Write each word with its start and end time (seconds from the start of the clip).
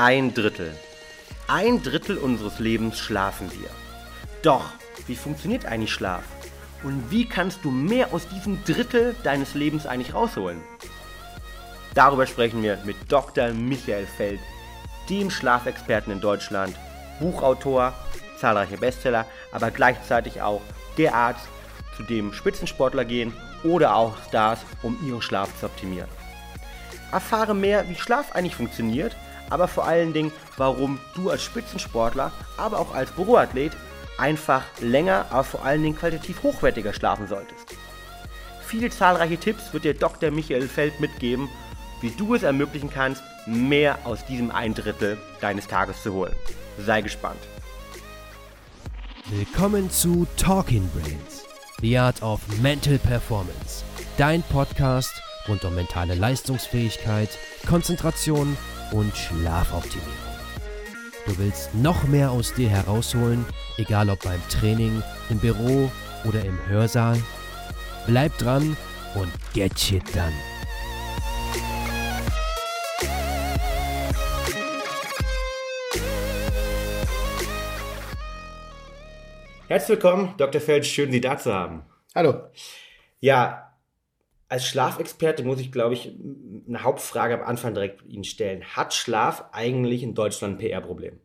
Ein 0.00 0.32
Drittel. 0.32 0.72
Ein 1.48 1.82
Drittel 1.82 2.18
unseres 2.18 2.60
Lebens 2.60 3.00
schlafen 3.00 3.50
wir. 3.50 3.68
Doch, 4.42 4.64
wie 5.08 5.16
funktioniert 5.16 5.66
eigentlich 5.66 5.92
Schlaf? 5.92 6.22
Und 6.84 7.10
wie 7.10 7.24
kannst 7.24 7.64
du 7.64 7.72
mehr 7.72 8.14
aus 8.14 8.28
diesem 8.28 8.62
Drittel 8.62 9.16
deines 9.24 9.54
Lebens 9.54 9.86
eigentlich 9.86 10.14
rausholen? 10.14 10.62
Darüber 11.94 12.28
sprechen 12.28 12.62
wir 12.62 12.78
mit 12.84 12.94
Dr. 13.08 13.48
Michael 13.48 14.06
Feld, 14.06 14.38
dem 15.10 15.32
Schlafexperten 15.32 16.12
in 16.12 16.20
Deutschland, 16.20 16.76
Buchautor, 17.18 17.92
zahlreiche 18.38 18.78
Bestseller, 18.78 19.26
aber 19.50 19.72
gleichzeitig 19.72 20.40
auch 20.40 20.62
der 20.96 21.12
Arzt, 21.16 21.48
zu 21.96 22.04
dem 22.04 22.32
Spitzensportler 22.32 23.04
gehen 23.04 23.32
oder 23.64 23.96
auch 23.96 24.14
Stars, 24.28 24.60
um 24.84 24.96
ihren 25.04 25.22
Schlaf 25.22 25.58
zu 25.58 25.66
optimieren. 25.66 26.08
Erfahre 27.10 27.56
mehr, 27.56 27.88
wie 27.88 27.96
Schlaf 27.96 28.30
eigentlich 28.30 28.54
funktioniert, 28.54 29.16
aber 29.50 29.68
vor 29.68 29.86
allen 29.86 30.12
Dingen, 30.12 30.32
warum 30.56 30.98
du 31.14 31.30
als 31.30 31.42
Spitzensportler, 31.42 32.32
aber 32.56 32.78
auch 32.78 32.94
als 32.94 33.10
Büroathlet 33.12 33.72
einfach 34.18 34.62
länger, 34.80 35.26
aber 35.30 35.44
vor 35.44 35.64
allen 35.64 35.82
Dingen 35.82 35.96
qualitativ 35.96 36.42
hochwertiger 36.42 36.92
schlafen 36.92 37.26
solltest. 37.28 37.76
Viele 38.66 38.90
zahlreiche 38.90 39.38
Tipps 39.38 39.72
wird 39.72 39.84
dir 39.84 39.94
Dr. 39.94 40.30
Michael 40.30 40.68
Feld 40.68 41.00
mitgeben, 41.00 41.48
wie 42.00 42.10
du 42.10 42.34
es 42.34 42.42
ermöglichen 42.42 42.90
kannst, 42.90 43.22
mehr 43.46 43.98
aus 44.04 44.24
diesem 44.26 44.50
ein 44.50 44.74
Drittel 44.74 45.18
deines 45.40 45.66
Tages 45.66 46.02
zu 46.02 46.12
holen. 46.12 46.34
Sei 46.78 47.00
gespannt. 47.00 47.40
Willkommen 49.30 49.90
zu 49.90 50.26
Talking 50.36 50.88
Brains, 50.90 51.44
The 51.80 51.98
Art 51.98 52.22
of 52.22 52.40
Mental 52.60 52.98
Performance, 52.98 53.84
dein 54.16 54.42
Podcast 54.42 55.22
rund 55.48 55.64
um 55.64 55.74
mentale 55.74 56.14
Leistungsfähigkeit, 56.14 57.30
Konzentration 57.66 58.56
und 58.92 59.16
Schlafoptimierung. 59.16 60.12
Du 61.26 61.36
willst 61.38 61.74
noch 61.74 62.04
mehr 62.04 62.30
aus 62.30 62.54
dir 62.54 62.68
herausholen, 62.68 63.44
egal 63.76 64.08
ob 64.08 64.22
beim 64.22 64.40
Training, 64.48 65.02
im 65.28 65.38
Büro 65.38 65.90
oder 66.24 66.44
im 66.44 66.58
Hörsaal? 66.66 67.20
Bleib 68.06 68.36
dran 68.38 68.76
und 69.14 69.30
get 69.52 69.78
shit 69.78 70.02
done. 70.14 70.32
Herzlich 79.68 79.98
willkommen, 79.98 80.32
Dr. 80.38 80.62
Feld, 80.62 80.86
schön 80.86 81.12
Sie 81.12 81.20
da 81.20 81.36
zu 81.36 81.52
haben. 81.52 81.82
Hallo. 82.14 82.48
Ja, 83.20 83.67
als 84.48 84.66
Schlafexperte 84.66 85.44
muss 85.44 85.60
ich, 85.60 85.70
glaube 85.70 85.94
ich, 85.94 86.16
eine 86.66 86.82
Hauptfrage 86.82 87.34
am 87.34 87.46
Anfang 87.46 87.74
direkt 87.74 88.04
Ihnen 88.06 88.24
stellen. 88.24 88.64
Hat 88.64 88.94
Schlaf 88.94 89.44
eigentlich 89.52 90.02
in 90.02 90.14
Deutschland 90.14 90.54
ein 90.54 90.58
PR-Problem? 90.58 91.20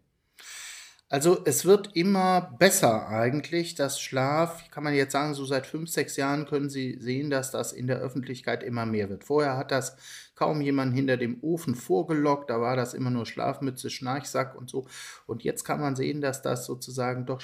Also 1.13 1.41
es 1.45 1.63
wird 1.63 1.95
immer 1.95 2.55
besser 2.57 3.07
eigentlich. 3.07 3.75
Das 3.75 4.01
Schlaf, 4.01 4.69
kann 4.71 4.83
man 4.83 4.95
jetzt 4.95 5.11
sagen, 5.11 5.35
so 5.35 5.45
seit 5.45 5.67
fünf, 5.67 5.89
sechs 5.89 6.17
Jahren 6.17 6.47
können 6.47 6.71
Sie 6.71 6.97
sehen, 6.99 7.29
dass 7.29 7.51
das 7.51 7.71
in 7.71 7.85
der 7.85 7.99
Öffentlichkeit 7.99 8.63
immer 8.63 8.87
mehr 8.87 9.09
wird. 9.09 9.23
Vorher 9.23 9.55
hat 9.55 9.71
das 9.71 9.95
kaum 10.33 10.59
jemand 10.59 10.95
hinter 10.95 11.17
dem 11.17 11.37
Ofen 11.43 11.75
vorgelockt. 11.75 12.49
Da 12.49 12.59
war 12.61 12.75
das 12.75 12.95
immer 12.95 13.11
nur 13.11 13.27
Schlafmütze, 13.27 13.91
Schnarchsack 13.91 14.55
und 14.55 14.71
so. 14.71 14.87
Und 15.27 15.43
jetzt 15.43 15.63
kann 15.63 15.79
man 15.79 15.95
sehen, 15.95 16.19
dass 16.19 16.41
das 16.41 16.65
sozusagen 16.65 17.27
doch 17.27 17.41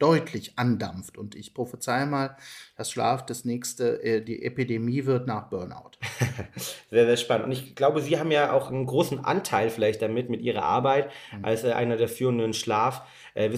deutlich 0.00 0.58
andampft. 0.58 1.16
Und 1.16 1.36
ich 1.36 1.54
prophezei 1.54 2.06
mal, 2.06 2.36
dass 2.76 2.90
Schlaf 2.90 3.24
das 3.26 3.44
nächste, 3.44 4.02
äh, 4.02 4.22
die 4.22 4.42
Epidemie 4.42 5.06
wird 5.06 5.26
nach 5.26 5.48
Burnout. 5.50 5.92
sehr, 6.90 7.06
sehr 7.06 7.16
spannend. 7.16 7.46
Und 7.46 7.52
ich 7.52 7.74
glaube, 7.76 8.00
Sie 8.00 8.18
haben 8.18 8.32
ja 8.32 8.52
auch 8.52 8.70
einen 8.70 8.86
großen 8.86 9.24
Anteil 9.24 9.70
vielleicht 9.70 10.02
damit, 10.02 10.30
mit 10.30 10.40
Ihrer 10.40 10.62
Arbeit 10.62 11.10
mhm. 11.36 11.44
als 11.44 11.64
äh, 11.64 11.72
einer 11.72 11.96
der 11.96 12.08
führenden 12.08 12.54
Schlaf- 12.54 13.02
äh, 13.34 13.50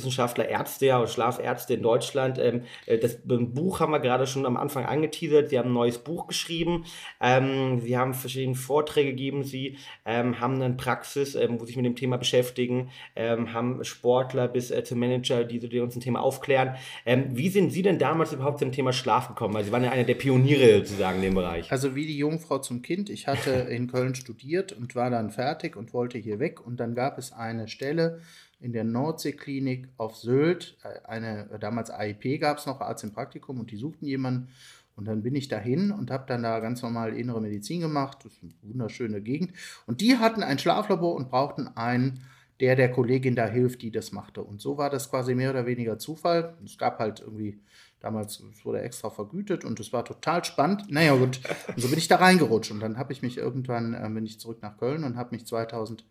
Ärzte 0.49 0.87
ja 0.87 0.99
und 0.99 1.09
Schlafärzte 1.09 1.75
in 1.75 1.83
Deutschland. 1.83 2.39
Ähm, 2.39 2.63
äh, 2.87 2.99
das 2.99 3.19
Buch 3.25 3.81
haben 3.81 3.93
wir 3.93 4.01
gerade 4.01 4.27
schon 4.27 4.47
am 4.47 4.57
Anfang 4.57 4.85
angeteasert. 4.85 5.51
Sie 5.51 5.59
haben 5.59 5.71
ein 5.71 5.75
neues 5.75 5.99
Buch 5.99 6.27
geschrieben. 6.27 6.85
Ähm, 7.21 7.81
sie 7.81 7.97
haben 7.97 8.15
verschiedene 8.15 8.55
Vorträge 8.55 9.11
gegeben. 9.11 9.45
Sie 9.45 9.79
ähm, 10.05 10.41
haben 10.41 10.61
eine 10.61 10.75
Praxis, 10.75 11.35
wo 11.35 11.65
sich 11.65 11.77
mit 11.77 11.85
dem 11.85 11.97
Thema 11.97 12.17
beschäftigen, 12.17 12.91
haben 13.17 13.85
Sportler 13.85 14.49
bis 14.49 14.71
äh, 14.71 14.85
zu 14.85 14.97
Manager, 14.97 15.45
die, 15.45 15.59
die 15.59 15.81
uns 15.81 15.97
ein 15.97 16.01
Thema 16.01 16.21
aufklären. 16.33 16.77
Ähm, 17.05 17.37
wie 17.37 17.51
sind 17.51 17.73
Sie 17.73 17.83
denn 17.83 17.99
damals 17.99 18.33
überhaupt 18.33 18.59
zum 18.59 18.73
Thema 18.73 18.93
Schlaf 18.93 19.29
gekommen? 19.29 19.55
Weil 19.55 19.65
Sie 19.65 19.73
waren 19.73 19.85
ja 19.85 19.91
einer 19.91 20.05
der 20.05 20.15
Pioniere 20.15 20.79
sozusagen 20.79 21.17
in 21.17 21.23
dem 21.23 21.35
Bereich. 21.35 21.71
Also 21.71 21.95
wie 21.95 22.07
die 22.07 22.17
Jungfrau 22.17 22.59
zum 22.59 22.83
Kind. 22.83 23.11
Ich 23.11 23.27
hatte 23.27 23.51
in 23.51 23.87
Köln 23.87 24.15
studiert 24.15 24.73
und 24.73 24.95
war 24.95 25.11
dann 25.11 25.31
fertig 25.31 25.77
und 25.77 25.93
wollte 25.93 26.19
hier 26.19 26.39
weg. 26.39 26.65
Und 26.65 26.79
dann 26.81 26.95
gab 26.95 27.19
es 27.19 27.33
eine 27.33 27.69
Stelle, 27.69 28.21
in 28.61 28.73
der 28.73 28.85
Nordseeklinik 28.85 29.89
auf 29.97 30.17
Sylt, 30.17 30.77
äh, 30.85 31.07
eine, 31.07 31.49
damals 31.61 31.91
AIP 31.91 32.41
gab 32.41 32.59
es 32.59 32.67
noch, 32.67 32.81
Arzt 32.81 33.05
im 33.05 33.13
Praktikum, 33.13 33.59
und 33.59 33.71
die 33.71 33.77
suchten 33.77 34.07
jemanden. 34.07 34.49
Und 34.95 35.07
dann 35.07 35.23
bin 35.23 35.35
ich 35.35 35.49
dahin 35.49 35.91
und 35.91 36.11
habe 36.11 36.25
dann 36.29 36.43
da 36.43 36.61
ganz 36.61 36.83
normal 36.83 37.17
innere 37.17 37.41
Medizin 37.41 37.81
gemacht. 37.81 38.19
Das 38.25 38.33
ist 38.35 38.43
eine 38.43 38.53
wunderschöne 38.63 39.21
Gegend. 39.21 39.53
Und 39.87 40.01
die 40.01 40.19
hatten 40.19 40.43
ein 40.43 40.59
Schlaflabor 40.59 41.15
und 41.15 41.31
brauchten 41.31 41.67
einen, 41.69 42.21
der 42.63 42.77
der 42.77 42.93
Kollegin 42.93 43.35
da 43.35 43.47
hilft, 43.47 43.83
die 43.83 43.91
das 43.91 44.13
machte. 44.13 44.41
Und 44.41 44.61
so 44.61 44.79
war 44.79 44.89
das 44.89 45.11
quasi 45.11 45.35
mehr 45.35 45.51
oder 45.51 45.67
weniger 45.67 45.99
Zufall. 45.99 46.57
Es 46.65 46.79
gab 46.79 47.01
halt 47.01 47.19
irgendwie, 47.19 47.61
damals 47.99 48.39
es 48.39 48.65
wurde 48.65 48.81
extra 48.83 49.11
vergütet 49.11 49.65
und 49.65 49.81
es 49.81 49.93
war 49.93 50.05
total 50.05 50.45
spannend. 50.45 50.85
Naja, 50.89 51.17
gut. 51.17 51.41
Und 51.67 51.81
so 51.81 51.89
bin 51.89 51.99
ich 51.99 52.07
da 52.07 52.17
reingerutscht. 52.17 52.71
Und 52.71 52.79
dann 52.79 52.99
habe 52.99 53.13
ich 53.13 53.21
mich 53.21 53.37
irgendwann, 53.37 53.95
äh, 53.95 54.09
bin 54.09 54.25
ich 54.25 54.39
zurück 54.39 54.63
nach 54.63 54.79
Köln 54.79 55.03
und 55.03 55.17
habe 55.17 55.35
mich 55.35 55.45
2000 55.45 56.05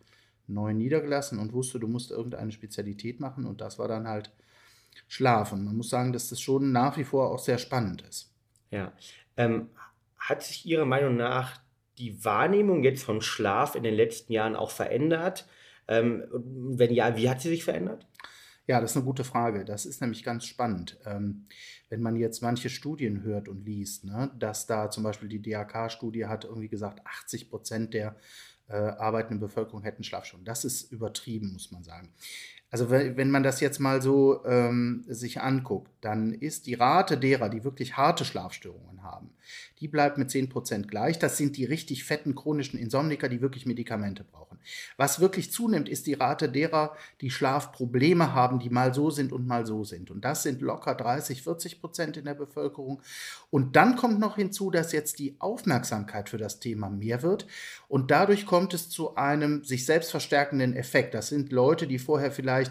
neu 0.46 0.74
niedergelassen 0.74 1.38
und 1.38 1.54
wusste, 1.54 1.80
du 1.80 1.88
musst 1.88 2.10
irgendeine 2.10 2.52
Spezialität 2.52 3.18
machen 3.18 3.46
und 3.46 3.62
das 3.62 3.78
war 3.78 3.88
dann 3.88 4.06
halt 4.06 4.30
Schlafen. 5.08 5.64
Man 5.64 5.78
muss 5.78 5.88
sagen, 5.88 6.12
dass 6.12 6.28
das 6.28 6.38
schon 6.38 6.70
nach 6.70 6.98
wie 6.98 7.04
vor 7.04 7.30
auch 7.30 7.38
sehr 7.38 7.56
spannend 7.56 8.02
ist. 8.02 8.30
Ja. 8.70 8.92
Ähm, 9.38 9.70
hat 10.18 10.42
sich 10.42 10.66
Ihrer 10.66 10.84
Meinung 10.84 11.16
nach 11.16 11.62
die 11.96 12.22
Wahrnehmung 12.26 12.84
jetzt 12.84 13.04
vom 13.04 13.22
Schlaf 13.22 13.74
in 13.74 13.84
den 13.84 13.94
letzten 13.94 14.34
Jahren 14.34 14.54
auch 14.54 14.70
verändert? 14.70 15.46
Ähm, 15.88 16.24
wenn 16.32 16.92
ja, 16.92 17.16
wie 17.16 17.28
hat 17.28 17.40
sie 17.40 17.48
sich 17.48 17.64
verändert? 17.64 18.06
Ja, 18.66 18.80
das 18.80 18.92
ist 18.92 18.96
eine 18.96 19.06
gute 19.06 19.24
Frage. 19.24 19.64
Das 19.64 19.86
ist 19.86 20.00
nämlich 20.00 20.22
ganz 20.22 20.46
spannend. 20.46 20.98
Ähm, 21.04 21.46
wenn 21.88 22.00
man 22.00 22.16
jetzt 22.16 22.42
manche 22.42 22.70
Studien 22.70 23.22
hört 23.22 23.48
und 23.48 23.64
liest, 23.64 24.04
ne, 24.04 24.30
dass 24.38 24.66
da 24.66 24.88
zum 24.90 25.02
Beispiel 25.02 25.28
die 25.28 25.42
DAK-Studie 25.42 26.26
hat 26.26 26.44
irgendwie 26.44 26.68
gesagt, 26.68 27.04
80 27.04 27.50
Prozent 27.50 27.94
der 27.94 28.16
äh, 28.68 28.76
arbeitenden 28.76 29.40
Bevölkerung 29.40 29.82
hätten 29.82 30.04
Schlafstunden. 30.04 30.44
Das 30.44 30.64
ist 30.64 30.92
übertrieben, 30.92 31.52
muss 31.52 31.72
man 31.72 31.82
sagen. 31.82 32.14
Also 32.72 32.88
wenn 32.88 33.30
man 33.30 33.42
das 33.42 33.60
jetzt 33.60 33.80
mal 33.80 34.00
so 34.00 34.42
ähm, 34.46 35.04
sich 35.06 35.42
anguckt, 35.42 35.90
dann 36.00 36.32
ist 36.32 36.66
die 36.66 36.72
Rate 36.72 37.18
derer, 37.18 37.50
die 37.50 37.64
wirklich 37.64 37.98
harte 37.98 38.24
Schlafstörungen 38.24 39.02
haben, 39.02 39.28
die 39.80 39.88
bleibt 39.88 40.16
mit 40.16 40.30
10% 40.30 40.86
gleich. 40.86 41.18
Das 41.18 41.36
sind 41.36 41.58
die 41.58 41.66
richtig 41.66 42.04
fetten 42.04 42.34
chronischen 42.34 42.78
Insomniker, 42.78 43.28
die 43.28 43.42
wirklich 43.42 43.66
Medikamente 43.66 44.24
brauchen. 44.24 44.42
Was 44.96 45.20
wirklich 45.20 45.50
zunimmt, 45.50 45.88
ist 45.88 46.06
die 46.06 46.14
Rate 46.14 46.48
derer, 46.48 46.96
die 47.20 47.30
Schlafprobleme 47.30 48.32
haben, 48.32 48.58
die 48.58 48.70
mal 48.70 48.94
so 48.94 49.10
sind 49.10 49.32
und 49.32 49.46
mal 49.46 49.66
so 49.66 49.84
sind. 49.84 50.10
Und 50.10 50.24
das 50.24 50.42
sind 50.42 50.60
locker 50.60 50.94
30, 50.94 51.42
40 51.42 51.80
Prozent 51.80 52.16
in 52.16 52.24
der 52.24 52.34
Bevölkerung. 52.34 53.02
Und 53.50 53.76
dann 53.76 53.96
kommt 53.96 54.20
noch 54.20 54.36
hinzu, 54.36 54.70
dass 54.70 54.92
jetzt 54.92 55.18
die 55.18 55.36
Aufmerksamkeit 55.40 56.28
für 56.28 56.38
das 56.38 56.60
Thema 56.60 56.88
mehr 56.88 57.22
wird. 57.22 57.46
Und 57.88 58.10
dadurch 58.10 58.46
kommt 58.46 58.74
es 58.74 58.88
zu 58.88 59.16
einem 59.16 59.64
sich 59.64 59.84
selbst 59.84 60.10
verstärkenden 60.10 60.76
Effekt. 60.76 61.14
Das 61.14 61.28
sind 61.28 61.52
Leute, 61.52 61.86
die 61.86 61.98
vorher 61.98 62.30
vielleicht 62.30 62.61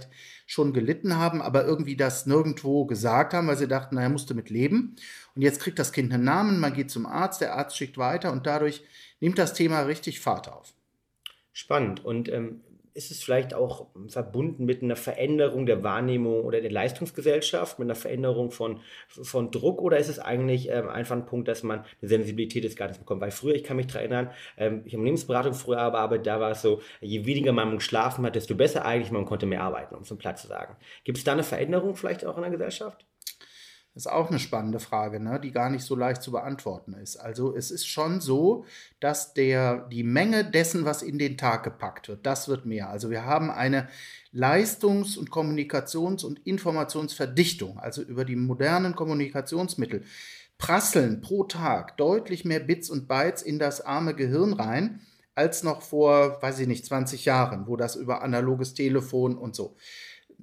schon 0.46 0.74
gelitten 0.74 1.18
haben, 1.18 1.42
aber 1.42 1.66
irgendwie 1.66 1.96
das 1.96 2.26
nirgendwo 2.26 2.86
gesagt 2.86 3.34
haben, 3.34 3.48
weil 3.48 3.58
sie 3.58 3.68
dachten, 3.68 3.96
naja, 3.96 4.10
musste 4.10 4.34
mit 4.34 4.50
leben. 4.50 4.96
Und 5.36 5.42
jetzt 5.42 5.62
kriegt 5.62 5.80
das 5.80 5.94
Kind 5.94 6.14
einen 6.14 6.24
Namen, 6.24 6.60
man 6.60 6.74
geht 6.74 6.92
zum 6.92 7.06
Arzt, 7.06 7.42
der 7.42 7.56
Arzt 7.56 7.78
schickt 7.78 7.98
weiter 7.98 8.32
und 8.32 8.46
dadurch 8.46 8.84
nimmt 9.20 9.38
das 9.38 9.54
Thema 9.54 9.82
richtig 9.82 10.20
Fahrt 10.20 10.50
auf. 10.50 10.74
Spannend. 11.54 12.04
Und 12.04 12.30
ähm, 12.30 12.62
ist 12.94 13.12
es 13.12 13.24
vielleicht 13.24 13.54
auch 13.54 13.88
verbunden 14.08 14.66
mit 14.66 14.82
einer 14.84 14.96
Veränderung 14.96 15.66
der 15.66 15.84
Wahrnehmung 15.84 16.44
oder 16.44 16.62
der 16.62 16.72
Leistungsgesellschaft, 16.72 17.80
mit 17.80 17.86
einer 17.86 17.96
Veränderung 17.96 18.52
von, 18.52 18.80
von 19.08 19.52
Druck 19.52 19.82
oder 19.82 19.98
ist 19.98 20.10
es 20.10 20.20
eigentlich 20.20 20.70
ähm, 20.70 20.90
einfach 20.90 21.16
ein 21.16 21.26
Punkt, 21.26 21.48
dass 21.48 21.64
man 21.64 21.80
eine 21.80 22.10
Sensibilität 22.10 22.64
des 22.64 22.76
Ganzen 22.76 23.00
bekommt? 23.00 23.22
Weil 23.22 23.32
früher, 23.32 23.56
ich 23.56 23.64
kann 23.64 23.78
mich 23.78 23.88
daran 23.88 24.02
erinnern, 24.02 24.32
ähm, 24.58 24.82
ich 24.86 24.94
habe 24.94 25.04
Lebensberatung 25.04 25.54
früher 25.54 25.80
aber 25.80 26.18
da 26.20 26.40
war 26.40 26.52
es 26.52 26.62
so, 26.62 26.82
je 27.02 27.26
weniger 27.26 27.52
man 27.52 27.76
geschlafen 27.76 28.26
hat, 28.26 28.36
desto 28.36 28.56
besser 28.56 28.86
eigentlich, 28.86 29.12
man 29.12 29.26
konnte 29.26 29.46
mehr 29.46 29.64
arbeiten, 29.64 29.96
um 29.96 30.04
es 30.04 30.12
im 30.12 30.18
Platz 30.18 30.42
zu 30.42 30.48
sagen. 30.48 30.76
Gibt 31.04 31.18
es 31.18 31.24
da 31.24 31.34
eine 31.34 31.44
Veränderung 31.44 31.96
vielleicht 31.96 32.26
auch 32.26 32.36
in 32.38 32.44
der 32.44 32.52
Gesellschaft? 32.52 33.06
Das 33.94 34.06
ist 34.06 34.12
auch 34.12 34.30
eine 34.30 34.40
spannende 34.40 34.80
Frage, 34.80 35.20
ne, 35.20 35.38
die 35.38 35.52
gar 35.52 35.70
nicht 35.70 35.84
so 35.84 35.96
leicht 35.96 36.22
zu 36.22 36.32
beantworten 36.32 36.94
ist. 36.94 37.18
Also 37.18 37.54
es 37.54 37.72
ist 37.72 37.86
schon 37.86 38.22
so, 38.22 38.64
dass 39.02 39.34
der, 39.34 39.88
die 39.90 40.04
Menge 40.04 40.50
dessen, 40.50 40.86
was 40.86 41.02
in 41.02 41.20
den 41.20 41.38
Tag 41.38 41.64
gepackt 41.64 42.08
wird, 42.08 42.26
das 42.26 42.48
wird 42.48 42.66
mehr. 42.66 42.90
Also 42.90 43.10
wir 43.10 43.26
haben 43.26 43.52
eine 43.52 43.90
Leistungs- 44.32 45.18
und 45.18 45.30
Kommunikations- 45.30 46.24
und 46.24 46.40
Informationsverdichtung, 46.48 47.80
also 47.80 48.02
über 48.02 48.24
die 48.24 48.38
modernen 48.38 48.96
Kommunikationsmittel, 48.96 50.06
prasseln 50.58 51.20
pro 51.20 51.44
Tag 51.44 51.98
deutlich 51.98 52.46
mehr 52.46 52.62
Bits 52.62 52.90
und 52.90 53.10
Bytes 53.10 53.42
in 53.42 53.60
das 53.60 53.82
arme 53.82 54.14
Gehirn 54.14 54.54
rein, 54.54 55.02
als 55.36 55.64
noch 55.64 55.82
vor, 55.82 56.42
weiß 56.42 56.60
ich 56.60 56.68
nicht, 56.68 56.86
20 56.86 57.26
Jahren, 57.26 57.68
wo 57.68 57.76
das 57.76 57.98
über 57.98 58.22
analoges 58.22 58.74
Telefon 58.74 59.38
und 59.38 59.56
so. 59.56 59.76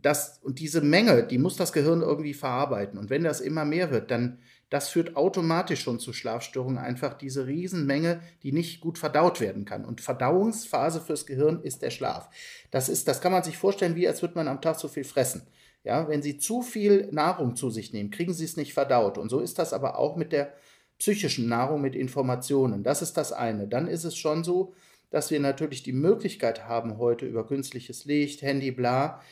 Das, 0.02 0.38
und 0.42 0.58
diese 0.58 0.80
Menge, 0.80 1.24
die 1.24 1.38
muss 1.38 1.56
das 1.56 1.72
Gehirn 1.72 2.02
irgendwie 2.02 2.34
verarbeiten. 2.34 2.98
Und 2.98 3.10
wenn 3.10 3.24
das 3.24 3.40
immer 3.40 3.64
mehr 3.64 3.90
wird, 3.90 4.10
dann 4.10 4.38
das 4.70 4.90
führt 4.90 5.16
automatisch 5.16 5.82
schon 5.82 5.98
zu 5.98 6.12
Schlafstörungen. 6.12 6.78
Einfach 6.78 7.14
diese 7.14 7.46
Riesenmenge, 7.46 8.20
die 8.42 8.52
nicht 8.52 8.80
gut 8.80 8.98
verdaut 8.98 9.40
werden 9.40 9.64
kann. 9.64 9.84
Und 9.84 10.00
Verdauungsphase 10.00 11.00
fürs 11.00 11.24
Gehirn 11.24 11.62
ist 11.62 11.82
der 11.82 11.90
Schlaf. 11.90 12.28
Das 12.70 12.88
ist, 12.88 13.08
das 13.08 13.20
kann 13.20 13.32
man 13.32 13.42
sich 13.42 13.56
vorstellen, 13.56 13.96
wie 13.96 14.06
als 14.06 14.20
würde 14.20 14.34
man 14.34 14.48
am 14.48 14.60
Tag 14.60 14.78
so 14.78 14.88
viel 14.88 15.04
fressen. 15.04 15.42
Ja, 15.84 16.08
wenn 16.08 16.22
Sie 16.22 16.36
zu 16.36 16.60
viel 16.60 17.08
Nahrung 17.12 17.56
zu 17.56 17.70
sich 17.70 17.92
nehmen, 17.92 18.10
kriegen 18.10 18.34
Sie 18.34 18.44
es 18.44 18.56
nicht 18.56 18.74
verdaut. 18.74 19.16
Und 19.16 19.30
so 19.30 19.40
ist 19.40 19.58
das 19.58 19.72
aber 19.72 19.98
auch 19.98 20.16
mit 20.16 20.32
der 20.32 20.52
psychischen 20.98 21.48
Nahrung, 21.48 21.80
mit 21.80 21.94
Informationen. 21.94 22.82
Das 22.82 23.00
ist 23.00 23.16
das 23.16 23.32
eine. 23.32 23.68
Dann 23.68 23.88
ist 23.88 24.04
es 24.04 24.16
schon 24.16 24.44
so, 24.44 24.74
dass 25.10 25.30
wir 25.30 25.40
natürlich 25.40 25.82
die 25.82 25.92
Möglichkeit 25.92 26.66
haben, 26.66 26.98
heute 26.98 27.24
über 27.24 27.46
künstliches 27.46 28.04
Licht, 28.04 28.42
Handy, 28.42 28.70
bla, 28.70 29.22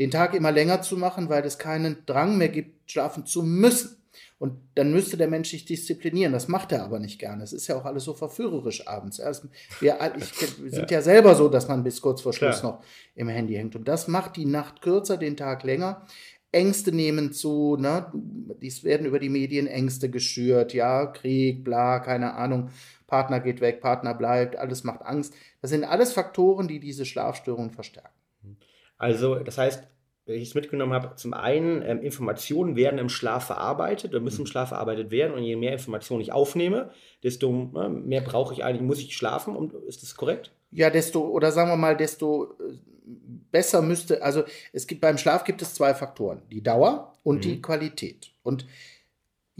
den 0.00 0.10
Tag 0.10 0.34
immer 0.34 0.50
länger 0.50 0.80
zu 0.80 0.96
machen, 0.96 1.28
weil 1.28 1.44
es 1.44 1.58
keinen 1.58 1.98
Drang 2.06 2.38
mehr 2.38 2.48
gibt, 2.48 2.90
schlafen 2.90 3.26
zu 3.26 3.42
müssen. 3.42 3.98
Und 4.38 4.54
dann 4.74 4.90
müsste 4.90 5.18
der 5.18 5.28
Mensch 5.28 5.50
sich 5.50 5.66
disziplinieren. 5.66 6.32
Das 6.32 6.48
macht 6.48 6.72
er 6.72 6.82
aber 6.82 6.98
nicht 6.98 7.18
gerne. 7.18 7.44
Es 7.44 7.52
ist 7.52 7.66
ja 7.66 7.76
auch 7.76 7.84
alles 7.84 8.04
so 8.04 8.14
verführerisch 8.14 8.88
abends. 8.88 9.18
Erst, 9.18 9.46
wir, 9.80 9.98
ich, 10.16 10.62
wir 10.62 10.70
sind 10.70 10.90
ja. 10.90 10.96
ja. 10.96 11.02
selber 11.02 11.34
so, 11.34 11.48
dass 11.48 11.68
man 11.68 11.84
bis 11.84 12.00
kurz 12.00 12.22
vor 12.22 12.32
Schluss 12.32 12.60
Klar. 12.60 12.78
noch 12.78 12.84
im 13.14 13.28
Handy 13.28 13.54
hängt. 13.54 13.76
Und 13.76 13.86
das 13.86 14.08
macht 14.08 14.36
die 14.36 14.46
Nacht 14.46 14.80
kürzer, 14.80 15.18
den 15.18 15.36
Tag 15.36 15.64
länger. 15.64 16.06
Ängste 16.50 16.92
nehmen 16.92 17.32
zu, 17.32 17.76
ne? 17.76 18.10
Dies 18.62 18.82
werden 18.82 19.06
über 19.06 19.18
die 19.18 19.28
Medien 19.28 19.66
Ängste 19.66 20.08
geschürt, 20.08 20.72
ja, 20.72 21.06
Krieg, 21.06 21.62
bla, 21.62 22.00
keine 22.00 22.34
Ahnung, 22.34 22.70
Partner 23.06 23.38
geht 23.38 23.60
weg, 23.60 23.80
Partner 23.80 24.14
bleibt, 24.14 24.56
alles 24.56 24.82
macht 24.82 25.02
Angst. 25.02 25.34
Das 25.60 25.70
sind 25.70 25.84
alles 25.84 26.12
Faktoren, 26.12 26.66
die 26.66 26.80
diese 26.80 27.04
Schlafstörungen 27.04 27.70
verstärken. 27.70 28.19
Also, 29.00 29.36
das 29.36 29.56
heißt, 29.56 29.82
wenn 30.26 30.36
ich 30.36 30.50
es 30.50 30.54
mitgenommen 30.54 30.92
habe, 30.92 31.16
zum 31.16 31.32
einen, 31.32 31.80
ähm, 31.82 32.02
Informationen 32.02 32.76
werden 32.76 32.98
im 32.98 33.08
Schlaf 33.08 33.46
verarbeitet 33.46 34.10
oder 34.10 34.20
müssen 34.20 34.42
im 34.42 34.42
mhm. 34.42 34.48
Schlaf 34.48 34.68
verarbeitet 34.68 35.10
werden 35.10 35.32
und 35.32 35.42
je 35.42 35.56
mehr 35.56 35.72
Informationen 35.72 36.20
ich 36.20 36.32
aufnehme, 36.32 36.90
desto 37.24 37.50
ne, 37.50 37.88
mehr 37.88 38.20
brauche 38.20 38.52
ich 38.52 38.62
eigentlich, 38.62 38.82
muss 38.82 39.00
ich 39.00 39.16
schlafen. 39.16 39.56
Und, 39.56 39.72
ist 39.72 40.02
das 40.02 40.14
korrekt? 40.14 40.52
Ja, 40.70 40.90
desto, 40.90 41.26
oder 41.26 41.50
sagen 41.50 41.70
wir 41.70 41.76
mal, 41.76 41.96
desto 41.96 42.44
äh, 42.44 42.74
besser 43.50 43.80
müsste, 43.80 44.22
also 44.22 44.44
es 44.74 44.86
gibt 44.86 45.00
beim 45.00 45.16
Schlaf 45.16 45.44
gibt 45.44 45.62
es 45.62 45.72
zwei 45.72 45.94
Faktoren, 45.94 46.42
die 46.50 46.62
Dauer 46.62 47.14
und 47.22 47.36
mhm. 47.36 47.40
die 47.40 47.62
Qualität. 47.62 48.32
Und 48.42 48.66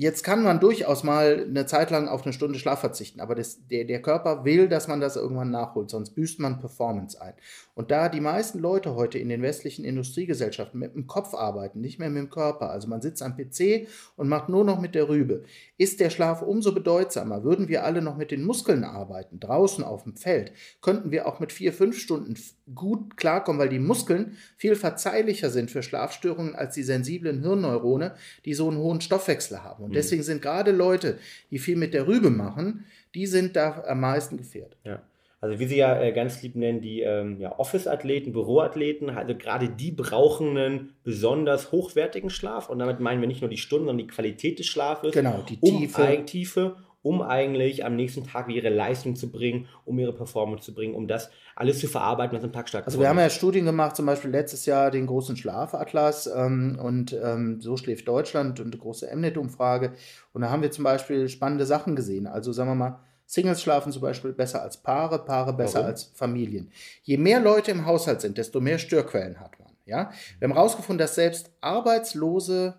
Jetzt 0.00 0.22
kann 0.22 0.42
man 0.42 0.60
durchaus 0.60 1.04
mal 1.04 1.44
eine 1.46 1.66
Zeit 1.66 1.90
lang 1.90 2.08
auf 2.08 2.22
eine 2.22 2.32
Stunde 2.32 2.58
Schlaf 2.58 2.80
verzichten, 2.80 3.20
aber 3.20 3.34
das, 3.34 3.66
der, 3.66 3.84
der 3.84 4.00
Körper 4.00 4.46
will, 4.46 4.66
dass 4.66 4.88
man 4.88 4.98
das 4.98 5.16
irgendwann 5.16 5.50
nachholt, 5.50 5.90
sonst 5.90 6.14
büßt 6.14 6.38
man 6.38 6.58
Performance 6.58 7.20
ein. 7.20 7.34
Und 7.80 7.90
da 7.90 8.10
die 8.10 8.20
meisten 8.20 8.58
Leute 8.58 8.94
heute 8.94 9.18
in 9.18 9.30
den 9.30 9.40
westlichen 9.40 9.86
Industriegesellschaften 9.86 10.78
mit 10.78 10.94
dem 10.94 11.06
Kopf 11.06 11.32
arbeiten, 11.32 11.80
nicht 11.80 11.98
mehr 11.98 12.10
mit 12.10 12.18
dem 12.18 12.28
Körper, 12.28 12.68
also 12.68 12.88
man 12.88 13.00
sitzt 13.00 13.22
am 13.22 13.38
PC 13.38 13.88
und 14.16 14.28
macht 14.28 14.50
nur 14.50 14.66
noch 14.66 14.78
mit 14.78 14.94
der 14.94 15.08
Rübe, 15.08 15.44
ist 15.78 15.98
der 15.98 16.10
Schlaf 16.10 16.42
umso 16.42 16.74
bedeutsamer. 16.74 17.42
Würden 17.42 17.68
wir 17.68 17.82
alle 17.82 18.02
noch 18.02 18.18
mit 18.18 18.32
den 18.32 18.44
Muskeln 18.44 18.84
arbeiten, 18.84 19.40
draußen 19.40 19.82
auf 19.82 20.02
dem 20.02 20.14
Feld, 20.14 20.52
könnten 20.82 21.10
wir 21.10 21.26
auch 21.26 21.40
mit 21.40 21.52
vier, 21.52 21.72
fünf 21.72 21.98
Stunden 21.98 22.34
gut 22.74 23.16
klarkommen, 23.16 23.58
weil 23.58 23.70
die 23.70 23.78
Muskeln 23.78 24.36
viel 24.58 24.76
verzeihlicher 24.76 25.48
sind 25.48 25.70
für 25.70 25.82
Schlafstörungen 25.82 26.54
als 26.54 26.74
die 26.74 26.82
sensiblen 26.82 27.40
Hirnneurone, 27.40 28.14
die 28.44 28.52
so 28.52 28.68
einen 28.68 28.76
hohen 28.76 29.00
Stoffwechsel 29.00 29.64
haben. 29.64 29.84
Und 29.84 29.90
mhm. 29.92 29.94
deswegen 29.94 30.22
sind 30.22 30.42
gerade 30.42 30.72
Leute, 30.72 31.16
die 31.50 31.58
viel 31.58 31.76
mit 31.76 31.94
der 31.94 32.06
Rübe 32.06 32.28
machen, 32.28 32.84
die 33.14 33.26
sind 33.26 33.56
da 33.56 33.84
am 33.86 34.00
meisten 34.00 34.36
gefährdet. 34.36 34.76
Ja. 34.84 35.00
Also 35.40 35.58
wie 35.58 35.66
Sie 35.66 35.76
ja 35.76 35.98
äh, 36.00 36.12
ganz 36.12 36.42
lieb 36.42 36.54
nennen, 36.54 36.80
die 36.82 37.00
ähm, 37.00 37.40
ja, 37.40 37.58
Office-Athleten, 37.58 38.32
Büroathleten, 38.32 39.08
also 39.08 39.34
gerade 39.34 39.70
die 39.70 39.90
brauchen 39.90 40.56
einen 40.56 40.94
besonders 41.02 41.72
hochwertigen 41.72 42.28
Schlaf. 42.28 42.68
Und 42.68 42.78
damit 42.78 43.00
meinen 43.00 43.22
wir 43.22 43.28
nicht 43.28 43.40
nur 43.40 43.48
die 43.48 43.56
Stunden, 43.56 43.86
sondern 43.86 44.06
die 44.06 44.12
Qualität 44.12 44.58
des 44.58 44.66
Schlafes. 44.66 45.12
Genau, 45.12 45.42
die 45.48 45.56
Tiefe. 45.58 46.02
Um, 46.02 46.26
Tiefe 46.26 46.76
um 47.02 47.22
eigentlich 47.22 47.84
am 47.84 47.96
nächsten 47.96 48.24
Tag 48.24 48.50
ihre 48.50 48.68
Leistung 48.68 49.16
zu 49.16 49.30
bringen, 49.30 49.66
um 49.84 49.98
ihre 49.98 50.12
Performance 50.12 50.64
zu 50.64 50.74
bringen, 50.74 50.94
um 50.94 51.08
das 51.08 51.30
alles 51.56 51.80
zu 51.80 51.88
verarbeiten, 51.88 52.36
was 52.36 52.44
am 52.44 52.52
Tag 52.52 52.68
stattfindet. 52.68 52.88
Also 52.88 53.00
wir 53.00 53.08
haben 53.08 53.18
ja 53.18 53.30
Studien 53.30 53.64
gemacht, 53.64 53.96
zum 53.96 54.06
Beispiel 54.06 54.30
letztes 54.30 54.66
Jahr 54.66 54.90
den 54.90 55.06
großen 55.06 55.36
Schlafatlas 55.36 56.26
ähm, 56.26 56.78
und 56.82 57.18
ähm, 57.22 57.60
so 57.60 57.76
schläft 57.76 58.06
Deutschland 58.06 58.60
und 58.60 58.66
eine 58.66 58.76
große 58.76 59.08
Mnet-Umfrage. 59.14 59.94
Und 60.32 60.42
da 60.42 60.50
haben 60.50 60.62
wir 60.62 60.70
zum 60.70 60.84
Beispiel 60.84 61.28
spannende 61.28 61.64
Sachen 61.64 61.96
gesehen. 61.96 62.26
Also 62.26 62.52
sagen 62.52 62.70
wir 62.70 62.74
mal, 62.74 63.00
Singles 63.30 63.62
schlafen 63.62 63.92
zum 63.92 64.02
Beispiel 64.02 64.32
besser 64.32 64.60
als 64.60 64.76
Paare, 64.78 65.24
Paare 65.24 65.52
besser 65.52 65.74
Warum? 65.74 65.90
als 65.90 66.10
Familien. 66.14 66.72
Je 67.04 67.16
mehr 67.16 67.38
Leute 67.38 67.70
im 67.70 67.86
Haushalt 67.86 68.20
sind, 68.20 68.36
desto 68.36 68.60
mehr 68.60 68.80
Störquellen 68.80 69.38
hat 69.38 69.56
man. 69.60 69.68
Ja? 69.86 70.10
Wir 70.40 70.48
haben 70.48 70.54
herausgefunden, 70.54 70.98
dass 70.98 71.14
selbst 71.14 71.48
arbeitslose 71.60 72.74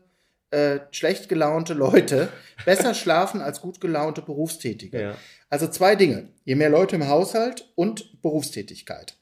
äh, 0.50 0.80
schlecht 0.92 1.30
gelaunte 1.30 1.74
Leute 1.74 2.28
besser 2.66 2.94
schlafen 2.94 3.40
als 3.40 3.62
gut 3.62 3.80
gelaunte 3.80 4.22
Berufstätige. 4.22 5.02
Ja. 5.02 5.16
Also 5.50 5.68
zwei 5.68 5.96
Dinge. 5.96 6.28
Je 6.44 6.56
mehr 6.56 6.70
Leute 6.70 6.98
im 6.98 7.08
Haushalt 7.08 7.72
und 7.76 8.22
Berufstätigkeit. 8.22 9.16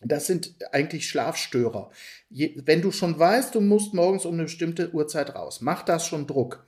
Das 0.00 0.26
sind 0.26 0.54
eigentlich 0.72 1.06
Schlafstörer. 1.10 1.90
Je, 2.30 2.58
wenn 2.64 2.80
du 2.80 2.90
schon 2.90 3.18
weißt, 3.18 3.54
du 3.54 3.60
musst 3.60 3.92
morgens 3.92 4.24
um 4.24 4.32
eine 4.32 4.44
bestimmte 4.44 4.94
Uhrzeit 4.94 5.34
raus, 5.34 5.60
macht 5.60 5.90
das 5.90 6.06
schon 6.06 6.26
Druck. 6.26 6.64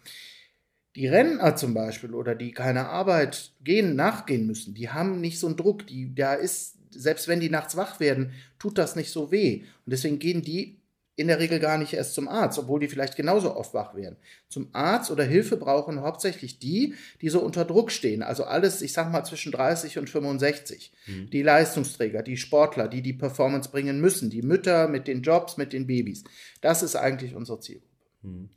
Die 0.96 1.06
Rentner 1.06 1.56
zum 1.56 1.74
Beispiel 1.74 2.14
oder 2.14 2.34
die 2.34 2.52
keine 2.52 2.88
Arbeit 2.88 3.52
gehen, 3.62 3.96
nachgehen 3.96 4.46
müssen, 4.46 4.74
die 4.74 4.88
haben 4.88 5.20
nicht 5.20 5.38
so 5.38 5.46
einen 5.46 5.56
Druck. 5.56 5.86
Die, 5.86 6.14
da 6.14 6.32
ist, 6.34 6.76
selbst 6.90 7.28
wenn 7.28 7.38
die 7.38 7.50
nachts 7.50 7.76
wach 7.76 8.00
werden, 8.00 8.32
tut 8.58 8.78
das 8.78 8.96
nicht 8.96 9.10
so 9.10 9.30
weh. 9.30 9.62
Und 9.84 9.92
deswegen 9.92 10.18
gehen 10.18 10.40
die 10.40 10.80
in 11.16 11.28
der 11.28 11.38
Regel 11.38 11.58
gar 11.60 11.78
nicht 11.78 11.94
erst 11.94 12.14
zum 12.14 12.28
Arzt, 12.28 12.58
obwohl 12.58 12.80
die 12.80 12.88
vielleicht 12.88 13.16
genauso 13.16 13.56
oft 13.56 13.72
wach 13.74 13.94
werden. 13.94 14.16
Zum 14.48 14.68
Arzt 14.72 15.10
oder 15.10 15.24
Hilfe 15.24 15.56
brauchen 15.56 16.00
hauptsächlich 16.00 16.58
die, 16.58 16.94
die 17.22 17.30
so 17.30 17.40
unter 17.40 17.64
Druck 17.64 17.90
stehen. 17.90 18.22
Also 18.22 18.44
alles, 18.44 18.82
ich 18.82 18.92
sag 18.92 19.10
mal, 19.10 19.24
zwischen 19.24 19.52
30 19.52 19.98
und 19.98 20.10
65. 20.10 20.92
Mhm. 21.06 21.30
Die 21.30 21.42
Leistungsträger, 21.42 22.22
die 22.22 22.36
Sportler, 22.36 22.88
die 22.88 23.00
die 23.00 23.14
Performance 23.14 23.70
bringen 23.70 24.00
müssen, 24.00 24.28
die 24.28 24.42
Mütter 24.42 24.88
mit 24.88 25.08
den 25.08 25.22
Jobs, 25.22 25.56
mit 25.56 25.72
den 25.72 25.86
Babys. 25.86 26.24
Das 26.60 26.82
ist 26.82 26.96
eigentlich 26.96 27.34
unsere 27.34 27.60
Zielgruppe. 27.60 27.94
Mhm. 28.22 28.50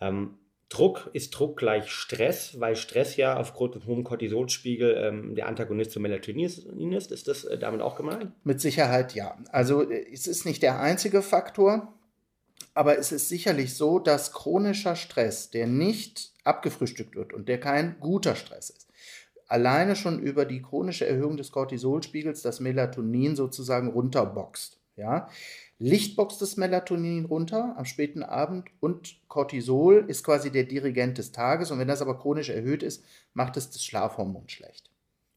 Ähm, 0.00 0.30
Druck 0.74 1.08
ist 1.12 1.30
Druck 1.30 1.56
gleich 1.56 1.88
Stress, 1.88 2.58
weil 2.58 2.74
Stress 2.74 3.16
ja 3.16 3.36
aufgrund 3.36 3.76
des 3.76 3.86
hohen 3.86 4.02
Cortisolspiegel 4.02 4.96
ähm, 4.98 5.34
der 5.36 5.46
Antagonist 5.46 5.92
zum 5.92 6.02
Melatonin 6.02 6.46
ist. 6.92 7.12
Ist 7.12 7.28
das 7.28 7.44
äh, 7.44 7.58
damit 7.58 7.80
auch 7.80 7.96
gemeint? 7.96 8.32
Mit 8.42 8.60
Sicherheit 8.60 9.14
ja. 9.14 9.38
Also 9.52 9.88
äh, 9.88 10.04
es 10.12 10.26
ist 10.26 10.44
nicht 10.44 10.62
der 10.62 10.80
einzige 10.80 11.22
Faktor. 11.22 11.94
Aber 12.76 12.98
es 12.98 13.12
ist 13.12 13.28
sicherlich 13.28 13.74
so, 13.74 14.00
dass 14.00 14.32
chronischer 14.32 14.96
Stress, 14.96 15.50
der 15.50 15.68
nicht 15.68 16.32
abgefrühstückt 16.42 17.14
wird 17.14 17.32
und 17.32 17.48
der 17.48 17.60
kein 17.60 18.00
guter 18.00 18.34
Stress 18.34 18.70
ist, 18.70 18.88
alleine 19.46 19.94
schon 19.94 20.18
über 20.18 20.44
die 20.44 20.60
chronische 20.60 21.06
Erhöhung 21.06 21.36
des 21.36 21.52
Cortisolspiegels 21.52 22.42
das 22.42 22.58
Melatonin 22.58 23.36
sozusagen 23.36 23.90
runterboxt. 23.90 24.80
Ja? 24.96 25.28
Licht 25.78 26.16
boxt 26.16 26.40
das 26.40 26.56
Melatonin 26.56 27.24
runter 27.24 27.74
am 27.76 27.84
späten 27.84 28.22
Abend 28.22 28.68
und 28.80 29.18
Cortisol 29.28 30.04
ist 30.06 30.22
quasi 30.22 30.52
der 30.52 30.64
Dirigent 30.64 31.18
des 31.18 31.32
Tages 31.32 31.70
und 31.70 31.78
wenn 31.80 31.88
das 31.88 32.00
aber 32.00 32.16
chronisch 32.18 32.48
erhöht 32.48 32.82
ist, 32.82 33.04
macht 33.32 33.56
es 33.56 33.70
das 33.70 33.84
Schlafhormon 33.84 34.48
schlecht. 34.48 34.93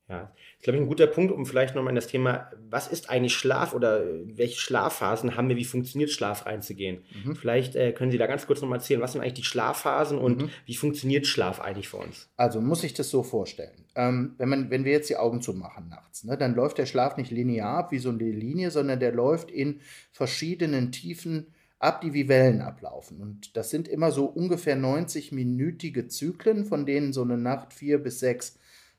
Ja, 0.09 0.31
ich 0.57 0.63
glaube, 0.63 0.79
ein 0.79 0.87
guter 0.87 1.05
Punkt, 1.05 1.33
um 1.33 1.45
vielleicht 1.45 1.75
nochmal 1.75 1.91
in 1.91 1.95
das 1.95 2.07
Thema, 2.07 2.49
was 2.69 2.87
ist 2.87 3.09
eigentlich 3.09 3.33
Schlaf 3.33 3.73
oder 3.73 4.05
welche 4.23 4.57
Schlafphasen 4.57 5.35
haben 5.35 5.49
wir, 5.49 5.57
wie 5.57 5.65
funktioniert 5.65 6.11
Schlaf 6.11 6.45
reinzugehen. 6.45 7.03
Mhm. 7.25 7.35
Vielleicht 7.35 7.75
äh, 7.75 7.91
können 7.91 8.11
Sie 8.11 8.17
da 8.17 8.25
ganz 8.25 8.47
kurz 8.47 8.61
nochmal 8.61 8.77
erzählen, 8.77 9.01
was 9.01 9.11
sind 9.11 9.21
eigentlich 9.21 9.33
die 9.33 9.43
Schlafphasen 9.43 10.17
und 10.17 10.43
mhm. 10.43 10.49
wie 10.65 10.75
funktioniert 10.75 11.27
Schlaf 11.27 11.59
eigentlich 11.59 11.89
für 11.89 11.97
uns? 11.97 12.29
Also 12.37 12.61
muss 12.61 12.85
ich 12.85 12.93
das 12.93 13.09
so 13.09 13.21
vorstellen. 13.21 13.83
Ähm, 13.95 14.35
wenn, 14.37 14.47
man, 14.47 14.69
wenn 14.69 14.85
wir 14.85 14.93
jetzt 14.93 15.09
die 15.09 15.17
Augen 15.17 15.41
zumachen 15.41 15.89
nachts, 15.89 16.23
ne, 16.23 16.37
dann 16.37 16.55
läuft 16.55 16.77
der 16.77 16.85
Schlaf 16.85 17.17
nicht 17.17 17.31
linear 17.31 17.77
ab 17.77 17.91
wie 17.91 17.99
so 17.99 18.09
eine 18.09 18.23
Linie, 18.23 18.71
sondern 18.71 19.01
der 19.01 19.11
läuft 19.11 19.51
in 19.51 19.81
verschiedenen 20.13 20.93
Tiefen 20.93 21.47
ab, 21.79 21.99
die 21.99 22.13
wie 22.13 22.29
Wellen 22.29 22.61
ablaufen. 22.61 23.19
Und 23.21 23.57
das 23.57 23.71
sind 23.71 23.89
immer 23.89 24.11
so 24.11 24.25
ungefähr 24.25 24.77
90-minütige 24.77 26.07
Zyklen, 26.07 26.63
von 26.63 26.85
denen 26.85 27.11
so 27.11 27.23
eine 27.23 27.37
Nacht 27.37 27.73
vier 27.73 27.97
bis 27.97 28.19
sechs 28.19 28.57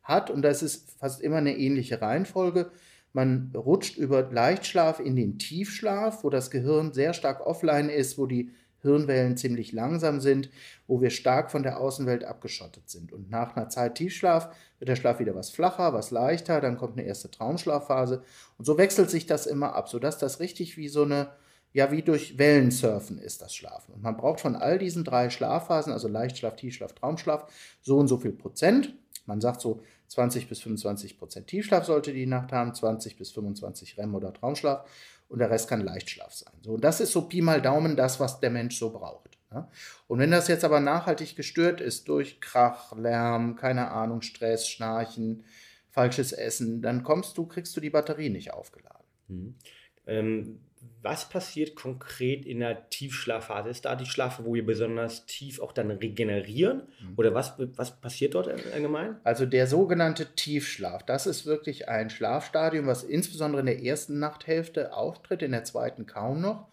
hat. 0.09 0.31
Und 0.31 0.43
das 0.43 0.63
ist 0.63 0.99
fast 0.99 1.21
immer 1.21 1.37
eine 1.37 1.57
ähnliche 1.57 2.03
Reihenfolge. 2.03 2.71
Man 3.13 3.53
rutscht 3.55 3.97
über 3.97 4.23
Leichtschlaf 4.23 5.01
in 5.01 5.17
den 5.17 5.39
Tiefschlaf, 5.39 6.25
wo 6.25 6.31
das 6.31 6.51
Gehirn 6.51 6.93
sehr 6.93 7.15
stark 7.15 7.47
offline 7.47 7.89
ist, 7.89 8.19
wo 8.19 8.27
die 8.27 8.51
Hirnwellen 8.81 9.37
ziemlich 9.37 9.73
langsam 9.73 10.21
sind, 10.21 10.51
wo 10.87 11.01
wir 11.01 11.11
stark 11.11 11.51
von 11.51 11.63
der 11.63 11.81
Außenwelt 11.81 12.25
abgeschottet 12.25 12.89
sind. 12.89 13.13
Und 13.13 13.31
nach 13.31 13.57
einer 13.57 13.69
Zeit 13.69 13.97
Tiefschlaf 13.97 14.55
wird 14.79 14.89
der 14.89 14.97
Schlaf 14.97 15.19
wieder 15.19 15.35
was 15.35 15.51
flacher, 15.51 15.93
was 15.93 16.11
leichter, 16.11 16.61
dann 16.61 16.77
kommt 16.77 16.97
eine 16.97 17.07
erste 17.07 17.31
Traumschlafphase. 17.31 18.23
Und 18.57 18.65
so 18.65 18.79
wechselt 18.79 19.11
sich 19.11 19.27
das 19.27 19.47
immer 19.47 19.75
ab, 19.75 19.89
sodass 19.89 20.19
das 20.19 20.39
richtig 20.39 20.77
wie 20.77 20.89
so 20.89 21.03
eine, 21.03 21.31
ja, 21.73 21.91
wie 21.91 22.03
durch 22.03 22.39
Wellensurfen 22.39 23.19
ist 23.19 23.43
das 23.43 23.55
Schlafen. 23.55 23.95
Und 23.95 24.03
man 24.03 24.17
braucht 24.17 24.41
von 24.41 24.55
all 24.55 24.79
diesen 24.79 25.03
drei 25.03 25.29
Schlafphasen, 25.29 25.93
also 25.93 26.07
Leichtschlaf, 26.07 26.55
Tiefschlaf, 26.55 26.93
Traumschlaf, 26.93 27.51
so 27.81 27.99
und 27.99 28.07
so 28.07 28.19
viel 28.19 28.33
Prozent. 28.33 28.95
Man 29.27 29.41
sagt 29.41 29.61
so 29.61 29.83
20 30.09 30.49
bis 30.49 30.61
25 30.61 31.19
Prozent 31.19 31.47
Tiefschlaf 31.47 31.85
sollte 31.85 32.13
die 32.13 32.27
Nacht 32.27 32.53
haben, 32.53 32.75
20 32.75 33.17
bis 33.17 33.31
25 33.31 33.99
REM 33.99 34.15
oder 34.15 34.33
Traumschlaf 34.33 34.89
und 35.29 35.39
der 35.39 35.51
Rest 35.51 35.69
kann 35.69 35.83
Leichtschlaf 35.83 36.33
sein. 36.33 36.55
So, 36.63 36.73
und 36.73 36.85
das 36.85 37.01
ist 37.01 37.13
so 37.13 37.23
Pi 37.23 37.43
mal 37.43 37.61
Daumen 37.61 37.97
das, 37.97 38.19
was 38.19 38.41
der 38.41 38.51
Mensch 38.51 38.79
so 38.79 38.91
braucht. 38.91 39.39
Ja? 39.53 39.71
Und 40.07 40.19
wenn 40.19 40.31
das 40.31 40.49
jetzt 40.49 40.65
aber 40.65 40.81
nachhaltig 40.81 41.37
gestört 41.37 41.81
ist 41.81 42.09
durch 42.09 42.41
Krach, 42.41 42.97
Lärm, 42.97 43.57
keine 43.57 43.91
Ahnung, 43.91 44.23
Stress, 44.23 44.67
Schnarchen, 44.67 45.45
falsches 45.91 46.33
Essen, 46.33 46.83
dann 46.83 47.03
kommst 47.03 47.37
du, 47.39 47.47
kriegst 47.47 47.77
du 47.77 47.81
die 47.81 47.91
Batterie 47.91 48.31
nicht 48.31 48.53
aufgeladen. 48.53 49.05
Mhm. 49.29 49.55
Ähm, 50.07 50.61
was 51.03 51.29
passiert 51.29 51.77
konkret 51.77 52.45
in 52.45 52.61
der 52.61 52.89
Tiefschlafphase? 52.91 53.69
Ist 53.69 53.85
da 53.85 53.95
die 53.95 54.07
Schlafe, 54.07 54.45
wo 54.45 54.55
wir 54.55 54.67
besonders 54.67 55.27
tief 55.27 55.61
auch 55.61 55.73
dann 55.73 55.91
regenerieren? 55.91 56.89
Mhm. 57.01 57.15
Oder 57.17 57.35
was, 57.35 57.55
was 57.59 58.01
passiert 58.01 58.35
dort 58.35 58.49
allgemein? 58.73 59.17
Also 59.25 59.47
der 59.47 59.67
sogenannte 59.67 60.35
Tiefschlaf, 60.35 61.05
das 61.05 61.27
ist 61.27 61.47
wirklich 61.47 61.89
ein 61.89 62.11
Schlafstadium, 62.11 62.87
was 62.87 63.05
insbesondere 63.05 63.61
in 63.61 63.67
der 63.67 63.83
ersten 63.83 64.19
Nachthälfte 64.19 64.93
auftritt, 64.93 65.43
in 65.43 65.53
der 65.53 65.65
zweiten 65.65 66.07
kaum 66.07 66.41
noch, 66.41 66.69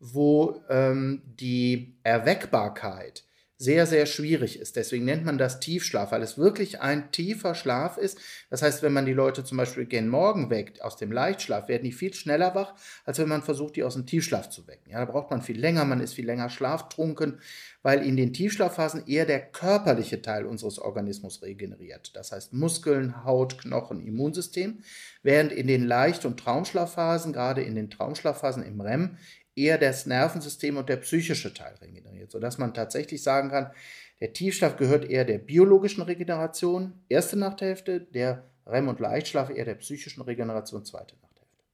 wo 0.00 0.62
ähm, 0.70 1.22
die 1.26 1.96
Erweckbarkeit 2.04 3.24
sehr, 3.60 3.86
sehr 3.86 4.06
schwierig 4.06 4.60
ist. 4.60 4.76
Deswegen 4.76 5.04
nennt 5.04 5.24
man 5.24 5.36
das 5.36 5.58
Tiefschlaf, 5.58 6.12
weil 6.12 6.22
es 6.22 6.38
wirklich 6.38 6.80
ein 6.80 7.10
tiefer 7.10 7.56
Schlaf 7.56 7.98
ist. 7.98 8.18
Das 8.50 8.62
heißt, 8.62 8.82
wenn 8.84 8.92
man 8.92 9.04
die 9.04 9.12
Leute 9.12 9.42
zum 9.42 9.58
Beispiel 9.58 9.84
gen 9.84 10.08
Morgen 10.08 10.48
weckt, 10.48 10.80
aus 10.80 10.96
dem 10.96 11.10
Leichtschlaf, 11.10 11.66
werden 11.66 11.82
die 11.82 11.92
viel 11.92 12.14
schneller 12.14 12.54
wach, 12.54 12.74
als 13.04 13.18
wenn 13.18 13.28
man 13.28 13.42
versucht, 13.42 13.74
die 13.74 13.82
aus 13.82 13.94
dem 13.94 14.06
Tiefschlaf 14.06 14.48
zu 14.48 14.68
wecken. 14.68 14.92
Ja, 14.92 15.04
da 15.04 15.10
braucht 15.10 15.32
man 15.32 15.42
viel 15.42 15.58
länger, 15.58 15.84
man 15.84 16.00
ist 16.00 16.14
viel 16.14 16.26
länger 16.26 16.50
schlaftrunken, 16.50 17.40
weil 17.82 18.06
in 18.06 18.16
den 18.16 18.32
Tiefschlafphasen 18.32 19.08
eher 19.08 19.26
der 19.26 19.40
körperliche 19.40 20.22
Teil 20.22 20.46
unseres 20.46 20.78
Organismus 20.78 21.42
regeneriert. 21.42 22.14
Das 22.14 22.30
heißt 22.30 22.52
Muskeln, 22.52 23.24
Haut, 23.24 23.58
Knochen, 23.58 24.00
Immunsystem. 24.06 24.82
Während 25.24 25.50
in 25.50 25.66
den 25.66 25.84
Leicht- 25.84 26.24
und 26.24 26.38
Traumschlafphasen, 26.38 27.32
gerade 27.32 27.62
in 27.62 27.74
den 27.74 27.90
Traumschlafphasen 27.90 28.62
im 28.62 28.80
REM, 28.80 29.18
eher 29.58 29.78
das 29.78 30.06
Nervensystem 30.06 30.76
und 30.76 30.88
der 30.88 30.96
psychische 30.98 31.52
Teil 31.52 31.74
regeneriert, 31.80 32.30
sodass 32.30 32.58
man 32.58 32.74
tatsächlich 32.74 33.22
sagen 33.22 33.50
kann, 33.50 33.72
der 34.20 34.32
Tiefschlaf 34.32 34.76
gehört 34.76 35.04
eher 35.04 35.24
der 35.24 35.38
biologischen 35.38 36.02
Regeneration, 36.02 36.92
erste 37.08 37.38
Nachthälfte, 37.38 38.00
der 38.00 38.50
REM- 38.66 38.88
und 38.88 39.00
Leichtschlaf 39.00 39.50
eher 39.50 39.64
der 39.64 39.76
psychischen 39.76 40.22
Regeneration, 40.22 40.84
zweite 40.84 41.16
Nachthälfte. 41.16 41.64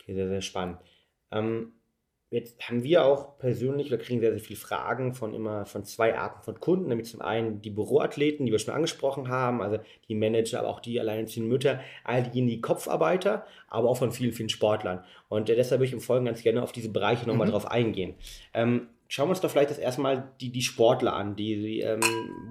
Okay, 0.00 0.14
sehr, 0.14 0.28
sehr 0.28 0.40
spannend. 0.42 0.78
Ähm, 1.30 1.72
Jetzt 2.30 2.60
haben 2.68 2.82
wir 2.82 3.06
auch 3.06 3.38
persönlich, 3.38 3.90
wir 3.90 3.96
kriegen 3.96 4.20
sehr, 4.20 4.32
sehr 4.32 4.40
viele 4.40 4.58
Fragen 4.58 5.14
von 5.14 5.32
immer 5.32 5.64
von 5.64 5.84
zwei 5.84 6.18
Arten 6.18 6.42
von 6.42 6.60
Kunden, 6.60 6.88
nämlich 6.88 7.08
zum 7.08 7.22
einen 7.22 7.62
die 7.62 7.70
Büroathleten, 7.70 8.44
die 8.44 8.52
wir 8.52 8.58
schon 8.58 8.74
angesprochen 8.74 9.28
haben, 9.28 9.62
also 9.62 9.78
die 10.08 10.14
Manager, 10.14 10.58
aber 10.58 10.68
auch 10.68 10.80
die 10.80 11.00
alleinerziehenden 11.00 11.48
Mütter, 11.48 11.80
all 12.04 12.24
diejenigen, 12.24 12.56
die 12.56 12.60
Kopfarbeiter, 12.60 13.46
aber 13.68 13.88
auch 13.88 13.96
von 13.96 14.12
vielen, 14.12 14.32
vielen 14.32 14.50
Sportlern. 14.50 15.04
Und 15.30 15.48
äh, 15.48 15.56
deshalb 15.56 15.80
würde 15.80 15.88
ich 15.88 15.94
im 15.94 16.00
Folgenden 16.00 16.34
ganz 16.34 16.42
gerne 16.42 16.62
auf 16.62 16.72
diese 16.72 16.90
Bereiche 16.90 17.26
nochmal 17.26 17.46
mhm. 17.46 17.52
drauf 17.52 17.70
eingehen. 17.70 18.14
Ähm, 18.52 18.88
schauen 19.08 19.26
wir 19.28 19.30
uns 19.30 19.40
doch 19.40 19.50
vielleicht 19.50 19.70
das 19.70 19.78
erstmal 19.78 20.32
die, 20.40 20.52
die 20.52 20.62
Sportler 20.62 21.14
an, 21.14 21.34
die, 21.34 21.80
ähm, 21.80 22.00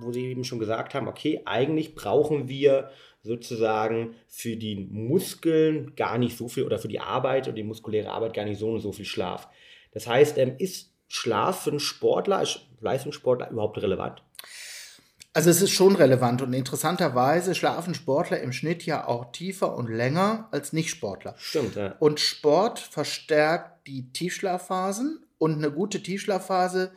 wo 0.01 0.11
sie 0.11 0.25
eben 0.25 0.43
schon 0.43 0.59
gesagt 0.59 0.95
haben, 0.95 1.07
okay, 1.07 1.41
eigentlich 1.45 1.95
brauchen 1.95 2.49
wir 2.49 2.89
sozusagen 3.21 4.15
für 4.27 4.57
die 4.57 4.87
Muskeln 4.89 5.95
gar 5.95 6.17
nicht 6.17 6.37
so 6.37 6.47
viel 6.47 6.63
oder 6.63 6.79
für 6.79 6.87
die 6.87 6.99
Arbeit 6.99 7.47
und 7.47 7.55
die 7.55 7.63
muskuläre 7.63 8.11
Arbeit 8.11 8.33
gar 8.33 8.45
nicht 8.45 8.59
so 8.59 8.71
und 8.71 8.79
so 8.79 8.91
viel 8.91 9.05
Schlaf. 9.05 9.47
Das 9.91 10.07
heißt, 10.07 10.37
ähm, 10.37 10.55
ist 10.57 10.91
Schlaf 11.07 11.63
für 11.63 11.69
einen 11.69 11.79
Sportler, 11.79 12.39
als 12.39 12.59
Leistungssportler 12.81 13.51
überhaupt 13.51 13.77
relevant? 13.77 14.23
Also 15.33 15.51
es 15.51 15.61
ist 15.61 15.71
schon 15.71 15.95
relevant 15.95 16.41
und 16.41 16.53
interessanterweise 16.53 17.53
schlafen 17.53 17.93
Sportler 17.93 18.39
im 18.41 18.51
Schnitt 18.51 18.85
ja 18.87 19.07
auch 19.07 19.31
tiefer 19.31 19.75
und 19.75 19.87
länger 19.87 20.47
als 20.51 20.73
Nicht-Sportler. 20.73 21.35
Stimmt, 21.37 21.75
ja. 21.75 21.95
Und 21.99 22.19
Sport 22.19 22.79
verstärkt 22.79 23.85
die 23.85 24.11
Tiefschlafphasen 24.11 25.26
und 25.37 25.55
eine 25.55 25.71
gute 25.71 26.01
Tiefschlafphase 26.01 26.91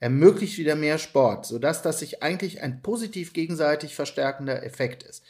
ermöglicht 0.00 0.58
wieder 0.58 0.74
mehr 0.74 0.98
Sport, 0.98 1.46
sodass 1.46 1.82
das 1.82 2.00
sich 2.00 2.22
eigentlich 2.22 2.60
ein 2.60 2.82
positiv 2.82 3.32
gegenseitig 3.32 3.94
verstärkender 3.94 4.64
Effekt 4.64 5.04
ist. 5.04 5.22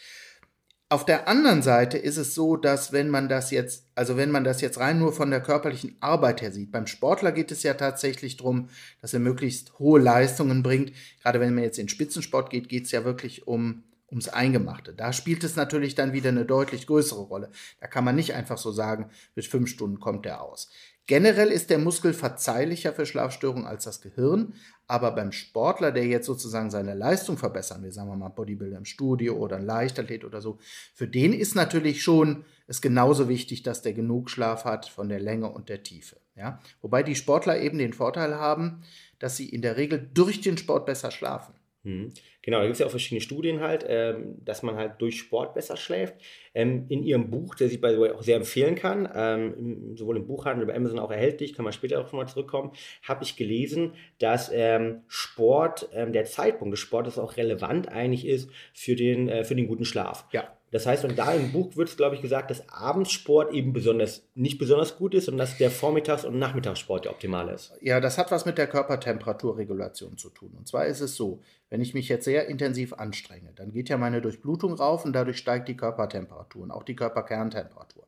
Auf 0.92 1.07
der 1.07 1.26
anderen 1.26 1.62
Seite 1.62 1.97
ist 1.97 2.19
es 2.19 2.35
so, 2.35 2.59
dass 2.59 2.92
wenn 2.92 3.09
man 3.09 3.28
das 3.28 3.50
jetzt, 3.50 3.87
also 3.95 4.19
wenn 4.19 4.31
man 4.31 4.45
das 4.45 4.61
jetzt 4.61 4.78
rein 4.78 4.99
nur 4.99 5.14
von 5.14 5.31
der 5.31 5.42
körperlichen 5.42 5.97
Arbeit 6.00 6.42
her 6.42 6.52
sieht, 6.52 6.71
beim 6.71 6.87
Sportler 6.87 7.33
geht 7.33 7.50
es 7.50 7.62
ja 7.62 7.73
tatsächlich 7.73 8.37
darum, 8.37 8.69
dass 9.00 9.14
er 9.14 9.21
möglichst 9.21 9.78
hohe 9.78 9.99
Leistungen 9.99 10.62
bringt. 10.62 10.92
Gerade 11.23 11.40
wenn 11.40 11.54
man 11.54 11.64
jetzt 11.64 11.78
in 11.78 11.88
Spitzensport 11.88 12.50
geht, 12.50 12.69
geht 12.69 12.85
es 12.85 12.92
ja 12.92 13.07
wirklich 13.07 13.47
um 13.47 13.85
ums 14.12 14.28
Eingemachte. 14.28 14.92
Da 14.92 15.12
spielt 15.12 15.42
es 15.42 15.57
natürlich 15.57 15.97
dann 15.97 16.12
wieder 16.12 16.28
eine 16.28 16.45
deutlich 16.45 16.87
größere 16.87 17.23
Rolle. 17.23 17.50
Da 17.81 17.88
kann 17.88 18.04
man 18.04 18.14
nicht 18.14 18.35
einfach 18.35 18.59
so 18.59 18.71
sagen, 18.71 19.11
bis 19.35 19.47
fünf 19.47 19.69
Stunden 19.69 19.99
kommt 19.99 20.26
er 20.26 20.42
aus. 20.42 20.71
Generell 21.07 21.49
ist 21.49 21.71
der 21.71 21.78
Muskel 21.78 22.12
verzeihlicher 22.12 22.92
für 22.92 23.07
Schlafstörungen 23.07 23.66
als 23.66 23.85
das 23.85 24.00
Gehirn, 24.00 24.54
aber 24.87 25.11
beim 25.11 25.33
Sportler, 25.33 25.90
der 25.90 26.07
jetzt 26.07 26.26
sozusagen 26.26 26.71
seine 26.71 26.95
Leistung 26.95 27.37
verbessern 27.37 27.83
will, 27.83 27.90
sagen 27.90 28.09
wir 28.09 28.16
mal 28.16 28.28
Bodybuilder 28.28 28.78
im 28.78 28.85
Studio 28.85 29.35
oder 29.35 29.57
ein 29.57 29.66
Leichtathlet 29.66 30.25
oder 30.25 30.40
so, 30.40 30.59
für 30.95 31.09
den 31.09 31.33
ist 31.33 31.57
natürlich 31.57 32.02
schon 32.02 32.45
es 32.69 32.81
genauso 32.81 33.28
wichtig, 33.28 33.64
dass 33.64 33.83
der 33.83 33.95
genug 33.95 34.31
Schlaf 34.31 34.64
hat 34.64 34.87
von 34.87 35.09
der 35.09 35.19
Länge 35.19 35.50
und 35.50 35.69
der 35.69 35.83
Tiefe. 35.83 36.19
Ja? 36.37 36.61
Wobei 36.83 37.02
die 37.02 37.16
Sportler 37.16 37.61
eben 37.61 37.78
den 37.78 37.95
Vorteil 37.95 38.37
haben, 38.37 38.83
dass 39.19 39.37
sie 39.37 39.49
in 39.49 39.62
der 39.62 39.76
Regel 39.76 40.09
durch 40.14 40.40
den 40.40 40.57
Sport 40.57 40.87
besser 40.87 41.11
schlafen. 41.11 41.54
Mhm. 41.84 42.12
Genau, 42.42 42.58
da 42.58 42.64
gibt 42.64 42.74
es 42.74 42.78
ja 42.78 42.86
auch 42.86 42.90
verschiedene 42.90 43.20
Studien 43.20 43.60
halt, 43.60 43.84
ähm, 43.88 44.36
dass 44.44 44.62
man 44.62 44.76
halt 44.76 45.00
durch 45.00 45.18
Sport 45.18 45.54
besser 45.54 45.76
schläft. 45.76 46.14
Ähm, 46.54 46.86
in 46.88 47.02
ihrem 47.02 47.28
Buch, 47.30 47.56
der 47.56 47.68
sich 47.68 47.80
bei 47.80 48.12
auch 48.14 48.22
sehr 48.22 48.36
empfehlen 48.36 48.76
kann, 48.76 49.08
ähm, 49.12 49.96
sowohl 49.96 50.16
im 50.16 50.26
Buchhandel 50.28 50.66
bei 50.66 50.76
Amazon 50.76 51.00
auch 51.00 51.10
erhältlich, 51.10 51.54
kann 51.54 51.64
man 51.64 51.72
später 51.72 52.00
auch 52.00 52.12
mal 52.12 52.28
zurückkommen, 52.28 52.72
habe 53.02 53.24
ich 53.24 53.36
gelesen, 53.36 53.94
dass 54.20 54.50
ähm, 54.52 55.02
Sport, 55.08 55.88
ähm, 55.92 56.12
der 56.12 56.24
Zeitpunkt 56.24 56.72
des 56.72 56.80
Sportes 56.80 57.18
auch 57.18 57.36
relevant 57.36 57.88
eigentlich 57.88 58.26
ist 58.26 58.48
für 58.74 58.94
den, 58.94 59.28
äh, 59.28 59.44
für 59.44 59.56
den 59.56 59.66
guten 59.66 59.84
Schlaf. 59.84 60.26
Ja. 60.32 60.56
Das 60.73 60.87
heißt, 60.87 61.05
und 61.05 61.19
da 61.19 61.33
im 61.35 61.52
Buch 61.52 61.76
wird 61.76 61.91
es, 61.91 61.99
glaube 61.99 62.17
ich, 62.17 62.23
gesagt, 62.23 62.50
dass 62.50 62.67
Abendsport 62.71 63.52
eben 63.52 63.75
besonders 63.75 64.25
nicht 64.35 64.57
besonders 64.57 64.97
gut 64.97 65.12
ist 65.14 65.29
und 65.29 65.37
dass 65.37 65.59
der 65.59 65.71
Vormittags- 65.71 66.25
und 66.25 66.38
Nachmittagssport 66.38 67.05
der 67.05 67.12
optimale 67.12 67.52
ist. 67.52 67.75
Ja, 67.83 68.00
das 68.00 68.17
hat 68.17 68.31
was 68.31 68.47
mit 68.47 68.57
der 68.57 68.67
Körpertemperaturregulation 68.67 70.17
zu 70.17 70.31
tun. 70.31 70.55
Und 70.57 70.67
zwar 70.67 70.87
ist 70.87 71.02
es 71.02 71.14
so, 71.14 71.43
wenn 71.69 71.83
ich 71.83 71.93
mich 71.93 72.09
jetzt 72.09 72.25
sehr 72.25 72.49
intensiv 72.49 72.95
anstrenge, 72.95 73.52
dann 73.55 73.71
geht 73.71 73.91
ja 73.91 73.99
meine 73.99 74.23
Durchblutung 74.23 74.73
rauf 74.73 75.05
und 75.05 75.12
dadurch 75.12 75.37
steigt 75.37 75.69
die 75.69 75.76
Körpertemperatur 75.76 76.62
und 76.62 76.71
auch 76.71 76.85
die 76.85 76.97
Körperkerntemperatur. 76.97 78.07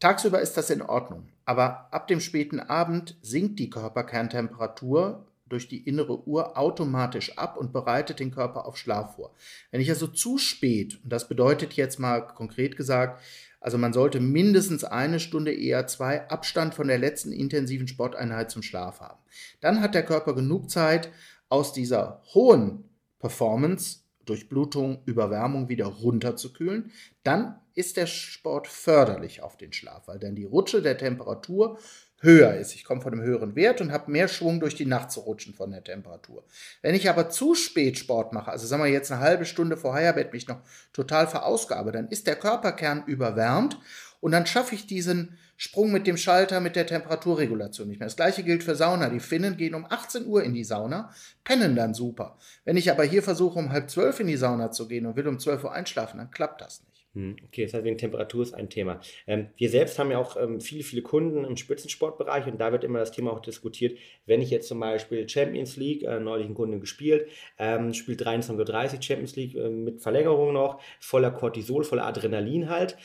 Tagsüber 0.00 0.40
ist 0.40 0.56
das 0.56 0.70
in 0.70 0.80
Ordnung, 0.80 1.28
aber 1.44 1.92
ab 1.92 2.08
dem 2.08 2.20
späten 2.20 2.58
Abend 2.58 3.18
sinkt 3.20 3.58
die 3.58 3.68
Körperkerntemperatur 3.68 5.26
durch 5.48 5.68
die 5.68 5.86
innere 5.86 6.26
Uhr 6.26 6.58
automatisch 6.58 7.38
ab 7.38 7.56
und 7.56 7.72
bereitet 7.72 8.20
den 8.20 8.30
Körper 8.30 8.66
auf 8.66 8.76
Schlaf 8.76 9.16
vor. 9.16 9.34
Wenn 9.70 9.80
ich 9.80 9.90
also 9.90 10.06
zu 10.06 10.38
spät, 10.38 10.98
und 11.02 11.12
das 11.12 11.28
bedeutet 11.28 11.74
jetzt 11.74 11.98
mal 11.98 12.20
konkret 12.20 12.76
gesagt, 12.76 13.22
also 13.60 13.78
man 13.78 13.92
sollte 13.92 14.20
mindestens 14.20 14.84
eine 14.84 15.18
Stunde, 15.18 15.52
eher 15.52 15.86
zwei 15.86 16.28
Abstand 16.28 16.74
von 16.74 16.88
der 16.88 16.98
letzten 16.98 17.32
intensiven 17.32 17.88
Sporteinheit 17.88 18.50
zum 18.50 18.62
Schlaf 18.62 19.00
haben. 19.00 19.18
Dann 19.60 19.80
hat 19.80 19.94
der 19.94 20.04
Körper 20.04 20.34
genug 20.34 20.70
Zeit, 20.70 21.10
aus 21.48 21.72
dieser 21.72 22.22
hohen 22.34 22.84
Performance 23.18 24.00
durch 24.24 24.48
Blutung, 24.48 25.02
Überwärmung 25.04 25.68
wieder 25.68 25.86
runterzukühlen. 25.86 26.90
Dann 27.22 27.60
ist 27.74 27.96
der 27.96 28.06
Sport 28.06 28.66
förderlich 28.66 29.42
auf 29.42 29.56
den 29.56 29.72
Schlaf, 29.72 30.08
weil 30.08 30.18
dann 30.18 30.34
die 30.34 30.44
Rutsche 30.44 30.82
der 30.82 30.98
Temperatur 30.98 31.78
höher 32.20 32.54
ist. 32.54 32.74
Ich 32.74 32.84
komme 32.84 33.00
von 33.00 33.12
einem 33.12 33.22
höheren 33.22 33.56
Wert 33.56 33.80
und 33.80 33.92
habe 33.92 34.10
mehr 34.10 34.28
Schwung 34.28 34.60
durch 34.60 34.74
die 34.74 34.86
Nacht 34.86 35.10
zu 35.10 35.20
rutschen 35.20 35.54
von 35.54 35.70
der 35.70 35.84
Temperatur. 35.84 36.44
Wenn 36.82 36.94
ich 36.94 37.08
aber 37.08 37.28
zu 37.28 37.54
spät 37.54 37.98
Sport 37.98 38.32
mache, 38.32 38.50
also 38.50 38.66
sagen 38.66 38.82
wir 38.82 38.90
jetzt 38.90 39.12
eine 39.12 39.20
halbe 39.20 39.44
Stunde 39.44 39.76
vorher, 39.76 39.96
Heierbett 39.96 40.32
mich 40.32 40.46
noch 40.46 40.60
total 40.92 41.26
verausgabe, 41.26 41.90
dann 41.92 42.08
ist 42.08 42.26
der 42.26 42.36
Körperkern 42.36 43.04
überwärmt 43.06 43.78
und 44.20 44.32
dann 44.32 44.46
schaffe 44.46 44.74
ich 44.74 44.86
diesen 44.86 45.38
Sprung 45.58 45.90
mit 45.90 46.06
dem 46.06 46.18
Schalter 46.18 46.60
mit 46.60 46.76
der 46.76 46.86
Temperaturregulation 46.86 47.88
nicht 47.88 47.98
mehr. 47.98 48.06
Das 48.06 48.16
gleiche 48.16 48.42
gilt 48.42 48.62
für 48.62 48.74
Sauna. 48.74 49.08
Die 49.08 49.20
Finnen 49.20 49.56
gehen 49.56 49.74
um 49.74 49.86
18 49.88 50.26
Uhr 50.26 50.42
in 50.44 50.52
die 50.52 50.64
Sauna, 50.64 51.10
pennen 51.44 51.74
dann 51.74 51.94
super. 51.94 52.36
Wenn 52.64 52.76
ich 52.76 52.90
aber 52.90 53.04
hier 53.04 53.22
versuche, 53.22 53.58
um 53.58 53.72
halb 53.72 53.90
zwölf 53.90 54.20
in 54.20 54.26
die 54.26 54.36
Sauna 54.36 54.70
zu 54.70 54.86
gehen 54.86 55.06
und 55.06 55.16
will 55.16 55.26
um 55.26 55.38
12 55.38 55.64
Uhr 55.64 55.72
einschlafen, 55.72 56.18
dann 56.18 56.30
klappt 56.30 56.60
das 56.60 56.80
nicht. 56.80 56.85
Hm, 57.16 57.34
okay, 57.46 57.64
das 57.64 57.72
heißt, 57.72 57.84
wegen 57.84 57.96
Temperatur 57.96 58.42
ist 58.42 58.52
ein 58.52 58.68
Thema. 58.68 59.00
Ähm, 59.26 59.48
wir 59.56 59.70
selbst 59.70 59.98
haben 59.98 60.10
ja 60.10 60.18
auch 60.18 60.36
ähm, 60.36 60.60
viele, 60.60 60.82
viele 60.84 61.00
Kunden 61.00 61.46
im 61.46 61.56
Spitzensportbereich 61.56 62.46
und 62.46 62.58
da 62.58 62.72
wird 62.72 62.84
immer 62.84 62.98
das 62.98 63.10
Thema 63.10 63.32
auch 63.32 63.40
diskutiert, 63.40 63.98
wenn 64.26 64.42
ich 64.42 64.50
jetzt 64.50 64.68
zum 64.68 64.80
Beispiel 64.80 65.26
Champions 65.26 65.78
League, 65.78 66.02
äh, 66.02 66.20
neulich 66.20 66.46
ein 66.46 66.52
Kunde 66.52 66.78
gespielt, 66.78 67.26
ähm, 67.58 67.94
spielt 67.94 68.20
23.30 68.20 68.96
Uhr 68.96 69.02
Champions 69.02 69.34
League 69.34 69.54
äh, 69.54 69.70
mit 69.70 70.02
Verlängerung 70.02 70.52
noch, 70.52 70.82
voller 71.00 71.30
Cortisol, 71.30 71.84
voller 71.84 72.04
Adrenalin 72.04 72.68
halt. 72.68 72.98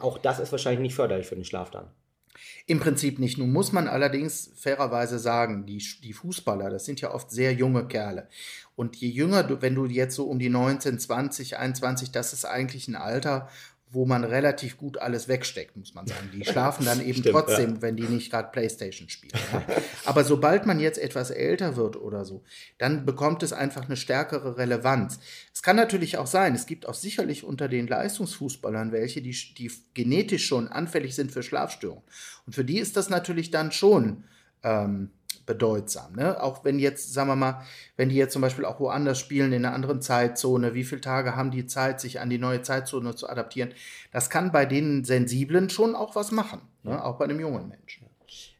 Auch 0.00 0.18
das 0.18 0.40
ist 0.40 0.52
wahrscheinlich 0.52 0.80
nicht 0.80 0.94
förderlich 0.94 1.26
für 1.26 1.34
den 1.34 1.44
Schlaf 1.44 1.70
dann. 1.70 1.90
Im 2.66 2.80
Prinzip 2.80 3.18
nicht. 3.18 3.38
Nun 3.38 3.52
muss 3.52 3.72
man 3.72 3.88
allerdings 3.88 4.52
fairerweise 4.56 5.18
sagen, 5.18 5.66
die, 5.66 5.82
die 6.02 6.12
Fußballer, 6.12 6.70
das 6.70 6.84
sind 6.84 7.00
ja 7.00 7.12
oft 7.12 7.30
sehr 7.30 7.52
junge 7.52 7.86
Kerle. 7.86 8.28
Und 8.76 8.96
je 8.96 9.08
jünger 9.08 9.42
du, 9.42 9.60
wenn 9.60 9.74
du 9.74 9.84
jetzt 9.86 10.16
so 10.16 10.24
um 10.24 10.38
die 10.38 10.48
19, 10.48 10.98
20, 10.98 11.58
21, 11.58 12.12
das 12.12 12.32
ist 12.32 12.44
eigentlich 12.44 12.88
ein 12.88 12.96
Alter, 12.96 13.48
wo 13.92 14.06
man 14.06 14.22
relativ 14.22 14.76
gut 14.76 14.98
alles 14.98 15.26
wegsteckt, 15.26 15.76
muss 15.76 15.94
man 15.94 16.06
sagen. 16.06 16.30
Die 16.32 16.44
schlafen 16.50 16.84
dann 16.84 17.00
eben 17.00 17.18
Stimmt, 17.18 17.34
trotzdem, 17.34 17.74
ja. 17.74 17.82
wenn 17.82 17.96
die 17.96 18.04
nicht 18.04 18.30
gerade 18.30 18.50
Playstation 18.52 19.08
spielen. 19.08 19.32
Ja? 19.52 19.62
Aber 20.04 20.22
sobald 20.22 20.64
man 20.64 20.78
jetzt 20.78 20.98
etwas 20.98 21.30
älter 21.30 21.76
wird 21.76 21.96
oder 21.96 22.24
so, 22.24 22.44
dann 22.78 23.04
bekommt 23.04 23.42
es 23.42 23.52
einfach 23.52 23.86
eine 23.86 23.96
stärkere 23.96 24.56
Relevanz. 24.56 25.18
Es 25.52 25.62
kann 25.62 25.76
natürlich 25.76 26.18
auch 26.18 26.28
sein, 26.28 26.54
es 26.54 26.66
gibt 26.66 26.86
auch 26.86 26.94
sicherlich 26.94 27.42
unter 27.42 27.68
den 27.68 27.88
Leistungsfußballern 27.88 28.92
welche, 28.92 29.22
die, 29.22 29.36
die 29.58 29.70
genetisch 29.94 30.46
schon 30.46 30.68
anfällig 30.68 31.14
sind 31.16 31.32
für 31.32 31.42
Schlafstörungen. 31.42 32.04
Und 32.46 32.54
für 32.54 32.64
die 32.64 32.78
ist 32.78 32.96
das 32.96 33.10
natürlich 33.10 33.50
dann 33.50 33.72
schon 33.72 34.24
ähm, 34.62 35.10
bedeutsam. 35.50 36.14
Ne? 36.14 36.40
Auch 36.40 36.64
wenn 36.64 36.78
jetzt, 36.78 37.12
sagen 37.12 37.28
wir 37.28 37.34
mal, 37.34 37.62
wenn 37.96 38.08
die 38.08 38.14
jetzt 38.14 38.32
zum 38.32 38.40
Beispiel 38.40 38.64
auch 38.64 38.78
woanders 38.78 39.18
spielen, 39.18 39.52
in 39.52 39.64
einer 39.64 39.74
anderen 39.74 40.00
Zeitzone, 40.00 40.74
wie 40.74 40.84
viele 40.84 41.00
Tage 41.00 41.34
haben 41.34 41.50
die 41.50 41.66
Zeit, 41.66 42.00
sich 42.00 42.20
an 42.20 42.30
die 42.30 42.38
neue 42.38 42.62
Zeitzone 42.62 43.16
zu 43.16 43.28
adaptieren? 43.28 43.74
Das 44.12 44.30
kann 44.30 44.52
bei 44.52 44.64
den 44.64 45.04
Sensiblen 45.04 45.68
schon 45.68 45.96
auch 45.96 46.14
was 46.14 46.30
machen, 46.30 46.60
ne? 46.84 47.04
auch 47.04 47.18
bei 47.18 47.24
einem 47.24 47.40
jungen 47.40 47.68
Menschen. 47.68 48.06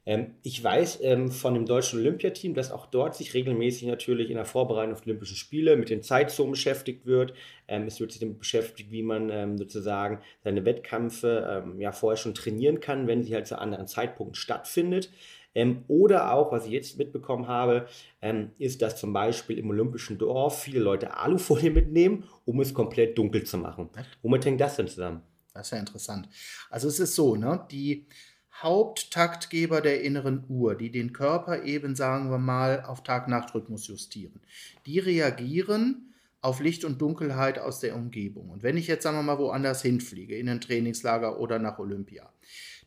Ähm, 0.06 0.34
ich 0.42 0.64
weiß 0.64 1.00
ähm, 1.02 1.30
von 1.30 1.54
dem 1.54 1.66
deutschen 1.66 2.00
Olympiateam, 2.00 2.54
dass 2.54 2.72
auch 2.72 2.86
dort 2.86 3.14
sich 3.14 3.34
regelmäßig 3.34 3.86
natürlich 3.86 4.30
in 4.30 4.36
der 4.36 4.44
Vorbereitung 4.44 4.94
auf 4.94 5.02
die 5.02 5.10
Olympischen 5.10 5.36
Spiele 5.36 5.76
mit 5.76 5.90
den 5.90 6.02
Zeitzonen 6.02 6.50
beschäftigt 6.50 7.06
wird. 7.06 7.34
Ähm, 7.68 7.84
es 7.84 8.00
wird 8.00 8.10
sich 8.10 8.20
damit 8.20 8.40
beschäftigt, 8.40 8.90
wie 8.90 9.02
man 9.02 9.30
ähm, 9.30 9.58
sozusagen 9.58 10.20
seine 10.42 10.64
Wettkämpfe 10.64 11.62
ähm, 11.64 11.80
ja 11.80 11.92
vorher 11.92 12.16
schon 12.16 12.34
trainieren 12.34 12.80
kann, 12.80 13.06
wenn 13.06 13.22
sie 13.22 13.34
halt 13.34 13.46
zu 13.46 13.58
anderen 13.58 13.86
Zeitpunkten 13.86 14.34
stattfindet. 14.34 15.10
Ähm, 15.54 15.84
oder 15.88 16.32
auch, 16.32 16.52
was 16.52 16.66
ich 16.66 16.72
jetzt 16.72 16.98
mitbekommen 16.98 17.48
habe, 17.48 17.86
ähm, 18.22 18.50
ist, 18.58 18.82
dass 18.82 18.96
zum 18.96 19.12
Beispiel 19.12 19.58
im 19.58 19.70
Olympischen 19.70 20.18
Dorf 20.18 20.62
viele 20.62 20.80
Leute 20.80 21.16
Alufolie 21.16 21.70
mitnehmen, 21.72 22.24
um 22.44 22.60
es 22.60 22.74
komplett 22.74 23.18
dunkel 23.18 23.44
zu 23.44 23.58
machen. 23.58 23.90
Womit 24.22 24.44
hängt 24.44 24.60
das 24.60 24.76
denn 24.76 24.88
zusammen? 24.88 25.22
Das 25.52 25.66
ist 25.66 25.72
ja 25.72 25.78
interessant. 25.78 26.28
Also 26.70 26.88
es 26.88 27.00
ist 27.00 27.14
so, 27.14 27.34
ne, 27.34 27.66
die 27.70 28.06
Haupttaktgeber 28.62 29.80
der 29.80 30.02
inneren 30.02 30.44
Uhr, 30.48 30.74
die 30.74 30.90
den 30.90 31.12
Körper 31.12 31.64
eben, 31.64 31.96
sagen 31.96 32.30
wir 32.30 32.38
mal, 32.38 32.84
auf 32.84 33.02
Tag-Nacht-Rhythmus 33.02 33.86
justieren, 33.86 34.40
die 34.86 34.98
reagieren 34.98 36.14
auf 36.42 36.60
Licht 36.60 36.84
und 36.84 37.00
Dunkelheit 37.00 37.58
aus 37.58 37.80
der 37.80 37.96
Umgebung. 37.96 38.50
Und 38.50 38.62
wenn 38.62 38.76
ich 38.76 38.86
jetzt, 38.86 39.02
sagen 39.02 39.16
wir 39.16 39.22
mal, 39.22 39.38
woanders 39.38 39.82
hinfliege, 39.82 40.36
in 40.36 40.48
ein 40.48 40.60
Trainingslager 40.60 41.38
oder 41.38 41.58
nach 41.58 41.78
Olympia, 41.78 42.32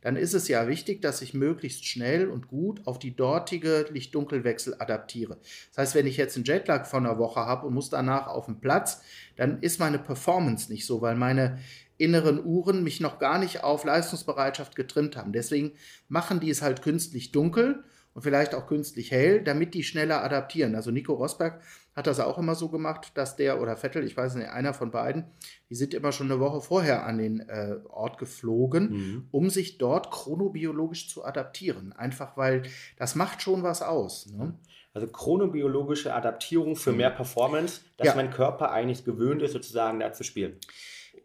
dann 0.04 0.18
ist 0.18 0.34
es 0.34 0.50
ja 0.50 0.68
wichtig, 0.68 1.02
dass 1.02 1.22
ich 1.22 1.34
möglichst 1.34 1.86
schnell 1.86 2.28
und 2.28 2.50
gut 2.50 2.86
auf 2.86 3.00
die 3.00 3.16
dortige 3.16 3.88
Licht-Dunkel-Wechsel 3.90 4.76
adaptiere. 4.78 5.38
Das 5.70 5.78
heißt, 5.78 5.96
wenn 5.96 6.08
ich 6.08 6.18
jetzt 6.18 6.36
einen 6.36 6.46
Jetlag 6.46 6.86
von 6.86 7.06
einer 7.06 7.18
Woche 7.18 7.40
habe 7.40 7.66
und 7.66 7.74
muss 7.74 7.90
danach 7.90 8.28
auf 8.28 8.46
den 8.48 8.60
Platz, 8.60 9.02
dann 9.38 9.62
ist 9.62 9.80
meine 9.80 10.00
Performance 10.00 10.72
nicht 10.72 10.86
so, 10.86 11.02
weil 11.02 11.16
meine 11.16 11.58
inneren 11.98 12.44
Uhren 12.44 12.84
mich 12.84 13.00
noch 13.00 13.18
gar 13.18 13.40
nicht 13.40 13.64
auf 13.64 13.86
Leistungsbereitschaft 13.86 14.76
getrimmt 14.76 15.16
haben. 15.16 15.32
Deswegen 15.32 15.72
machen 16.10 16.42
die 16.42 16.50
es 16.50 16.62
halt 16.62 16.82
künstlich 16.82 17.32
dunkel 17.32 17.86
und 18.14 18.22
vielleicht 18.22 18.54
auch 18.56 18.68
künstlich 18.68 19.12
hell, 19.12 19.44
damit 19.44 19.74
die 19.74 19.84
schneller 19.84 20.24
adaptieren. 20.24 20.76
Also 20.76 20.92
Nico 20.92 21.14
Rosberg 21.14 21.62
hat 21.96 22.08
das 22.08 22.20
auch 22.20 22.38
immer 22.38 22.56
so 22.56 22.70
gemacht, 22.70 23.12
dass 23.16 23.36
der 23.36 23.62
oder 23.62 23.78
Vettel, 23.78 24.04
ich 24.04 24.18
weiß 24.18 24.36
nicht, 24.36 24.50
einer 24.50 24.74
von 24.74 24.92
beiden, 24.92 25.26
die 25.70 25.76
sind 25.76 25.94
immer 25.94 26.12
schon 26.12 26.32
eine 26.32 26.40
Woche 26.40 26.62
vorher 26.62 27.06
an 27.06 27.18
den 27.18 27.42
äh, 27.42 27.78
Ort 27.90 28.18
geflogen, 28.18 28.90
mhm. 28.92 29.28
um 29.32 29.50
sich 29.50 29.78
dort 29.78 30.12
chronobiologisch 30.12 31.10
zu 31.10 31.24
adaptieren. 31.24 31.94
Einfach 31.94 32.38
weil 32.38 32.64
das 32.98 33.16
macht 33.16 33.42
schon 33.42 33.64
was 33.64 33.82
aus. 33.82 34.28
Ne? 34.28 34.54
Also 34.94 35.08
chronobiologische 35.08 36.14
Adaptierung 36.14 36.76
für 36.76 36.92
mhm. 36.92 36.98
mehr 36.98 37.10
Performance, 37.10 37.82
dass 37.98 38.08
ja. 38.08 38.16
mein 38.16 38.30
Körper 38.30 38.72
eigentlich 38.72 39.06
gewöhnt 39.06 39.42
ist, 39.42 39.54
sozusagen 39.54 40.00
da 40.00 40.14
zu 40.14 40.24
spielen. 40.24 40.58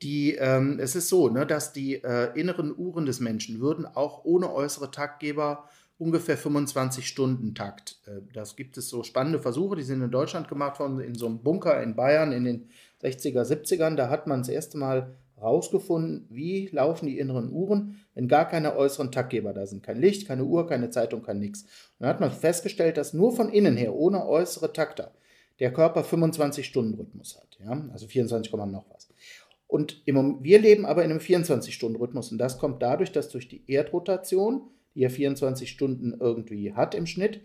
Die, 0.02 0.34
ähm, 0.34 0.78
es 0.80 0.94
ist 0.94 1.08
so, 1.08 1.28
ne, 1.28 1.44
dass 1.44 1.72
die 1.72 1.96
äh, 1.96 2.32
inneren 2.38 2.76
Uhren 2.76 3.04
des 3.04 3.20
Menschen 3.20 3.60
würden 3.60 3.84
auch 3.84 4.24
ohne 4.24 4.52
äußere 4.52 4.90
Taktgeber 4.90 5.68
ungefähr 5.98 6.36
25 6.36 7.06
Stunden 7.06 7.54
Takt. 7.54 8.00
Äh, 8.06 8.20
das 8.32 8.56
gibt 8.56 8.78
es 8.78 8.88
so 8.88 9.02
spannende 9.02 9.40
Versuche, 9.40 9.76
die 9.76 9.82
sind 9.82 10.02
in 10.02 10.10
Deutschland 10.10 10.48
gemacht 10.48 10.80
worden, 10.80 11.00
in 11.00 11.14
so 11.14 11.26
einem 11.26 11.42
Bunker 11.42 11.82
in 11.82 11.96
Bayern 11.96 12.32
in 12.32 12.44
den 12.44 12.70
60er, 13.02 13.42
70ern. 13.42 13.96
Da 13.96 14.08
hat 14.08 14.26
man 14.26 14.40
das 14.40 14.48
erste 14.48 14.78
Mal 14.78 15.16
rausgefunden, 15.40 16.26
wie 16.30 16.68
laufen 16.72 17.06
die 17.06 17.18
inneren 17.18 17.52
Uhren, 17.52 18.00
wenn 18.14 18.28
gar 18.28 18.48
keine 18.48 18.76
äußeren 18.76 19.12
Taktgeber 19.12 19.52
da 19.52 19.66
sind. 19.66 19.82
Kein 19.82 20.00
Licht, 20.00 20.26
keine 20.26 20.44
Uhr, 20.44 20.66
keine 20.66 20.90
Zeitung, 20.90 21.22
kein 21.22 21.38
nix. 21.38 21.62
Und 21.62 21.70
dann 22.00 22.08
hat 22.08 22.20
man 22.20 22.32
festgestellt, 22.32 22.96
dass 22.96 23.14
nur 23.14 23.32
von 23.32 23.48
innen 23.48 23.76
her, 23.76 23.94
ohne 23.94 24.26
äußere 24.26 24.72
Takter, 24.72 25.12
der 25.60 25.72
Körper 25.72 26.02
25-Stunden-Rhythmus 26.02 27.36
hat. 27.36 27.58
Ja? 27.64 27.88
Also 27.92 28.06
24, 28.06 28.52
noch 28.52 28.86
was. 28.92 29.08
Und 29.66 30.02
im, 30.06 30.42
wir 30.42 30.58
leben 30.58 30.86
aber 30.86 31.04
in 31.04 31.10
einem 31.10 31.20
24-Stunden-Rhythmus. 31.20 32.32
Und 32.32 32.38
das 32.38 32.58
kommt 32.58 32.82
dadurch, 32.82 33.12
dass 33.12 33.28
durch 33.28 33.48
die 33.48 33.62
Erdrotation 33.66 34.62
er 35.02 35.10
24 35.10 35.70
Stunden 35.70 36.16
irgendwie 36.18 36.74
hat 36.74 36.94
im 36.94 37.06
Schnitt, 37.06 37.40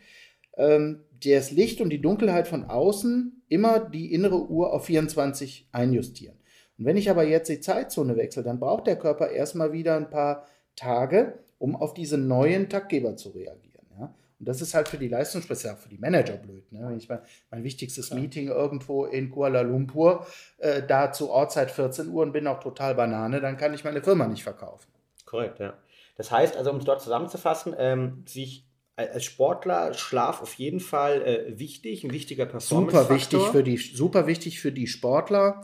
ähm, 0.58 1.02
das 1.24 1.52
Licht 1.52 1.82
und 1.82 1.89
die 1.89 2.02
Dunkelheit 2.02 2.48
von 2.48 2.66
außen 2.66 3.44
immer 3.50 3.80
die 3.80 4.13
innere 4.13 4.50
Uhr 4.50 4.74
auf 4.74 4.86
24 4.86 5.70
einjustieren. 5.72 6.38
Und 6.78 6.86
wenn 6.86 6.98
ich 6.98 7.10
aber 7.10 7.24
jetzt 7.24 7.50
die 7.50 7.60
Zeitzone 7.60 8.16
wechsle, 8.16 8.44
dann 8.44 8.60
braucht 8.60 8.88
der 8.88 8.98
Körper 8.98 9.30
erstmal 9.30 9.72
wieder 9.74 9.96
ein 9.96 10.10
paar 10.10 10.48
Tage, 10.76 11.39
um 11.60 11.76
auf 11.76 11.94
diese 11.94 12.18
neuen 12.18 12.68
Taktgeber 12.70 13.16
zu 13.16 13.30
reagieren. 13.30 13.86
Ja? 13.98 14.13
Und 14.39 14.48
das 14.48 14.62
ist 14.62 14.74
halt 14.74 14.89
für 14.89 14.98
die 14.98 15.08
Leistungsspitze, 15.08 15.76
für 15.78 15.89
die 15.89 15.98
Manager 15.98 16.38
blöd. 16.38 16.72
Ne? 16.72 16.86
Wenn 16.88 16.98
ich 16.98 17.08
mein, 17.08 17.20
mein 17.52 17.63
wichtigstes 17.63 18.10
ja. 18.10 18.16
Meeting 18.16 18.48
irgendwo 18.48 19.06
in 19.06 19.30
Kuala 19.30 19.62
Lumpur, 19.62 20.26
äh, 20.58 20.82
da 20.86 21.12
zu 21.12 21.30
Ortszeit 21.30 21.72
14 21.72 22.10
Uhr 22.10 22.24
und 22.24 22.34
bin 22.34 22.48
auch 22.48 22.60
total 22.60 22.96
Banane, 22.96 23.39
dann 23.39 23.56
kann 23.58 23.74
ich 23.74 23.84
meine 23.84 24.02
Firma 24.02 24.28
nicht 24.28 24.44
verkaufen. 24.44 24.92
Korrekt, 25.26 25.60
ja. 25.60 25.74
Das 26.15 26.32
heißt 26.32 26.56
also, 26.56 26.71
um 26.71 26.78
es 26.78 26.86
dort 26.86 27.02
zusammenzufassen, 27.02 27.76
ähm, 27.78 28.23
sich 28.28 28.67
als 28.95 29.23
Sportler 29.23 29.93
Schlaf 29.93 30.41
auf 30.41 30.54
jeden 30.56 30.80
Fall 30.80 31.21
äh, 31.23 31.60
wichtig, 31.60 32.04
ein 32.04 32.12
wichtiger 32.12 32.45
Performance. 32.45 32.95
Super 32.95 33.13
wichtig 33.13 33.41
für 33.41 33.63
die, 33.63 33.78
super 33.78 34.28
wichtig 34.28 34.60
für 34.60 34.71
die 34.71 34.88
Sportler, 34.88 35.62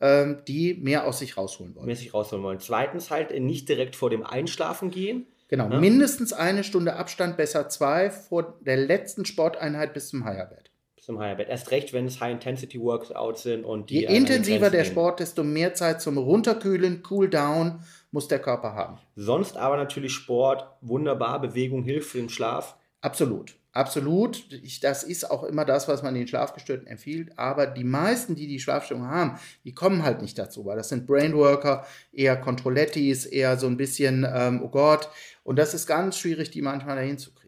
ähm, 0.00 0.42
die 0.48 0.74
mehr 0.74 1.06
aus 1.06 1.20
sich 1.20 1.36
rausholen 1.36 1.76
wollen. 1.76 1.86
Mehr 1.86 1.96
sich 1.96 2.12
rausholen 2.12 2.44
wollen. 2.44 2.58
Zweitens 2.58 3.10
halt 3.10 3.30
äh, 3.30 3.38
nicht 3.38 3.68
direkt 3.68 3.94
vor 3.94 4.10
dem 4.10 4.24
Einschlafen 4.26 4.90
gehen. 4.90 5.26
Genau, 5.46 5.68
ne? 5.68 5.78
mindestens 5.78 6.32
eine 6.32 6.64
Stunde 6.64 6.96
Abstand, 6.96 7.36
besser 7.36 7.68
zwei 7.68 8.10
vor 8.10 8.58
der 8.62 8.78
letzten 8.78 9.24
Sporteinheit 9.26 9.94
bis 9.94 10.08
zum 10.08 10.24
Higher-Bett. 10.24 10.70
Bis 10.96 11.04
zum 11.04 11.20
Higher-Bett. 11.20 11.48
Erst 11.50 11.70
recht, 11.70 11.92
wenn 11.92 12.06
es 12.06 12.20
High-Intensity-Workouts 12.20 13.42
sind 13.44 13.64
und 13.64 13.90
die. 13.90 14.00
Je 14.00 14.06
intensiver 14.06 14.70
der 14.70 14.84
Sport, 14.84 15.20
desto 15.20 15.44
mehr 15.44 15.74
Zeit 15.74 16.00
zum 16.00 16.18
Runterkühlen, 16.18 17.04
Cool-Down 17.08 17.80
muss 18.12 18.28
der 18.28 18.38
Körper 18.38 18.74
haben. 18.74 18.98
Sonst 19.16 19.56
aber 19.56 19.76
natürlich 19.76 20.12
Sport, 20.12 20.64
wunderbar, 20.80 21.40
Bewegung 21.40 21.82
hilft 21.82 22.10
für 22.10 22.18
den 22.18 22.28
Schlaf. 22.28 22.76
Absolut. 23.00 23.56
Absolut. 23.72 24.52
Ich, 24.62 24.80
das 24.80 25.02
ist 25.02 25.30
auch 25.30 25.44
immer 25.44 25.64
das, 25.64 25.88
was 25.88 26.02
man 26.02 26.14
den 26.14 26.28
Schlafgestörten 26.28 26.86
empfiehlt. 26.86 27.38
Aber 27.38 27.66
die 27.66 27.84
meisten, 27.84 28.34
die 28.34 28.46
die 28.46 28.60
Schlafstörung 28.60 29.06
haben, 29.06 29.38
die 29.64 29.74
kommen 29.74 30.02
halt 30.02 30.20
nicht 30.20 30.38
dazu, 30.38 30.66
weil 30.66 30.76
das 30.76 30.90
sind 30.90 31.06
Brainworker, 31.06 31.86
eher 32.12 32.36
Controlettis, 32.36 33.24
eher 33.24 33.56
so 33.56 33.66
ein 33.66 33.78
bisschen, 33.78 34.26
ähm, 34.30 34.60
oh 34.62 34.68
Gott. 34.68 35.08
Und 35.42 35.58
das 35.58 35.72
ist 35.72 35.86
ganz 35.86 36.18
schwierig, 36.18 36.50
die 36.50 36.60
manchmal 36.60 36.96
dahin 36.96 37.16
zu 37.16 37.32
kriegen. 37.32 37.41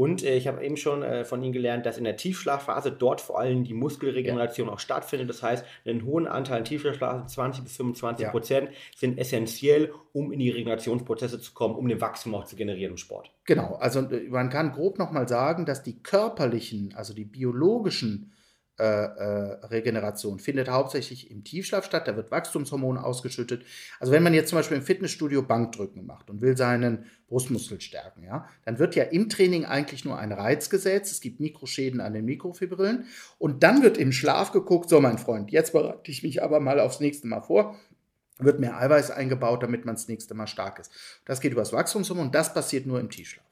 Und 0.00 0.22
äh, 0.22 0.34
ich 0.34 0.48
habe 0.48 0.64
eben 0.64 0.78
schon 0.78 1.02
äh, 1.02 1.26
von 1.26 1.42
Ihnen 1.42 1.52
gelernt, 1.52 1.84
dass 1.84 1.98
in 1.98 2.04
der 2.04 2.16
Tiefschlafphase 2.16 2.90
dort 2.90 3.20
vor 3.20 3.38
allem 3.38 3.64
die 3.64 3.74
Muskelregeneration 3.74 4.68
ja. 4.68 4.72
auch 4.72 4.78
stattfindet. 4.78 5.28
Das 5.28 5.42
heißt, 5.42 5.62
einen 5.84 6.06
hohen 6.06 6.26
Anteil 6.26 6.56
an 6.56 6.64
Tiefschlafphase, 6.64 7.26
20 7.26 7.64
bis 7.64 7.76
25 7.76 8.24
ja. 8.24 8.30
Prozent, 8.30 8.70
sind 8.96 9.18
essentiell, 9.18 9.92
um 10.14 10.32
in 10.32 10.38
die 10.38 10.48
Regenerationsprozesse 10.48 11.38
zu 11.38 11.52
kommen, 11.52 11.74
um 11.74 11.86
den 11.86 12.00
Wachstum 12.00 12.34
auch 12.34 12.46
zu 12.46 12.56
generieren 12.56 12.92
im 12.92 12.96
Sport. 12.96 13.30
Genau, 13.44 13.74
also 13.74 14.00
äh, 14.00 14.26
man 14.30 14.48
kann 14.48 14.72
grob 14.72 14.98
nochmal 14.98 15.28
sagen, 15.28 15.66
dass 15.66 15.82
die 15.82 16.02
körperlichen, 16.02 16.94
also 16.96 17.12
die 17.12 17.26
biologischen 17.26 18.32
äh, 18.80 18.82
äh, 18.82 19.66
Regeneration 19.66 20.38
findet 20.38 20.70
hauptsächlich 20.70 21.30
im 21.30 21.44
Tiefschlaf 21.44 21.84
statt. 21.84 22.08
Da 22.08 22.16
wird 22.16 22.30
Wachstumshormon 22.30 22.96
ausgeschüttet. 22.96 23.66
Also 23.98 24.10
wenn 24.10 24.22
man 24.22 24.32
jetzt 24.32 24.48
zum 24.48 24.58
Beispiel 24.58 24.78
im 24.78 24.82
Fitnessstudio 24.82 25.42
Bankdrücken 25.42 26.06
macht 26.06 26.30
und 26.30 26.40
will 26.40 26.56
seinen 26.56 27.04
Brustmuskel 27.28 27.78
stärken, 27.82 28.22
ja, 28.24 28.48
dann 28.64 28.78
wird 28.78 28.94
ja 28.94 29.04
im 29.04 29.28
Training 29.28 29.66
eigentlich 29.66 30.06
nur 30.06 30.18
ein 30.18 30.32
Reiz 30.32 30.70
gesetzt. 30.70 31.12
Es 31.12 31.20
gibt 31.20 31.40
Mikroschäden 31.40 32.00
an 32.00 32.14
den 32.14 32.24
Mikrofibrillen 32.24 33.04
und 33.38 33.62
dann 33.62 33.82
wird 33.82 33.98
im 33.98 34.12
Schlaf 34.12 34.50
geguckt, 34.50 34.88
so 34.88 34.98
mein 35.02 35.18
Freund, 35.18 35.50
jetzt 35.50 35.72
bereite 35.72 36.10
ich 36.10 36.22
mich 36.22 36.42
aber 36.42 36.58
mal 36.58 36.80
aufs 36.80 37.00
nächste 37.00 37.26
Mal 37.26 37.42
vor 37.42 37.76
wird 38.42 38.58
mehr 38.58 38.78
Eiweiß 38.78 39.10
eingebaut, 39.10 39.62
damit 39.62 39.84
man 39.84 39.96
das 39.96 40.08
nächste 40.08 40.32
Mal 40.32 40.46
stark 40.46 40.78
ist. 40.78 40.90
Das 41.26 41.42
geht 41.42 41.52
über 41.52 41.60
das 41.60 41.74
Wachstumshormon 41.74 42.32
das 42.32 42.54
passiert 42.54 42.86
nur 42.86 42.98
im 42.98 43.10
Tiefschlaf. 43.10 43.44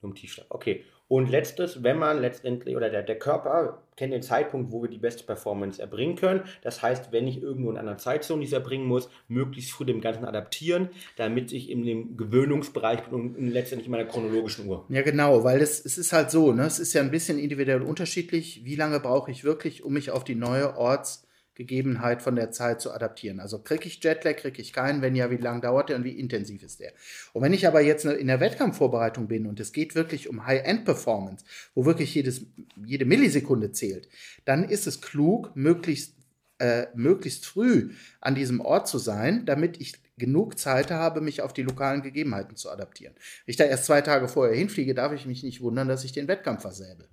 Nur 0.00 0.12
im 0.12 0.16
Tiefschlaf, 0.16 0.46
okay. 0.48 0.86
Und 1.10 1.28
letztes, 1.28 1.82
wenn 1.82 1.98
man 1.98 2.20
letztendlich, 2.20 2.76
oder 2.76 2.88
der, 2.88 3.02
der 3.02 3.18
Körper 3.18 3.82
kennt 3.96 4.12
den 4.12 4.22
Zeitpunkt, 4.22 4.70
wo 4.70 4.80
wir 4.80 4.88
die 4.88 4.96
beste 4.96 5.24
Performance 5.24 5.82
erbringen 5.82 6.14
können. 6.14 6.44
Das 6.62 6.82
heißt, 6.82 7.10
wenn 7.10 7.26
ich 7.26 7.42
irgendwo 7.42 7.68
in 7.72 7.76
einer 7.76 7.98
Zeitzone 7.98 8.42
dies 8.42 8.52
erbringen 8.52 8.86
muss, 8.86 9.10
möglichst 9.26 9.72
früh 9.72 9.84
dem 9.84 10.00
Ganzen 10.00 10.24
adaptieren, 10.24 10.88
damit 11.16 11.50
ich 11.50 11.68
in 11.68 11.84
dem 11.84 12.16
Gewöhnungsbereich 12.16 13.02
bin 13.06 13.34
und 13.34 13.48
letztendlich 13.48 13.88
in 13.88 13.90
meiner 13.90 14.04
chronologischen 14.04 14.68
Uhr. 14.68 14.84
Ja, 14.88 15.02
genau, 15.02 15.42
weil 15.42 15.60
es, 15.60 15.84
es 15.84 15.98
ist 15.98 16.12
halt 16.12 16.30
so, 16.30 16.52
ne? 16.52 16.62
es 16.62 16.78
ist 16.78 16.92
ja 16.92 17.00
ein 17.00 17.10
bisschen 17.10 17.40
individuell 17.40 17.82
unterschiedlich. 17.82 18.64
Wie 18.64 18.76
lange 18.76 19.00
brauche 19.00 19.32
ich 19.32 19.42
wirklich, 19.42 19.82
um 19.82 19.94
mich 19.94 20.12
auf 20.12 20.22
die 20.22 20.36
neue 20.36 20.76
Orts- 20.76 21.26
Gegebenheit 21.60 22.22
von 22.22 22.36
der 22.36 22.52
Zeit 22.52 22.80
zu 22.80 22.90
adaptieren. 22.90 23.38
Also 23.38 23.58
kriege 23.58 23.84
ich 23.84 24.02
Jetlag, 24.02 24.36
kriege 24.36 24.62
ich 24.62 24.72
keinen, 24.72 25.02
wenn 25.02 25.14
ja, 25.14 25.30
wie 25.30 25.36
lange 25.36 25.60
dauert 25.60 25.90
der 25.90 25.96
und 25.96 26.04
wie 26.04 26.18
intensiv 26.18 26.62
ist 26.62 26.80
der. 26.80 26.92
Und 27.34 27.42
wenn 27.42 27.52
ich 27.52 27.66
aber 27.66 27.82
jetzt 27.82 28.06
in 28.06 28.28
der 28.28 28.40
Wettkampfvorbereitung 28.40 29.28
bin 29.28 29.46
und 29.46 29.60
es 29.60 29.74
geht 29.74 29.94
wirklich 29.94 30.30
um 30.30 30.46
High-End-Performance, 30.46 31.44
wo 31.74 31.84
wirklich 31.84 32.14
jedes, 32.14 32.46
jede 32.82 33.04
Millisekunde 33.04 33.72
zählt, 33.72 34.08
dann 34.46 34.70
ist 34.70 34.86
es 34.86 35.02
klug, 35.02 35.54
möglichst, 35.54 36.14
äh, 36.60 36.86
möglichst 36.94 37.44
früh 37.44 37.90
an 38.22 38.34
diesem 38.34 38.62
Ort 38.62 38.88
zu 38.88 38.96
sein, 38.96 39.44
damit 39.44 39.78
ich 39.82 39.98
genug 40.16 40.58
Zeit 40.58 40.90
habe, 40.90 41.20
mich 41.20 41.42
auf 41.42 41.52
die 41.52 41.62
lokalen 41.62 42.00
Gegebenheiten 42.00 42.56
zu 42.56 42.70
adaptieren. 42.70 43.14
Wenn 43.14 43.50
ich 43.52 43.56
da 43.56 43.64
erst 43.64 43.84
zwei 43.84 44.00
Tage 44.00 44.28
vorher 44.28 44.56
hinfliege, 44.56 44.94
darf 44.94 45.12
ich 45.12 45.26
mich 45.26 45.42
nicht 45.42 45.60
wundern, 45.60 45.88
dass 45.88 46.04
ich 46.04 46.12
den 46.12 46.26
Wettkampf 46.26 46.62
versäbe. 46.62 47.06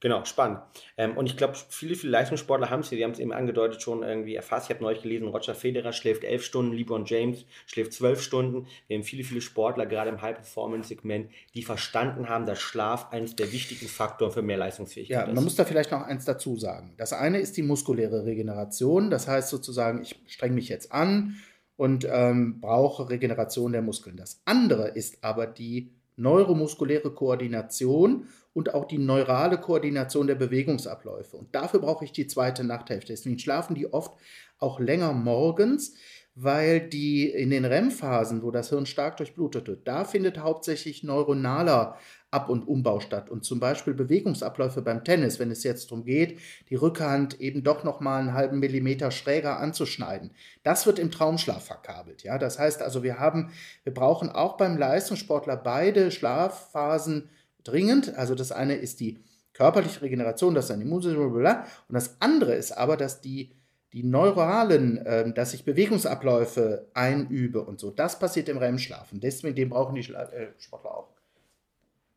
Genau, 0.00 0.22
spannend. 0.26 0.60
Ähm, 0.98 1.16
und 1.16 1.26
ich 1.26 1.36
glaube, 1.36 1.54
viele, 1.70 1.94
viele 1.94 2.12
Leistungssportler 2.12 2.68
haben 2.68 2.80
es 2.80 2.90
hier, 2.90 2.98
die 2.98 3.04
haben 3.04 3.12
es 3.12 3.18
eben 3.18 3.32
angedeutet, 3.32 3.80
schon 3.80 4.02
irgendwie 4.02 4.34
erfasst. 4.34 4.68
Ich 4.68 4.74
habe 4.74 4.84
neulich 4.84 5.02
gelesen, 5.02 5.28
Roger 5.28 5.54
Federer 5.54 5.94
schläft 5.94 6.24
elf 6.24 6.44
Stunden, 6.44 6.72
LeBron 6.74 7.06
James 7.06 7.46
schläft 7.66 7.94
zwölf 7.94 8.20
Stunden. 8.20 8.66
Wir 8.86 8.98
haben 8.98 9.04
viele, 9.04 9.24
viele 9.24 9.40
Sportler, 9.40 9.86
gerade 9.86 10.10
im 10.10 10.20
High-Performance-Segment, 10.20 11.30
die 11.54 11.62
verstanden 11.62 12.28
haben, 12.28 12.44
dass 12.44 12.60
Schlaf 12.60 13.12
eines 13.12 13.34
der 13.34 13.50
wichtigen 13.50 13.88
Faktoren 13.88 14.30
für 14.30 14.42
mehr 14.42 14.58
Leistungsfähigkeit 14.58 15.14
ja, 15.14 15.22
ist. 15.22 15.28
Ja, 15.28 15.34
man 15.34 15.44
muss 15.44 15.56
da 15.56 15.64
vielleicht 15.64 15.90
noch 15.90 16.02
eins 16.02 16.26
dazu 16.26 16.56
sagen. 16.56 16.94
Das 16.98 17.14
eine 17.14 17.38
ist 17.38 17.56
die 17.56 17.62
muskuläre 17.62 18.26
Regeneration. 18.26 19.10
Das 19.10 19.26
heißt 19.26 19.48
sozusagen, 19.48 20.02
ich 20.02 20.16
streng 20.26 20.54
mich 20.54 20.68
jetzt 20.68 20.92
an 20.92 21.36
und 21.76 22.06
ähm, 22.10 22.60
brauche 22.60 23.08
Regeneration 23.08 23.72
der 23.72 23.82
Muskeln. 23.82 24.16
Das 24.16 24.42
andere 24.44 24.88
ist 24.88 25.24
aber 25.24 25.46
die 25.46 25.92
neuromuskuläre 26.16 27.12
Koordination 27.12 28.28
und 28.54 28.72
auch 28.72 28.86
die 28.86 28.98
neurale 28.98 29.58
Koordination 29.58 30.26
der 30.26 30.36
Bewegungsabläufe. 30.36 31.36
Und 31.36 31.54
dafür 31.54 31.80
brauche 31.80 32.04
ich 32.04 32.12
die 32.12 32.26
zweite 32.26 32.64
Nachthälfte. 32.64 33.12
Deswegen 33.12 33.38
schlafen 33.38 33.74
die 33.74 33.92
oft 33.92 34.14
auch 34.58 34.80
länger 34.80 35.12
morgens, 35.12 35.94
weil 36.36 36.88
die 36.88 37.28
in 37.28 37.50
den 37.50 37.64
REM-Phasen, 37.64 38.42
wo 38.42 38.50
das 38.50 38.70
Hirn 38.70 38.86
stark 38.86 39.18
durchblutet 39.18 39.68
wird, 39.68 39.86
da 39.86 40.04
findet 40.04 40.38
hauptsächlich 40.38 41.04
neuronaler 41.04 41.96
Ab- 42.32 42.48
und 42.48 42.66
Umbau 42.66 42.98
statt. 42.98 43.30
Und 43.30 43.44
zum 43.44 43.60
Beispiel 43.60 43.94
Bewegungsabläufe 43.94 44.82
beim 44.82 45.04
Tennis, 45.04 45.38
wenn 45.38 45.52
es 45.52 45.62
jetzt 45.62 45.90
darum 45.90 46.04
geht, 46.04 46.40
die 46.68 46.74
Rückhand 46.74 47.40
eben 47.40 47.62
doch 47.62 47.84
nochmal 47.84 48.20
einen 48.20 48.34
halben 48.34 48.58
Millimeter 48.58 49.12
schräger 49.12 49.60
anzuschneiden. 49.60 50.32
Das 50.64 50.86
wird 50.86 50.98
im 50.98 51.12
Traumschlaf 51.12 51.64
verkabelt. 51.64 52.24
Ja? 52.24 52.38
Das 52.38 52.58
heißt 52.58 52.82
also, 52.82 53.04
wir 53.04 53.20
haben, 53.20 53.52
wir 53.84 53.94
brauchen 53.94 54.30
auch 54.30 54.56
beim 54.56 54.76
Leistungssportler 54.76 55.56
beide 55.56 56.10
Schlafphasen 56.10 57.30
dringend. 57.64 58.14
Also 58.16 58.34
das 58.34 58.52
eine 58.52 58.74
ist 58.74 59.00
die 59.00 59.18
körperliche 59.52 60.02
Regeneration, 60.02 60.54
das 60.54 60.66
ist 60.66 60.70
ein 60.72 60.80
Immunsystem, 60.80 61.20
und 61.22 61.44
das 61.88 62.16
andere 62.20 62.54
ist 62.54 62.72
aber, 62.72 62.96
dass 62.96 63.20
die 63.20 63.52
die 63.94 64.02
neuralen, 64.02 64.98
äh, 65.06 65.32
dass 65.32 65.54
ich 65.54 65.64
Bewegungsabläufe 65.64 66.88
einübe 66.94 67.62
und 67.62 67.78
so, 67.78 67.92
das 67.92 68.18
passiert 68.18 68.48
im 68.48 68.58
REM-Schlaf. 68.58 69.12
Und 69.12 69.22
deswegen, 69.22 69.54
den 69.54 69.70
brauchen 69.70 69.94
die 69.94 70.02
Schla 70.02 70.24
äh, 70.24 70.48
Sportler 70.58 70.90
auch 70.90 71.14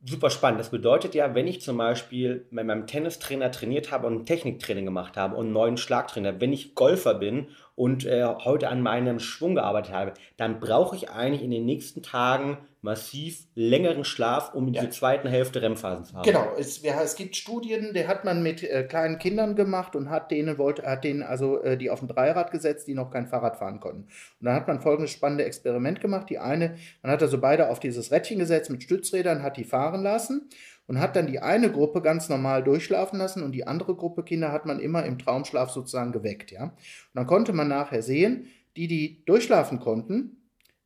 super 0.03 0.29
spannend. 0.29 0.59
Das 0.59 0.71
bedeutet 0.71 1.13
ja, 1.15 1.35
wenn 1.35 1.47
ich 1.47 1.61
zum 1.61 1.77
Beispiel 1.77 2.45
mit 2.49 2.65
meinem 2.65 2.87
Tennistrainer 2.87 3.51
trainiert 3.51 3.91
habe 3.91 4.07
und 4.07 4.21
ein 4.21 4.25
Techniktraining 4.25 4.85
gemacht 4.85 5.17
habe 5.17 5.35
und 5.35 5.45
einen 5.45 5.53
neuen 5.53 5.77
Schlagtrainer, 5.77 6.39
wenn 6.41 6.53
ich 6.53 6.75
Golfer 6.75 7.13
bin 7.13 7.47
und 7.77 8.07
äh, 8.07 8.25
heute 8.25 8.69
an 8.69 8.81
meinem 8.81 9.19
Schwung 9.19 9.53
gearbeitet 9.53 9.93
habe, 9.93 10.13
dann 10.35 10.59
brauche 10.59 10.95
ich 10.95 11.11
eigentlich 11.11 11.43
in 11.43 11.51
den 11.51 11.63
nächsten 11.63 12.01
Tagen 12.01 12.57
massiv 12.81 13.43
längeren 13.53 14.03
Schlaf, 14.03 14.55
um 14.55 14.67
ja. 14.73 14.81
diese 14.81 14.89
zweiten 14.89 15.27
Hälfte 15.27 15.61
REM-Phasen 15.61 16.05
zu 16.05 16.15
haben. 16.15 16.23
Genau, 16.23 16.53
es, 16.57 16.81
es, 16.83 17.15
gibt 17.15 17.35
Studien, 17.35 17.93
die 17.93 18.07
hat 18.07 18.25
man 18.25 18.41
mit 18.41 18.63
äh, 18.63 18.83
kleinen 18.83 19.19
Kindern 19.19 19.55
gemacht 19.55 19.95
und 19.95 20.09
hat 20.09 20.31
denen 20.31 20.57
wollte, 20.57 20.87
hat 20.87 21.03
denen 21.03 21.21
also 21.21 21.61
äh, 21.61 21.77
die 21.77 21.91
auf 21.91 22.01
ein 22.01 22.07
Dreirad 22.07 22.49
gesetzt, 22.49 22.87
die 22.87 22.95
noch 22.95 23.11
kein 23.11 23.27
Fahrrad 23.27 23.57
fahren 23.57 23.79
konnten. 23.79 24.05
Und 24.39 24.45
dann 24.45 24.55
hat 24.55 24.67
man 24.67 24.81
folgendes 24.81 25.11
spannende 25.11 25.45
Experiment 25.45 26.01
gemacht. 26.01 26.31
Die 26.31 26.39
eine, 26.39 26.77
man 27.03 27.11
hat 27.11 27.21
also 27.21 27.39
beide 27.39 27.69
auf 27.69 27.79
dieses 27.79 28.11
Rädchen 28.11 28.39
gesetzt 28.39 28.71
mit 28.71 28.81
Stützrädern, 28.81 29.43
hat 29.43 29.55
die 29.55 29.65
fahren 29.65 30.01
lassen 30.01 30.49
und 30.87 30.99
hat 30.99 31.15
dann 31.15 31.27
die 31.27 31.39
eine 31.39 31.71
Gruppe 31.71 32.01
ganz 32.01 32.29
normal 32.29 32.63
durchschlafen 32.63 33.19
lassen 33.19 33.43
und 33.43 33.51
die 33.51 33.67
andere 33.67 33.95
Gruppe 33.95 34.23
Kinder 34.23 34.51
hat 34.51 34.65
man 34.65 34.79
immer 34.79 35.05
im 35.05 35.19
Traumschlaf 35.19 35.69
sozusagen 35.69 36.11
geweckt, 36.11 36.51
ja. 36.51 36.63
Und 36.63 36.73
dann 37.13 37.27
konnte 37.27 37.53
man 37.53 37.67
nachher 37.67 38.01
sehen, 38.01 38.47
die, 38.75 38.87
die 38.87 39.23
durchschlafen 39.25 39.79
konnten, 39.79 40.37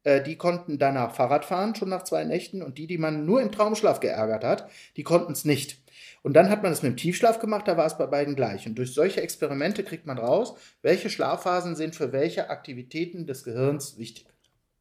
äh, 0.03 0.21
die 0.21 0.37
konnten 0.37 0.79
danach 0.79 1.13
Fahrrad 1.13 1.45
fahren, 1.45 1.75
schon 1.75 1.89
nach 1.89 2.03
zwei 2.03 2.23
Nächten, 2.23 2.61
und 2.61 2.77
die, 2.77 2.87
die 2.87 2.97
man 2.97 3.25
nur 3.25 3.41
im 3.41 3.51
Traumschlaf 3.51 3.99
geärgert 3.99 4.43
hat, 4.43 4.69
die 4.97 5.03
konnten 5.03 5.33
es 5.33 5.45
nicht. 5.45 5.81
Und 6.23 6.33
dann 6.33 6.49
hat 6.49 6.63
man 6.63 6.71
es 6.71 6.83
mit 6.83 6.91
dem 6.91 6.97
Tiefschlaf 6.97 7.39
gemacht, 7.39 7.67
da 7.67 7.77
war 7.77 7.85
es 7.85 7.97
bei 7.97 8.05
beiden 8.05 8.35
gleich. 8.35 8.67
Und 8.67 8.75
durch 8.75 8.93
solche 8.93 9.21
Experimente 9.21 9.83
kriegt 9.83 10.05
man 10.05 10.17
raus, 10.17 10.55
welche 10.81 11.09
Schlafphasen 11.09 11.75
sind 11.75 11.95
für 11.95 12.11
welche 12.11 12.49
Aktivitäten 12.49 13.25
des 13.25 13.43
Gehirns 13.43 13.97
wichtig. 13.97 14.27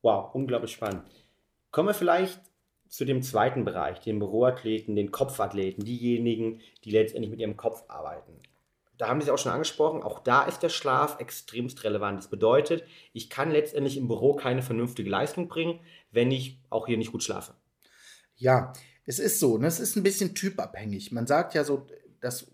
Wow, 0.02 0.34
unglaublich 0.34 0.72
spannend. 0.72 1.02
Kommen 1.70 1.88
wir 1.88 1.94
vielleicht 1.94 2.40
zu 2.90 3.04
dem 3.04 3.22
zweiten 3.22 3.64
Bereich, 3.64 4.00
den 4.00 4.18
Büroathleten, 4.18 4.96
den 4.96 5.12
Kopfathleten, 5.12 5.84
diejenigen, 5.84 6.60
die 6.84 6.90
letztendlich 6.90 7.30
mit 7.30 7.40
ihrem 7.40 7.56
Kopf 7.56 7.84
arbeiten. 7.88 8.32
Da 8.98 9.08
haben 9.08 9.20
Sie 9.20 9.28
es 9.28 9.30
auch 9.30 9.38
schon 9.38 9.52
angesprochen, 9.52 10.02
auch 10.02 10.18
da 10.18 10.42
ist 10.42 10.62
der 10.62 10.68
Schlaf 10.68 11.18
extremst 11.20 11.84
relevant. 11.84 12.18
Das 12.18 12.28
bedeutet, 12.28 12.84
ich 13.14 13.30
kann 13.30 13.50
letztendlich 13.50 13.96
im 13.96 14.08
Büro 14.08 14.34
keine 14.34 14.60
vernünftige 14.60 15.08
Leistung 15.08 15.48
bringen, 15.48 15.80
wenn 16.10 16.30
ich 16.30 16.58
auch 16.68 16.86
hier 16.86 16.98
nicht 16.98 17.12
gut 17.12 17.22
schlafe. 17.22 17.54
Ja, 18.36 18.72
es 19.06 19.18
ist 19.18 19.40
so, 19.40 19.56
ne? 19.56 19.68
es 19.68 19.80
ist 19.80 19.96
ein 19.96 20.02
bisschen 20.02 20.34
typabhängig. 20.34 21.12
Man 21.12 21.26
sagt 21.26 21.54
ja 21.54 21.64
so, 21.64 21.86
dass 22.20 22.50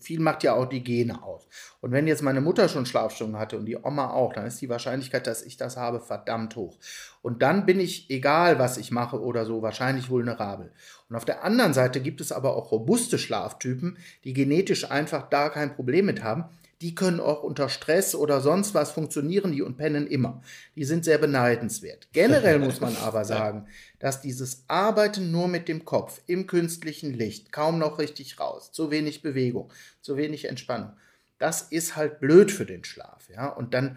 viel 0.00 0.20
macht 0.20 0.42
ja 0.42 0.54
auch 0.54 0.66
die 0.66 0.82
Gene 0.82 1.22
aus. 1.22 1.46
Und 1.80 1.92
wenn 1.92 2.06
jetzt 2.06 2.22
meine 2.22 2.40
Mutter 2.40 2.68
schon 2.68 2.86
Schlafstörungen 2.86 3.38
hatte 3.38 3.58
und 3.58 3.66
die 3.66 3.76
Oma 3.76 4.10
auch, 4.10 4.32
dann 4.32 4.46
ist 4.46 4.60
die 4.60 4.68
Wahrscheinlichkeit, 4.68 5.26
dass 5.26 5.42
ich 5.42 5.56
das 5.56 5.76
habe, 5.76 6.00
verdammt 6.00 6.56
hoch. 6.56 6.76
Und 7.22 7.42
dann 7.42 7.66
bin 7.66 7.80
ich, 7.80 8.10
egal 8.10 8.58
was 8.58 8.76
ich 8.76 8.90
mache 8.90 9.20
oder 9.20 9.44
so, 9.44 9.62
wahrscheinlich 9.62 10.10
vulnerabel. 10.10 10.72
Und 11.08 11.16
auf 11.16 11.24
der 11.24 11.44
anderen 11.44 11.74
Seite 11.74 12.00
gibt 12.00 12.20
es 12.20 12.32
aber 12.32 12.56
auch 12.56 12.72
robuste 12.72 13.18
Schlaftypen, 13.18 13.98
die 14.24 14.32
genetisch 14.32 14.90
einfach 14.90 15.28
da 15.28 15.48
kein 15.48 15.74
Problem 15.74 16.06
mit 16.06 16.22
haben 16.22 16.44
die 16.84 16.94
können 16.94 17.18
auch 17.18 17.42
unter 17.42 17.70
Stress 17.70 18.14
oder 18.14 18.42
sonst 18.42 18.74
was 18.74 18.90
funktionieren, 18.90 19.52
die 19.52 19.62
und 19.62 19.78
pennen 19.78 20.06
immer. 20.06 20.42
Die 20.76 20.84
sind 20.84 21.02
sehr 21.02 21.16
beneidenswert. 21.16 22.08
Generell 22.12 22.58
muss 22.58 22.82
man 22.82 22.94
aber 22.98 23.24
sagen, 23.24 23.66
dass 24.00 24.20
dieses 24.20 24.64
Arbeiten 24.68 25.30
nur 25.30 25.48
mit 25.48 25.66
dem 25.66 25.86
Kopf 25.86 26.20
im 26.26 26.46
künstlichen 26.46 27.14
Licht, 27.14 27.52
kaum 27.52 27.78
noch 27.78 27.98
richtig 27.98 28.38
raus, 28.38 28.70
zu 28.70 28.90
wenig 28.90 29.22
Bewegung, 29.22 29.72
zu 30.02 30.18
wenig 30.18 30.44
Entspannung, 30.44 30.92
das 31.38 31.62
ist 31.62 31.96
halt 31.96 32.20
blöd 32.20 32.52
für 32.52 32.66
den 32.66 32.84
Schlaf. 32.84 33.30
Ja? 33.34 33.48
Und 33.48 33.72
dann, 33.72 33.96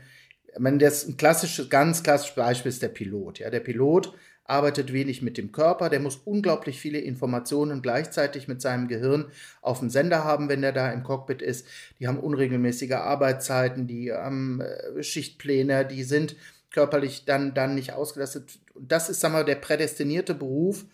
meine, 0.58 0.78
das 0.78 1.06
ein 1.06 1.18
klassisches, 1.18 1.70
ganz 1.70 2.04
klassisches 2.04 2.38
Beispiel 2.38 2.70
ist 2.70 2.82
der 2.82 2.88
Pilot. 2.88 3.40
Ja? 3.40 3.50
Der 3.50 3.60
Pilot 3.60 4.14
arbeitet 4.48 4.94
wenig 4.94 5.22
mit 5.22 5.38
dem 5.38 5.52
Körper, 5.52 5.90
der 5.90 6.00
muss 6.00 6.22
unglaublich 6.24 6.80
viele 6.80 7.00
Informationen 7.00 7.82
gleichzeitig 7.82 8.48
mit 8.48 8.62
seinem 8.62 8.88
Gehirn 8.88 9.26
auf 9.62 9.80
dem 9.80 9.90
Sender 9.90 10.24
haben, 10.24 10.48
wenn 10.48 10.64
er 10.64 10.72
da 10.72 10.92
im 10.92 11.04
Cockpit 11.04 11.42
ist. 11.42 11.68
Die 12.00 12.08
haben 12.08 12.20
unregelmäßige 12.20 12.94
Arbeitszeiten, 12.94 13.88
die 13.88 14.12
haben 14.12 14.62
äh, 14.62 15.04
Schichtpläne, 15.04 15.86
die 15.86 16.04
sind 16.04 16.38
körperlich 16.72 17.26
dann, 17.26 17.54
dann 17.54 17.76
nicht 17.76 17.94
ausgelastet. 17.94 18.60
Das 18.80 19.10
ist, 19.10 19.20
sagen 19.20 19.34
wir 19.34 19.44
der 19.44 19.56
prädestinierte 19.56 20.34
Beruf, 20.34 20.86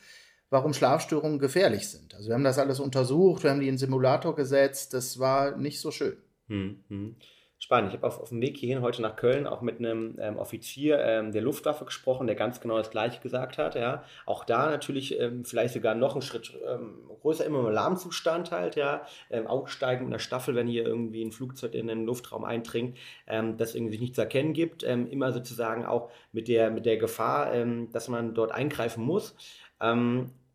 warum 0.50 0.74
Schlafstörungen 0.74 1.38
gefährlich 1.38 1.88
sind. 1.88 2.16
Also 2.16 2.30
wir 2.30 2.34
haben 2.34 2.44
das 2.44 2.60
alles 2.60 2.80
untersucht, 2.80 3.44
wir 3.44 3.52
haben 3.52 3.60
die 3.60 3.68
in 3.68 3.76
den 3.76 3.80
Simulator 3.80 4.36
gesetzt, 4.36 4.94
das 4.96 5.20
war 5.20 5.58
nicht 5.58 5.80
so 5.80 5.92
schön. 5.92 6.18
Hm, 6.48 6.84
hm 6.89 7.16
spannend. 7.63 7.91
Ich 7.91 7.97
habe 7.97 8.06
auf, 8.06 8.19
auf 8.19 8.30
dem 8.30 8.41
Weg 8.41 8.58
hierhin 8.58 8.82
heute 8.82 9.02
nach 9.02 9.15
Köln 9.15 9.47
auch 9.47 9.62
mit 9.62 9.80
einem 9.80 10.17
ähm, 10.19 10.38
Offizier 10.38 10.99
ähm, 10.99 11.32
der 11.32 11.41
Luftwaffe 11.41 11.86
gesprochen, 11.86 12.28
der 12.28 12.36
ganz 12.36 12.60
genau 12.60 12.78
das 12.78 12.91
Gleiche 12.91 13.21
gesagt 13.21 13.58
hat. 13.58 13.76
Ja. 13.76 14.04
Auch 14.26 14.43
da 14.43 14.69
natürlich 14.69 15.19
ähm, 15.19 15.45
vielleicht 15.45 15.73
sogar 15.73 15.95
noch 15.95 16.13
einen 16.13 16.21
Schritt 16.21 16.54
ähm, 16.67 17.10
größer, 17.21 17.45
immer 17.45 17.62
im 17.62 17.67
Alarmzustand 17.67 18.52
halt, 18.52 18.76
ja. 18.76 19.06
Ähm, 19.30 19.47
Aufsteigen 19.47 20.04
mit 20.04 20.13
einer 20.13 20.19
Staffel, 20.19 20.56
wenn 20.56 20.67
hier 20.67 20.86
irgendwie 20.86 21.23
ein 21.23 21.32
Flugzeug 21.32 21.73
in 21.73 21.88
den 21.88 22.06
Luftraum 22.06 22.43
eindringt, 22.43 22.97
ähm, 23.28 23.56
das 23.56 23.76
irgendwie 23.76 23.93
sich 23.93 24.02
nicht 24.02 24.15
zu 24.15 24.21
erkennen 24.21 24.54
gibt. 24.54 24.84
immer 24.84 25.32
sozusagen 25.32 25.86
auch 25.86 26.12
mit 26.34 26.47
der, 26.47 26.69
mit 26.69 26.86
der 26.86 26.97
Gefahr, 26.97 27.54
dass 27.91 28.10
man 28.10 28.34
dort 28.34 28.52
eingreifen 28.52 29.04
muss. 29.04 29.36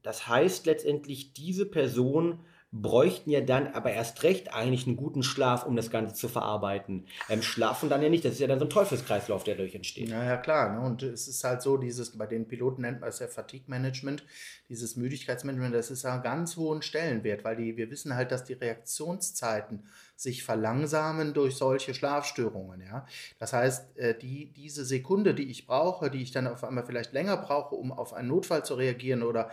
das 0.03 0.29
heißt 0.29 0.67
letztendlich, 0.67 1.33
diese 1.33 1.67
Person 1.67 2.41
bräuchten 2.71 3.31
ja 3.31 3.41
dann 3.41 3.69
aber 3.69 3.93
erst 3.93 4.23
recht 4.23 4.53
eigentlich 4.53 4.87
einen 4.87 4.97
guten 4.97 5.23
Schlaf, 5.23 5.65
um 5.65 5.75
das 5.75 5.91
Ganze 5.91 6.15
zu 6.15 6.29
verarbeiten. 6.29 7.07
Ähm, 7.31 7.43
schlafen 7.43 7.89
dann 7.89 8.03
ja 8.03 8.11
nicht, 8.11 8.25
das 8.25 8.35
ist 8.35 8.41
ja 8.41 8.47
dann 8.47 8.59
so 8.59 8.67
ein 8.67 8.71
Teufelskreislauf, 8.71 9.43
der 9.43 9.55
dadurch 9.55 9.75
entsteht. 9.75 10.11
Ja, 10.11 10.23
ja, 10.23 10.37
klar. 10.37 10.75
Ne? 10.75 10.87
Und 10.87 11.03
es 11.03 11.29
ist 11.29 11.43
halt 11.45 11.63
so, 11.63 11.79
dieses, 11.79 12.19
bei 12.19 12.27
den 12.27 12.47
Piloten 12.47 12.83
nennt 12.83 13.01
man 13.01 13.09
es 13.09 13.21
ja 13.21 13.27
Fatigue-Management, 13.27 14.25
dieses 14.69 14.97
Müdigkeitsmanagement, 14.97 15.75
das 15.75 15.91
ist 15.91 16.03
ja 16.03 16.19
ganz 16.19 16.57
hohen 16.57 16.83
Stellenwert, 16.83 17.43
weil 17.43 17.57
die, 17.57 17.77
wir 17.79 17.91
wissen 17.91 18.15
halt, 18.15 18.33
dass 18.33 18.45
die 18.45 18.53
Reaktionszeiten 18.53 19.85
sich 20.19 20.43
verlangsamen 20.43 21.33
durch 21.33 21.57
solche 21.57 21.95
Schlafstörungen. 21.95 22.83
Ja? 22.83 23.07
Das 23.39 23.53
heißt, 23.53 23.97
äh, 23.99 24.19
die, 24.19 24.53
diese 24.53 24.85
Sekunde, 24.85 25.33
die 25.33 25.49
ich 25.49 25.67
brauche, 25.67 26.11
die 26.11 26.23
ich 26.23 26.33
dann 26.33 26.49
auf 26.49 26.65
einmal 26.65 26.85
vielleicht 26.85 27.13
länger 27.13 27.37
brauche, 27.37 27.77
um 27.77 27.93
auf 27.93 28.13
einen 28.13 28.29
Notfall 28.29 28.65
zu 28.65 28.75
reagieren 28.75 29.23
oder 29.23 29.51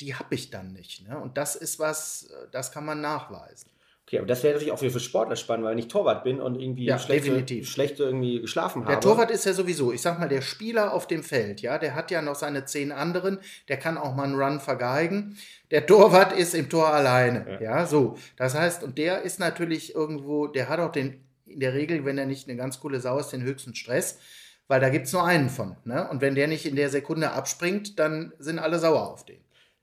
die 0.00 0.16
habe 0.16 0.34
ich 0.34 0.50
dann 0.50 0.72
nicht. 0.72 1.08
Ne? 1.08 1.18
Und 1.18 1.38
das 1.38 1.54
ist 1.54 1.78
was, 1.78 2.24
äh, 2.24 2.48
das 2.50 2.72
kann 2.72 2.84
man 2.84 3.00
nachweisen. 3.00 3.70
Okay, 4.08 4.16
aber 4.16 4.26
das 4.26 4.42
wäre 4.42 4.54
natürlich 4.54 4.72
auch 4.72 4.78
für 4.78 5.00
Sportler 5.00 5.36
spannend, 5.36 5.66
weil 5.66 5.72
wenn 5.72 5.78
ich 5.78 5.88
Torwart 5.88 6.24
bin 6.24 6.40
und 6.40 6.58
irgendwie 6.58 6.86
ja, 6.86 6.98
schlechte, 6.98 7.62
schlechte 7.62 8.04
irgendwie 8.04 8.40
geschlafen 8.40 8.80
habe. 8.84 8.92
Der 8.92 9.00
Torwart 9.02 9.30
ist 9.30 9.44
ja 9.44 9.52
sowieso, 9.52 9.92
ich 9.92 10.00
sag 10.00 10.18
mal, 10.18 10.30
der 10.30 10.40
Spieler 10.40 10.94
auf 10.94 11.06
dem 11.06 11.22
Feld, 11.22 11.60
ja, 11.60 11.76
der 11.76 11.94
hat 11.94 12.10
ja 12.10 12.22
noch 12.22 12.34
seine 12.34 12.64
zehn 12.64 12.90
anderen, 12.90 13.38
der 13.68 13.76
kann 13.76 13.98
auch 13.98 14.14
mal 14.14 14.24
einen 14.24 14.40
Run 14.40 14.60
vergeigen. 14.60 15.36
Der 15.70 15.84
Torwart 15.84 16.32
ist 16.32 16.54
im 16.54 16.70
Tor 16.70 16.88
alleine, 16.88 17.58
ja. 17.60 17.60
ja, 17.60 17.86
so. 17.86 18.16
Das 18.38 18.54
heißt, 18.54 18.82
und 18.82 18.96
der 18.96 19.20
ist 19.20 19.40
natürlich 19.40 19.94
irgendwo, 19.94 20.46
der 20.46 20.70
hat 20.70 20.80
auch 20.80 20.90
den, 20.90 21.22
in 21.44 21.60
der 21.60 21.74
Regel, 21.74 22.06
wenn 22.06 22.16
er 22.16 22.24
nicht 22.24 22.48
eine 22.48 22.56
ganz 22.56 22.80
coole 22.80 23.00
Sau 23.00 23.18
ist, 23.18 23.28
den 23.28 23.42
höchsten 23.42 23.74
Stress, 23.74 24.20
weil 24.68 24.80
da 24.80 24.88
gibt 24.88 25.04
es 25.04 25.12
nur 25.12 25.26
einen 25.26 25.50
von. 25.50 25.76
Ne? 25.84 26.08
Und 26.08 26.22
wenn 26.22 26.34
der 26.34 26.48
nicht 26.48 26.64
in 26.64 26.76
der 26.76 26.88
Sekunde 26.88 27.32
abspringt, 27.32 27.98
dann 27.98 28.32
sind 28.38 28.58
alle 28.58 28.78
sauer 28.78 29.12
auf 29.12 29.26
den. 29.26 29.36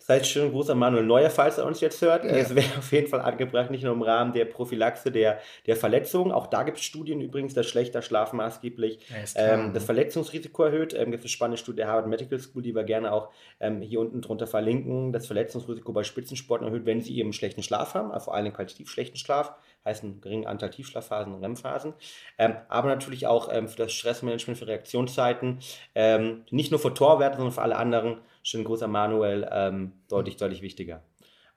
Das 0.07 0.17
heißt, 0.17 0.29
schönen 0.29 0.51
Gruß 0.51 0.69
an 0.69 0.77
Manuel 0.77 1.03
Neuer, 1.03 1.31
falls 1.31 1.57
er 1.57 1.65
uns 1.65 1.81
jetzt 1.81 1.99
hört. 2.01 2.25
Ja. 2.25 2.31
Es 2.31 2.53
wäre 2.53 2.77
auf 2.77 2.91
jeden 2.91 3.07
Fall 3.07 3.21
angebracht, 3.21 3.71
nicht 3.71 3.83
nur 3.83 3.93
im 3.93 4.03
Rahmen 4.03 4.33
der 4.33 4.45
Prophylaxe 4.45 5.11
der, 5.11 5.39
der 5.65 5.75
Verletzungen. 5.75 6.31
Auch 6.31 6.45
da 6.45 6.61
gibt 6.61 6.77
es 6.77 6.83
Studien 6.83 7.21
übrigens, 7.21 7.55
dass 7.55 7.65
schlechter 7.65 8.03
Schlaf 8.03 8.31
maßgeblich 8.31 8.99
ähm, 9.35 9.73
das 9.73 9.83
Verletzungsrisiko 9.83 10.63
erhöht. 10.63 10.93
Ähm, 10.93 11.09
gibt 11.09 11.23
es 11.23 11.25
eine 11.25 11.29
spannende 11.29 11.57
Studie 11.57 11.77
der 11.77 11.87
Harvard 11.87 12.07
Medical 12.07 12.39
School, 12.39 12.61
die 12.61 12.75
wir 12.75 12.83
gerne 12.83 13.11
auch 13.11 13.29
ähm, 13.59 13.81
hier 13.81 13.99
unten 13.99 14.21
drunter 14.21 14.45
verlinken. 14.45 15.11
Das 15.11 15.25
Verletzungsrisiko 15.25 15.91
bei 15.91 16.03
Spitzensportlern 16.03 16.71
erhöht, 16.71 16.85
wenn 16.85 17.01
sie 17.01 17.17
eben 17.17 17.33
schlechten 17.33 17.63
Schlaf 17.63 17.95
haben, 17.95 18.11
also 18.11 18.25
vor 18.25 18.35
allem 18.35 18.53
qualitativ 18.53 18.89
schlechten 18.89 19.17
Schlaf 19.17 19.53
heißt 19.85 20.03
einen 20.03 20.19
geringen 20.19 20.47
Anteil 20.47 20.71
Tiefschlafphasen 20.71 21.33
und 21.33 21.43
REM-Phasen, 21.43 21.93
ähm, 22.37 22.55
aber 22.69 22.89
natürlich 22.89 23.27
auch 23.27 23.49
ähm, 23.51 23.67
für 23.67 23.77
das 23.77 23.93
Stressmanagement, 23.93 24.57
für 24.57 24.67
Reaktionszeiten, 24.67 25.59
ähm, 25.93 26.43
nicht 26.49 26.71
nur 26.71 26.79
für 26.79 26.93
Torwerte, 26.93 27.37
sondern 27.37 27.53
für 27.53 27.61
alle 27.61 27.77
anderen. 27.77 28.17
Schönen 28.47 28.63
Gruß 28.63 28.83
an 28.83 28.91
Manuel, 28.91 29.49
ähm, 29.51 29.93
deutlich, 30.07 30.37
deutlich 30.37 30.61
wichtiger. 30.61 31.01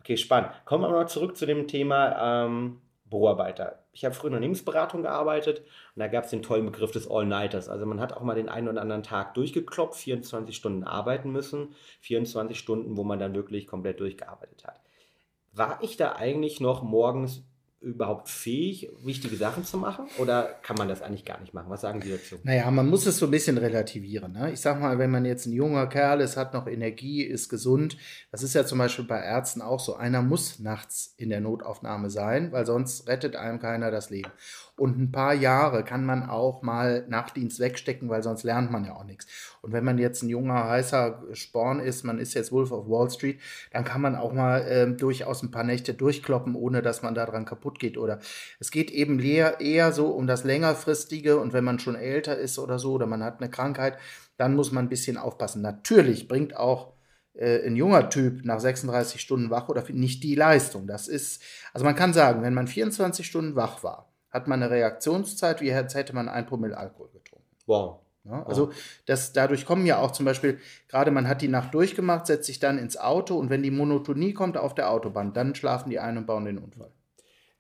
Okay, 0.01 0.17
spannend. 0.17 0.53
Kommen 0.65 0.85
wir 0.85 0.89
mal 0.89 1.07
zurück 1.07 1.37
zu 1.37 1.45
dem 1.45 1.69
Thema 1.69 2.47
ähm, 2.47 2.81
Büroarbeiter. 3.05 3.85
Ich 3.93 4.07
habe 4.07 4.15
früher 4.15 4.29
in 4.29 4.37
Unternehmensberatung 4.37 5.03
gearbeitet 5.03 5.59
und 5.95 6.01
da 6.01 6.09
gab 6.09 6.25
es 6.25 6.31
den 6.31 6.43
tollen 6.43 6.65
Begriff 6.65 6.91
des 6.91 7.11
All-Nighters. 7.11 7.69
Also 7.69 7.85
man 7.85 8.01
hat 8.01 8.15
auch 8.15 8.23
mal 8.23 8.35
den 8.35 8.49
einen 8.49 8.69
oder 8.69 8.81
anderen 8.81 9.03
Tag 9.03 9.35
durchgeklopft, 9.35 10.01
24 10.01 10.57
Stunden 10.57 10.83
arbeiten 10.83 11.31
müssen, 11.31 11.75
24 12.01 12.59
Stunden, 12.59 12.97
wo 12.97 13.05
man 13.05 13.19
dann 13.19 13.35
wirklich 13.35 13.67
komplett 13.67 14.01
durchgearbeitet 14.01 14.65
hat. 14.65 14.81
War 15.53 15.81
ich 15.83 15.99
da 15.99 16.13
eigentlich 16.13 16.59
noch 16.59 16.83
morgens 16.83 17.45
überhaupt 17.81 18.29
fähig, 18.29 18.91
wichtige 19.05 19.37
Sachen 19.37 19.65
zu 19.65 19.79
machen? 19.79 20.07
Oder 20.19 20.59
kann 20.63 20.77
man 20.77 20.89
das 20.89 21.01
eigentlich 21.01 21.25
gar 21.25 21.41
nicht 21.41 21.55
machen? 21.55 21.71
Was 21.71 21.83
sagen 21.83 22.03
Sie 22.03 22.11
dazu? 22.11 22.37
Naja, 22.43 22.71
man 22.71 22.89
muss 22.89 23.07
es 23.07 23.19
so 23.19 23.27
ein 23.27 23.31
bisschen 23.31 23.57
relativieren. 23.57 24.33
Ne? 24.33 24.53
Ich 24.53 24.61
sag 24.61 24.81
mal, 24.81 24.99
wenn 24.99 25.11
man 25.11 25.25
jetzt 25.25 25.47
ein 25.47 25.53
junger 25.53 25.87
Kerl 25.87 26.21
ist, 26.21 26.37
hat 26.37 26.55
noch 26.55 26.67
Energie, 26.67 27.23
ist 27.23 27.49
gesund, 27.49 27.97
das 28.33 28.43
ist 28.43 28.55
ja 28.55 28.65
zum 28.65 28.79
Beispiel 28.79 29.05
bei 29.05 29.21
Ärzten 29.21 29.63
auch 29.63 29.81
so. 29.81 29.95
Einer 29.95 30.23
muss 30.23 30.59
nachts 30.59 31.15
in 31.17 31.31
der 31.31 31.41
Notaufnahme 31.41 32.11
sein, 32.11 32.51
weil 32.51 32.67
sonst 32.67 33.07
rettet 33.07 33.37
einem 33.37 33.61
keiner 33.61 33.91
das 33.91 34.11
Leben. 34.11 34.31
Und 34.79 34.99
ein 34.99 35.11
paar 35.11 35.35
Jahre 35.35 35.85
kann 35.85 36.07
man 36.07 36.29
auch 36.29 36.63
mal 36.63 37.05
Nachtdienst 37.09 37.59
wegstecken, 37.59 38.09
weil 38.09 38.23
sonst 38.23 38.45
lernt 38.45 38.71
man 38.71 38.85
ja 38.85 38.95
auch 38.95 39.05
nichts. 39.05 39.27
Und 39.61 39.73
wenn 39.73 39.85
man 39.85 39.99
jetzt 39.99 40.23
ein 40.23 40.29
junger, 40.29 40.69
heißer 40.69 41.25
Sporn 41.33 41.81
ist, 41.81 42.05
man 42.05 42.19
ist 42.19 42.35
jetzt 42.35 42.53
Wolf 42.53 42.71
of 42.71 42.89
Wall 42.89 43.11
Street, 43.11 43.41
dann 43.73 43.85
kann 43.85 44.01
man 44.01 44.15
auch 44.15 44.33
mal 44.33 44.61
äh, 44.63 44.87
durchaus 44.87 45.43
ein 45.43 45.51
paar 45.51 45.65
Nächte 45.65 45.95
durchkloppen, 45.95 46.55
ohne 46.55 46.81
dass 46.81 47.03
man 47.03 47.15
daran 47.15 47.45
kaputt 47.45 47.79
geht. 47.79 47.99
Oder 47.99 48.21
es 48.61 48.71
geht 48.71 48.91
eben 48.93 49.19
eher, 49.19 49.61
eher 49.61 49.93
so 49.93 50.09
um 50.09 50.27
das 50.27 50.45
längerfristige 50.45 51.39
und 51.39 51.53
wenn 51.53 51.65
man 51.65 51.81
schon 51.81 51.97
älter 51.97 52.39
ist 52.39 52.59
oder 52.59 52.79
so 52.79 52.93
oder 52.93 53.07
man 53.07 53.25
hat 53.25 53.41
eine 53.41 53.51
Krankheit, 53.51 53.99
dann 54.37 54.55
muss 54.55 54.71
man 54.71 54.87
ein 54.87 54.89
bisschen 54.89 55.17
aufpassen. 55.17 55.61
Natürlich 55.61 56.29
bringt 56.29 56.57
auch 56.57 56.93
äh, 57.35 57.67
ein 57.67 57.77
junger 57.77 58.11
Typ 58.11 58.45
nach 58.45 58.61
36 58.61 59.21
Stunden 59.21 59.51
wach 59.51 59.69
oder 59.69 59.85
nicht 59.91 60.23
die 60.23 60.35
Leistung. 60.35 60.87
Das 60.87 61.09
ist, 61.09 61.43
also 61.73 61.85
man 61.85 61.97
kann 61.97 62.13
sagen, 62.13 62.43
wenn 62.43 62.55
man 62.55 62.67
24 62.67 63.27
Stunden 63.27 63.57
wach 63.57 63.83
war, 63.83 64.13
hat 64.31 64.49
man 64.49 64.63
eine 64.63 64.71
Reaktionszeit, 64.71 65.61
wie 65.61 65.73
als 65.73 65.95
hätte 65.95 66.15
man 66.15 66.29
ein 66.29 66.47
Promille 66.47 66.77
Alkohol 66.77 67.09
getrunken. 67.13 67.47
Wow. 67.67 68.01
Ja, 68.25 68.45
also 68.45 68.73
das, 69.07 69.33
dadurch 69.33 69.65
kommen 69.65 69.87
ja 69.87 69.99
auch 70.01 70.11
zum 70.11 70.27
Beispiel, 70.27 70.59
gerade 70.89 71.11
man 71.11 71.29
hat 71.29 71.41
die 71.41 71.49
Nacht 71.49 71.73
durchgemacht, 71.73 72.27
setzt 72.27 72.47
sich 72.47 72.59
dann 72.59 72.79
ins 72.79 72.99
Auto 72.99 73.37
und 73.37 73.49
wenn 73.49 73.63
die 73.63 73.71
Monotonie 73.71 74.35
kommt 74.35 74.59
auf 74.59 74.75
der 74.75 74.91
Autobahn, 74.91 75.33
dann 75.33 75.55
schlafen 75.55 75.89
die 75.89 75.99
ein 75.99 76.19
und 76.19 76.27
bauen 76.27 76.45
den 76.45 76.59
Unfall. 76.59 76.91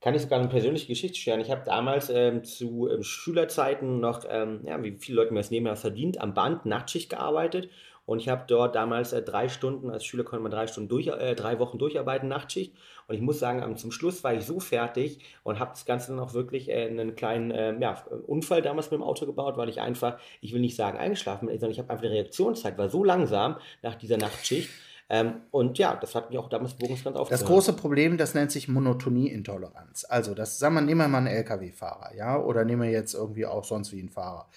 Kann 0.00 0.14
ich 0.14 0.22
sogar 0.22 0.38
eine 0.38 0.48
persönliche 0.48 0.87
Geschichte 0.87 1.18
scheren. 1.18 1.40
Ich 1.40 1.50
habe 1.50 1.62
damals 1.64 2.09
ähm, 2.11 2.44
zu 2.44 2.88
ähm, 2.88 3.02
Schülerzeiten 3.02 3.98
noch, 3.98 4.24
ähm, 4.28 4.61
ja, 4.64 4.81
wie 4.83 4.92
viele 4.92 5.16
Leute 5.16 5.33
mir 5.33 5.40
das 5.40 5.50
nebenher 5.50 5.74
verdient, 5.74 6.20
am 6.20 6.35
Band 6.35 6.66
Nachtschicht 6.66 7.11
gearbeitet 7.11 7.70
und 8.09 8.21
ich 8.21 8.31
habe 8.31 8.44
dort 8.47 8.75
damals 8.75 9.12
äh, 9.12 9.21
drei 9.21 9.51
Stunden, 9.51 9.90
als 9.90 10.03
Schüler 10.03 10.25
konnte 10.25 10.42
man 10.42 10.51
drei 10.51 10.66
Stunden 10.66 10.88
durch, 10.88 11.09
äh, 11.09 11.35
drei 11.35 11.59
Wochen 11.59 11.77
durcharbeiten, 11.77 12.27
Nachtschicht. 12.27 12.73
Und 13.07 13.14
ich 13.14 13.21
muss 13.21 13.38
sagen, 13.38 13.77
zum 13.77 13.92
Schluss 13.92 14.25
war 14.25 14.33
ich 14.33 14.47
so 14.47 14.61
fertig 14.61 15.18
und 15.42 15.59
habe 15.59 15.73
das 15.73 15.85
Ganze 15.85 16.12
dann 16.12 16.18
auch 16.18 16.33
wirklich 16.33 16.71
äh, 16.71 16.87
einen 16.87 17.16
kleinen 17.16 17.51
äh, 17.51 17.79
ja, 17.79 18.03
Unfall 18.27 18.62
damals 18.62 18.90
mit 18.90 18.99
dem 18.99 19.03
Auto 19.03 19.27
gebaut, 19.27 19.59
weil 19.59 19.68
ich 19.68 19.83
einfach, 19.83 20.18
ich 20.40 20.55
will 20.55 20.62
nicht 20.62 20.75
sagen 20.75 20.97
eingeschlafen 20.97 21.49
bin, 21.49 21.61
sondern 21.61 21.73
ich 21.73 21.79
habe 21.81 21.90
einfach 21.90 22.01
die 22.01 22.09
Reaktionszeit 22.09 22.79
war 22.79 22.88
so 22.88 23.05
langsam 23.05 23.57
nach 23.83 23.94
dieser 23.94 24.16
Nachtschicht. 24.16 24.71
Ähm, 25.11 25.42
und 25.51 25.77
ja, 25.77 25.94
das 25.94 26.14
hat 26.14 26.31
mich 26.31 26.38
auch 26.38 26.49
damals 26.49 26.79
ganz 26.79 27.05
aufgehört. 27.05 27.31
Das 27.31 27.44
große 27.44 27.75
Problem, 27.75 28.16
das 28.16 28.33
nennt 28.33 28.51
sich 28.51 28.68
Monotonieintoleranz. 28.68 30.07
Also, 30.09 30.35
das 30.35 30.59
sagen 30.59 30.77
wir, 30.77 30.81
nehmen 30.81 31.03
wir 31.03 31.09
mal 31.09 31.18
einen 31.18 31.27
LKW-Fahrer, 31.27 32.14
ja, 32.16 32.40
oder 32.40 32.64
nehmen 32.64 32.83
wir 32.83 32.90
jetzt 32.90 33.12
irgendwie 33.12 33.44
auch 33.44 33.64
sonst 33.64 33.92
wie 33.92 34.01
einen 34.01 34.09
Fahrer 34.09 34.49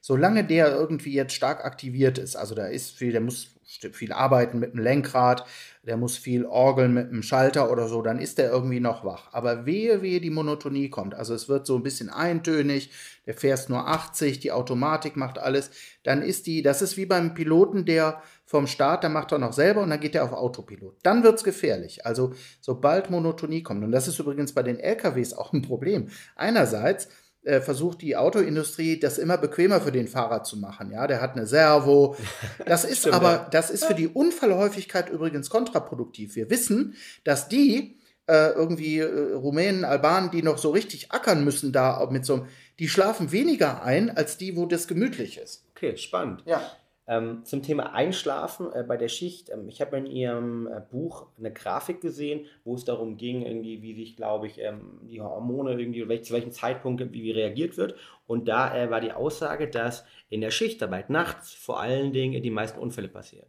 solange 0.00 0.44
der 0.44 0.72
irgendwie 0.72 1.12
jetzt 1.12 1.34
stark 1.34 1.64
aktiviert 1.64 2.18
ist, 2.18 2.36
also 2.36 2.54
da 2.54 2.66
ist 2.66 2.96
viel, 2.96 3.12
der 3.12 3.20
muss 3.20 3.56
viel 3.92 4.12
arbeiten 4.12 4.58
mit 4.58 4.72
dem 4.72 4.80
Lenkrad, 4.80 5.46
der 5.84 5.96
muss 5.96 6.16
viel 6.16 6.44
orgeln 6.44 6.92
mit 6.92 7.10
dem 7.10 7.22
Schalter 7.22 7.70
oder 7.70 7.86
so, 7.86 8.02
dann 8.02 8.18
ist 8.18 8.38
der 8.38 8.50
irgendwie 8.50 8.80
noch 8.80 9.04
wach. 9.04 9.28
Aber 9.32 9.64
wehe, 9.64 10.02
wehe 10.02 10.20
die 10.20 10.30
Monotonie 10.30 10.90
kommt, 10.90 11.14
also 11.14 11.34
es 11.34 11.48
wird 11.48 11.66
so 11.66 11.76
ein 11.76 11.84
bisschen 11.84 12.10
eintönig, 12.10 12.90
der 13.26 13.34
fährst 13.34 13.70
nur 13.70 13.86
80, 13.86 14.40
die 14.40 14.50
Automatik 14.50 15.16
macht 15.16 15.38
alles, 15.38 15.70
dann 16.02 16.22
ist 16.22 16.46
die, 16.46 16.62
das 16.62 16.82
ist 16.82 16.96
wie 16.96 17.06
beim 17.06 17.34
Piloten, 17.34 17.84
der 17.84 18.22
vom 18.44 18.66
Start, 18.66 19.04
der 19.04 19.10
macht 19.10 19.30
er 19.30 19.38
noch 19.38 19.52
selber 19.52 19.82
und 19.82 19.90
dann 19.90 20.00
geht 20.00 20.16
er 20.16 20.24
auf 20.24 20.32
Autopilot. 20.32 20.96
Dann 21.04 21.22
wird 21.22 21.36
es 21.36 21.44
gefährlich. 21.44 22.04
Also 22.04 22.34
sobald 22.60 23.08
Monotonie 23.08 23.62
kommt, 23.62 23.84
und 23.84 23.92
das 23.92 24.08
ist 24.08 24.18
übrigens 24.18 24.52
bei 24.52 24.64
den 24.64 24.80
LKWs 24.80 25.34
auch 25.34 25.52
ein 25.52 25.62
Problem. 25.62 26.08
Einerseits, 26.34 27.08
äh, 27.42 27.60
versucht 27.60 28.02
die 28.02 28.16
Autoindustrie, 28.16 29.00
das 29.00 29.18
immer 29.18 29.38
bequemer 29.38 29.80
für 29.80 29.92
den 29.92 30.08
Fahrer 30.08 30.42
zu 30.42 30.58
machen. 30.58 30.90
Ja, 30.92 31.06
der 31.06 31.20
hat 31.20 31.36
eine 31.36 31.46
Servo. 31.46 32.16
Das 32.66 32.84
ist 32.84 33.00
Stimmt, 33.00 33.14
aber, 33.14 33.48
das 33.50 33.70
ist 33.70 33.84
für 33.84 33.94
die 33.94 34.08
Unfallhäufigkeit 34.08 35.08
übrigens 35.08 35.50
kontraproduktiv. 35.50 36.36
Wir 36.36 36.50
wissen, 36.50 36.94
dass 37.24 37.48
die 37.48 37.96
äh, 38.26 38.50
irgendwie 38.50 38.98
äh, 38.98 39.32
Rumänen, 39.32 39.84
Albanen, 39.84 40.30
die 40.30 40.42
noch 40.42 40.58
so 40.58 40.70
richtig 40.70 41.10
ackern 41.12 41.44
müssen 41.44 41.72
da 41.72 42.06
mit 42.10 42.24
so 42.24 42.46
die 42.78 42.88
schlafen 42.88 43.32
weniger 43.32 43.82
ein 43.82 44.16
als 44.16 44.38
die, 44.38 44.56
wo 44.56 44.66
das 44.66 44.88
gemütlich 44.88 45.38
ist. 45.38 45.64
Okay, 45.70 45.96
spannend. 45.96 46.42
Ja. 46.46 46.62
Ähm, 47.10 47.44
zum 47.44 47.64
Thema 47.64 47.92
Einschlafen 47.92 48.72
äh, 48.72 48.84
bei 48.86 48.96
der 48.96 49.08
Schicht. 49.08 49.50
Ähm, 49.50 49.68
ich 49.68 49.80
habe 49.80 49.96
in 49.96 50.06
Ihrem 50.06 50.68
äh, 50.68 50.80
Buch 50.92 51.26
eine 51.36 51.52
Grafik 51.52 52.00
gesehen, 52.00 52.46
wo 52.62 52.76
es 52.76 52.84
darum 52.84 53.16
ging, 53.16 53.42
irgendwie, 53.42 53.82
wie 53.82 53.96
sich, 53.96 54.14
glaube 54.14 54.46
ich, 54.46 54.60
ähm, 54.60 55.00
die 55.10 55.20
Hormone 55.20 55.72
irgendwie, 55.72 56.08
welch, 56.08 56.22
zu 56.22 56.32
welchem 56.34 56.52
Zeitpunkt 56.52 57.12
wie, 57.12 57.32
reagiert 57.32 57.76
wird. 57.76 57.96
Und 58.28 58.46
da 58.46 58.76
äh, 58.76 58.90
war 58.92 59.00
die 59.00 59.10
Aussage, 59.10 59.66
dass 59.66 60.04
in 60.28 60.40
der 60.40 60.52
Schichtarbeit 60.52 61.10
nachts 61.10 61.52
vor 61.52 61.80
allen 61.80 62.12
Dingen 62.12 62.44
die 62.44 62.50
meisten 62.50 62.78
Unfälle 62.78 63.08
passieren. 63.08 63.48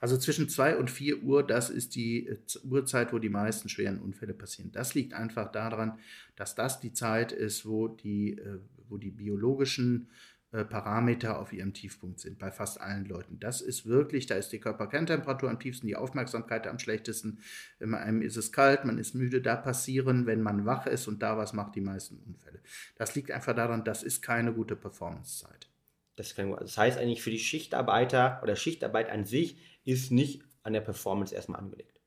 Also 0.00 0.16
zwischen 0.16 0.48
2 0.48 0.76
und 0.76 0.90
4 0.90 1.22
Uhr, 1.22 1.46
das 1.46 1.70
ist 1.70 1.94
die 1.94 2.26
äh, 2.26 2.38
Uhrzeit, 2.68 3.12
wo 3.12 3.20
die 3.20 3.28
meisten 3.28 3.68
schweren 3.68 4.00
Unfälle 4.00 4.34
passieren. 4.34 4.72
Das 4.72 4.94
liegt 4.96 5.14
einfach 5.14 5.52
daran, 5.52 6.00
dass 6.34 6.56
das 6.56 6.80
die 6.80 6.92
Zeit 6.92 7.30
ist, 7.30 7.66
wo 7.66 7.86
die, 7.86 8.32
äh, 8.32 8.58
wo 8.88 8.96
die 8.96 9.12
biologischen 9.12 10.08
äh, 10.52 10.64
Parameter 10.64 11.38
auf 11.38 11.52
ihrem 11.52 11.72
Tiefpunkt 11.72 12.18
sind, 12.18 12.40
bei 12.40 12.50
fast 12.50 12.80
allen 12.80 13.04
Leuten. 13.04 13.38
Das 13.38 13.60
ist 13.60 13.86
wirklich, 13.86 14.26
da 14.26 14.34
ist 14.34 14.50
die 14.50 14.58
Körperkerntemperatur 14.58 15.48
am 15.48 15.60
tiefsten, 15.60 15.86
die 15.86 15.94
Aufmerksamkeit 15.94 16.66
am 16.66 16.80
schlechtesten. 16.80 17.38
Man 17.78 18.00
einem 18.00 18.20
ist 18.20 18.36
es 18.36 18.50
kalt, 18.50 18.84
man 18.84 18.98
ist 18.98 19.14
müde, 19.14 19.42
da 19.42 19.54
passieren, 19.54 20.26
wenn 20.26 20.42
man 20.42 20.66
wach 20.66 20.86
ist 20.86 21.06
und 21.06 21.22
da 21.22 21.38
was 21.38 21.52
macht, 21.52 21.76
die 21.76 21.80
meisten 21.80 22.18
Unfälle. 22.26 22.60
Das 22.96 23.14
liegt 23.14 23.30
einfach 23.30 23.54
daran, 23.54 23.84
das 23.84 24.02
ist 24.02 24.22
keine 24.22 24.52
gute 24.52 24.74
Performancezeit. 24.74 25.68
Das, 26.16 26.34
das 26.34 26.76
heißt 26.76 26.98
eigentlich 26.98 27.22
für 27.22 27.30
die 27.30 27.38
Schichtarbeiter 27.38 28.40
oder 28.42 28.56
Schichtarbeit 28.56 29.08
an 29.08 29.24
sich 29.24 29.56
ist 29.84 30.10
nicht 30.10 30.42
an 30.64 30.72
der 30.72 30.80
Performance 30.80 31.32
erstmal 31.32 31.60
angelegt. 31.60 32.00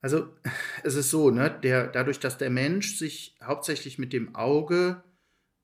Also 0.00 0.28
es 0.84 0.94
ist 0.94 1.10
so, 1.10 1.30
ne, 1.30 1.50
der, 1.62 1.86
dadurch, 1.86 2.20
dass 2.20 2.38
der 2.38 2.50
Mensch 2.50 2.96
sich 2.96 3.36
hauptsächlich 3.42 3.98
mit 3.98 4.12
dem 4.12 4.34
Auge 4.34 5.02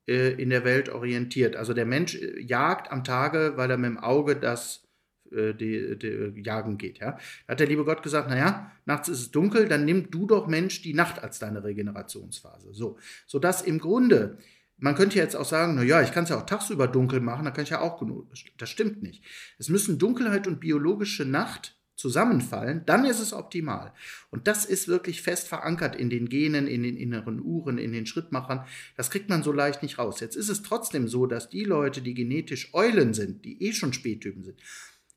in 0.06 0.50
der 0.50 0.64
Welt 0.64 0.88
orientiert. 0.88 1.56
Also 1.56 1.72
der 1.72 1.86
Mensch 1.86 2.14
äh, 2.14 2.40
jagt 2.40 2.92
am 2.92 3.04
Tage, 3.04 3.54
weil 3.56 3.70
er 3.70 3.78
mit 3.78 3.90
dem 3.90 3.98
Auge 3.98 4.36
das 4.36 4.86
äh, 5.30 5.54
die, 5.54 5.98
die, 5.98 6.42
jagen 6.42 6.78
geht. 6.78 6.98
Ja? 6.98 7.18
Da 7.46 7.52
hat 7.52 7.60
der 7.60 7.66
liebe 7.66 7.84
Gott 7.84 8.02
gesagt, 8.02 8.28
naja, 8.28 8.70
nachts 8.84 9.08
ist 9.08 9.20
es 9.20 9.30
dunkel, 9.30 9.68
dann 9.68 9.84
nimm 9.84 10.10
du 10.10 10.26
doch 10.26 10.46
Mensch 10.46 10.82
die 10.82 10.94
Nacht 10.94 11.22
als 11.22 11.38
deine 11.38 11.64
Regenerationsphase. 11.64 12.74
So, 12.74 12.98
sodass 13.26 13.62
im 13.62 13.78
Grunde 13.78 14.38
man 14.76 14.96
könnte 14.96 15.18
jetzt 15.18 15.36
auch 15.36 15.44
sagen, 15.44 15.76
naja, 15.76 16.02
ich 16.02 16.12
kann 16.12 16.24
es 16.24 16.30
ja 16.30 16.38
auch 16.38 16.46
tagsüber 16.46 16.88
dunkel 16.88 17.20
machen, 17.20 17.44
da 17.44 17.52
kann 17.52 17.64
ich 17.64 17.70
ja 17.70 17.80
auch 17.80 17.98
genug. 17.98 18.26
Das 18.58 18.68
stimmt 18.68 19.02
nicht. 19.02 19.24
Es 19.58 19.68
müssen 19.68 19.98
Dunkelheit 19.98 20.46
und 20.46 20.60
biologische 20.60 21.24
Nacht 21.24 21.73
zusammenfallen, 21.96 22.83
dann 22.87 23.04
ist 23.04 23.20
es 23.20 23.33
optimal. 23.33 23.92
Und 24.30 24.46
das 24.46 24.64
ist 24.64 24.88
wirklich 24.88 25.22
fest 25.22 25.48
verankert 25.48 25.96
in 25.96 26.11
den 26.11 26.28
Genen, 26.28 26.66
in 26.66 26.83
den 26.83 26.96
inneren 26.96 27.40
Uhren, 27.40 27.78
in 27.78 27.92
den 27.92 28.07
Schrittmachern. 28.07 28.64
Das 28.96 29.11
kriegt 29.11 29.28
man 29.28 29.42
so 29.42 29.52
leicht 29.52 29.83
nicht 29.83 29.98
raus. 29.98 30.20
Jetzt 30.20 30.37
ist 30.37 30.48
es 30.48 30.62
trotzdem 30.62 31.09
so, 31.09 31.26
dass 31.26 31.48
die 31.48 31.64
Leute, 31.64 32.02
die 32.02 32.14
genetisch 32.14 32.74
Eulen 32.74 33.14
sind, 33.14 33.44
die 33.44 33.62
eh 33.62 33.72
schon 33.72 33.92
Spättypen 33.92 34.42
sind, 34.44 34.61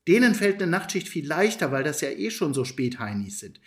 denen 0.08 0.36
fällt 0.36 0.62
eine 0.62 0.72
Nachtschicht 0.72 1.10
viel 1.10 1.28
leichter, 1.28 1.72
weil 1.72 1.84
das 1.84 2.02
ja 2.02 2.10
eh 2.10 2.32
schon 2.32 2.54
so 2.54 2.64
Spätheinis 2.64 3.40
sind. 3.40 3.60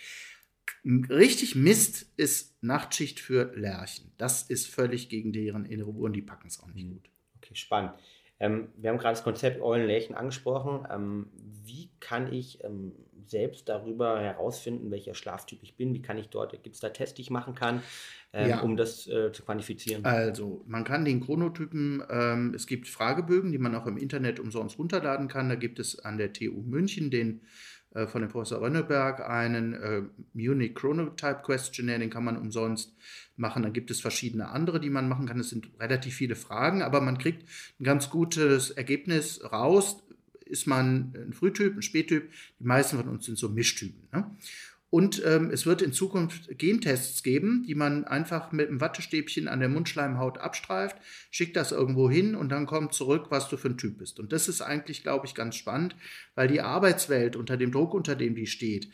Richtig 0.85 1.57
Mist 1.57 2.07
ist 2.17 2.63
Nachtschicht 2.63 3.21
für 3.21 3.53
Lerchen. 3.57 4.13
Das 4.17 4.43
ist 4.43 4.67
völlig 4.67 5.09
gegen 5.09 5.33
deren 5.33 5.67
innere 5.67 5.91
Uhren, 5.91 6.13
die 6.13 6.23
packen 6.23 6.49
es 6.49 6.61
auch 6.61 6.69
nicht 6.69 6.89
gut. 6.89 7.11
Okay, 7.37 7.55
spannend. 7.55 7.93
Ähm, 8.41 8.69
wir 8.77 8.91
haben 8.91 8.99
gerade 8.99 9.15
das 9.15 9.23
Konzept 9.23 9.61
Eulen-Lerchen 9.61 10.15
angesprochen. 10.15 10.87
Ähm, 10.91 11.27
wie 11.65 11.91
kann 12.01 12.33
ich 12.33 12.65
ähm, 12.65 12.93
selbst 13.31 13.69
darüber 13.69 14.21
herausfinden, 14.21 14.91
welcher 14.91 15.15
Schlaftyp 15.15 15.61
ich 15.63 15.77
bin? 15.77 15.95
Wie 15.95 16.03
kann 16.03 16.19
ich 16.19 16.29
dort, 16.29 16.53
gibt 16.63 16.75
es 16.75 16.81
da 16.81 16.89
Tests, 16.89 17.15
die 17.15 17.23
ich 17.23 17.31
machen 17.31 17.55
kann, 17.55 17.83
ähm, 18.33 18.51
ja. 18.51 18.61
um 18.61 18.77
das 18.77 19.07
äh, 19.07 19.31
zu 19.33 19.45
quantifizieren? 19.45 20.05
Also, 20.05 20.65
man 20.67 20.85
kann 20.85 21.05
den 21.05 21.21
Chronotypen, 21.21 22.03
ähm, 22.11 22.55
es 22.55 22.67
gibt 22.67 22.89
Fragebögen, 22.89 23.53
die 23.53 23.59
man 23.59 23.75
auch 23.75 23.87
im 23.87 23.97
Internet 23.97 24.41
umsonst 24.41 24.79
runterladen 24.79 25.29
kann. 25.29 25.49
Da 25.49 25.55
gibt 25.55 25.79
es 25.79 25.99
an 26.01 26.19
der 26.19 26.33
TU 26.33 26.63
München 26.63 27.11
den 27.11 27.43
von 28.07 28.21
dem 28.21 28.31
Professor 28.31 28.61
Rönneberg 28.61 29.21
einen 29.21 29.75
äh, 29.75 30.03
Munich 30.33 30.75
Chronotype 30.75 31.43
Questionnaire, 31.43 31.99
den 31.99 32.11
kann 32.11 32.25
man 32.25 32.37
umsonst 32.37 32.95
machen. 33.37 33.63
Dann 33.63 33.73
gibt 33.73 33.91
es 33.91 34.01
verschiedene 34.01 34.49
andere, 34.49 34.81
die 34.81 34.91
man 34.91 35.09
machen 35.09 35.27
kann. 35.27 35.41
Es 35.41 35.51
sind 35.51 35.71
relativ 35.81 36.15
viele 36.15 36.37
Fragen, 36.37 36.83
aber 36.83 37.01
man 37.01 37.19
kriegt 37.19 37.49
ein 37.81 37.85
ganz 37.85 38.11
gutes 38.11 38.71
Ergebnis 38.71 39.43
raus. 39.53 40.03
Ist 40.45 40.67
man 40.67 41.15
ein 41.15 41.33
Frühtyp, 41.33 41.77
ein 41.77 41.83
Spättyp? 41.83 42.31
Die 42.59 42.65
meisten 42.65 42.97
von 42.97 43.09
uns 43.09 43.27
sind 43.27 43.39
so 43.39 43.49
Mischtypen. 43.49 44.09
Ne? 44.13 44.31
Und 44.91 45.23
ähm, 45.25 45.51
es 45.53 45.67
wird 45.67 45.83
in 45.83 45.93
Zukunft 45.93 46.59
Gentests 46.59 47.23
geben, 47.23 47.65
die 47.67 47.77
man 47.77 48.05
einfach 48.05 48.51
mit 48.51 48.69
einem 48.69 48.81
Wattestäbchen 48.81 49.47
an 49.47 49.61
der 49.61 49.69
Mundschleimhaut 49.69 50.39
abstreift, 50.39 50.97
schickt 51.31 51.57
das 51.57 51.71
irgendwo 51.71 52.11
hin 52.11 52.35
und 52.35 52.49
dann 52.51 52.67
kommt 52.67 52.93
zurück, 52.93 53.27
was 53.31 53.49
du 53.49 53.57
für 53.57 53.69
ein 53.69 53.79
Typ 53.79 53.99
bist. 53.99 54.19
Und 54.19 54.33
das 54.33 54.49
ist 54.49 54.63
eigentlich, 54.63 55.05
glaube 55.05 55.27
ich, 55.27 55.37
ganz 55.37 55.55
spannend, 55.55 55.95
weil 56.35 56.49
die 56.49 56.61
Arbeitswelt 56.61 57.37
unter 57.37 57.57
dem 57.57 57.71
Druck, 57.71 57.95
unter 57.95 58.17
dem 58.17 58.35
die 58.35 58.49
steht, 58.49 58.91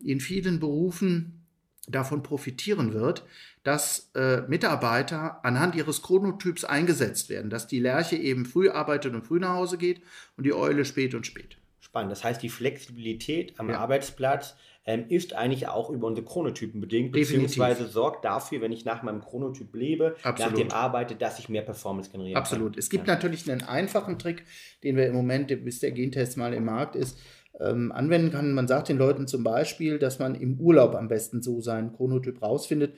in 0.00 0.20
vielen 0.20 0.60
Berufen 0.60 1.44
davon 1.88 2.22
profitieren 2.22 2.92
wird, 2.92 3.24
dass 3.64 4.10
äh, 4.14 4.42
Mitarbeiter 4.42 5.44
anhand 5.44 5.74
ihres 5.74 6.02
Chronotyps 6.02 6.64
eingesetzt 6.64 7.28
werden, 7.28 7.50
dass 7.50 7.66
die 7.66 7.80
Lerche 7.80 8.16
eben 8.16 8.46
früh 8.46 8.68
arbeitet 8.68 9.14
und 9.14 9.26
früh 9.26 9.40
nach 9.40 9.54
Hause 9.54 9.78
geht 9.78 10.02
und 10.36 10.44
die 10.44 10.54
Eule 10.54 10.84
spät 10.84 11.14
und 11.14 11.26
spät. 11.26 11.56
Spannend. 11.80 12.12
Das 12.12 12.22
heißt, 12.22 12.42
die 12.42 12.48
Flexibilität 12.48 13.54
am 13.58 13.68
ja. 13.68 13.78
Arbeitsplatz 13.78 14.54
ähm, 14.84 15.04
ist 15.08 15.34
eigentlich 15.34 15.68
auch 15.68 15.90
über 15.90 16.06
unsere 16.08 16.26
Chronotypen 16.26 16.80
bedingt, 16.80 17.14
Definitiv. 17.14 17.42
beziehungsweise 17.42 17.86
sorgt 17.86 18.24
dafür, 18.24 18.60
wenn 18.60 18.72
ich 18.72 18.84
nach 18.84 19.02
meinem 19.02 19.20
Chronotyp 19.20 19.74
lebe, 19.74 20.16
Absolut. 20.22 20.52
nach 20.52 20.58
dem 20.58 20.72
arbeite, 20.72 21.14
dass 21.14 21.38
ich 21.38 21.48
mehr 21.48 21.62
Performance 21.62 22.10
generiere. 22.10 22.38
Absolut. 22.38 22.72
Kann. 22.72 22.78
Es 22.78 22.90
gibt 22.90 23.06
ja. 23.06 23.14
natürlich 23.14 23.50
einen 23.50 23.62
einfachen 23.62 24.18
Trick, 24.18 24.44
den 24.82 24.96
wir 24.96 25.06
im 25.06 25.14
Moment, 25.14 25.48
bis 25.64 25.80
der 25.80 25.92
Gentest 25.92 26.36
mal 26.36 26.52
im 26.52 26.64
Markt 26.64 26.96
ist, 26.96 27.18
ähm, 27.60 27.92
anwenden 27.92 28.30
kann. 28.32 28.52
Man 28.52 28.66
sagt 28.66 28.88
den 28.88 28.98
Leuten 28.98 29.26
zum 29.26 29.44
Beispiel, 29.44 29.98
dass 29.98 30.18
man 30.18 30.34
im 30.34 30.58
Urlaub 30.58 30.94
am 30.94 31.08
besten 31.08 31.42
so 31.42 31.60
seinen 31.60 31.92
Chronotyp 31.92 32.42
rausfindet 32.42 32.94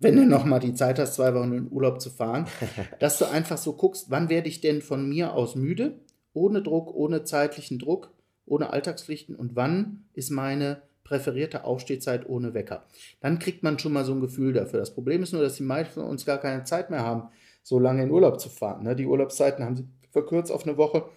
wenn 0.00 0.16
du 0.16 0.26
noch 0.26 0.44
mal 0.44 0.58
die 0.58 0.74
Zeit 0.74 0.98
hast, 0.98 1.14
zwei 1.14 1.34
Wochen 1.34 1.52
in 1.52 1.70
Urlaub 1.70 2.00
zu 2.00 2.10
fahren, 2.10 2.46
dass 3.00 3.18
du 3.18 3.24
einfach 3.24 3.58
so 3.58 3.74
guckst, 3.74 4.10
wann 4.10 4.28
werde 4.28 4.48
ich 4.48 4.60
denn 4.60 4.82
von 4.82 5.08
mir 5.08 5.32
aus 5.34 5.54
müde, 5.54 6.00
ohne 6.32 6.62
Druck, 6.62 6.94
ohne 6.94 7.24
zeitlichen 7.24 7.78
Druck, 7.78 8.12
ohne 8.44 8.70
Alltagspflichten 8.70 9.34
und 9.34 9.56
wann 9.56 10.04
ist 10.12 10.30
meine 10.30 10.82
präferierte 11.04 11.64
Aufstehzeit 11.64 12.28
ohne 12.28 12.54
Wecker. 12.54 12.84
Dann 13.20 13.38
kriegt 13.38 13.62
man 13.62 13.78
schon 13.78 13.92
mal 13.92 14.04
so 14.04 14.12
ein 14.12 14.20
Gefühl 14.20 14.54
dafür. 14.54 14.80
Das 14.80 14.94
Problem 14.94 15.22
ist 15.22 15.32
nur, 15.32 15.42
dass 15.42 15.56
die 15.56 15.62
meisten 15.62 16.00
von 16.00 16.04
uns 16.04 16.24
gar 16.24 16.38
keine 16.38 16.64
Zeit 16.64 16.90
mehr 16.90 17.02
haben, 17.02 17.28
so 17.62 17.78
lange 17.78 18.02
in 18.02 18.10
Urlaub 18.10 18.40
zu 18.40 18.48
fahren. 18.48 18.82
Ne? 18.82 18.96
Die 18.96 19.06
Urlaubszeiten 19.06 19.64
haben 19.64 19.76
sie 19.76 19.88
verkürzt 20.10 20.50
auf 20.50 20.66
eine 20.66 20.76
Woche. 20.76 21.08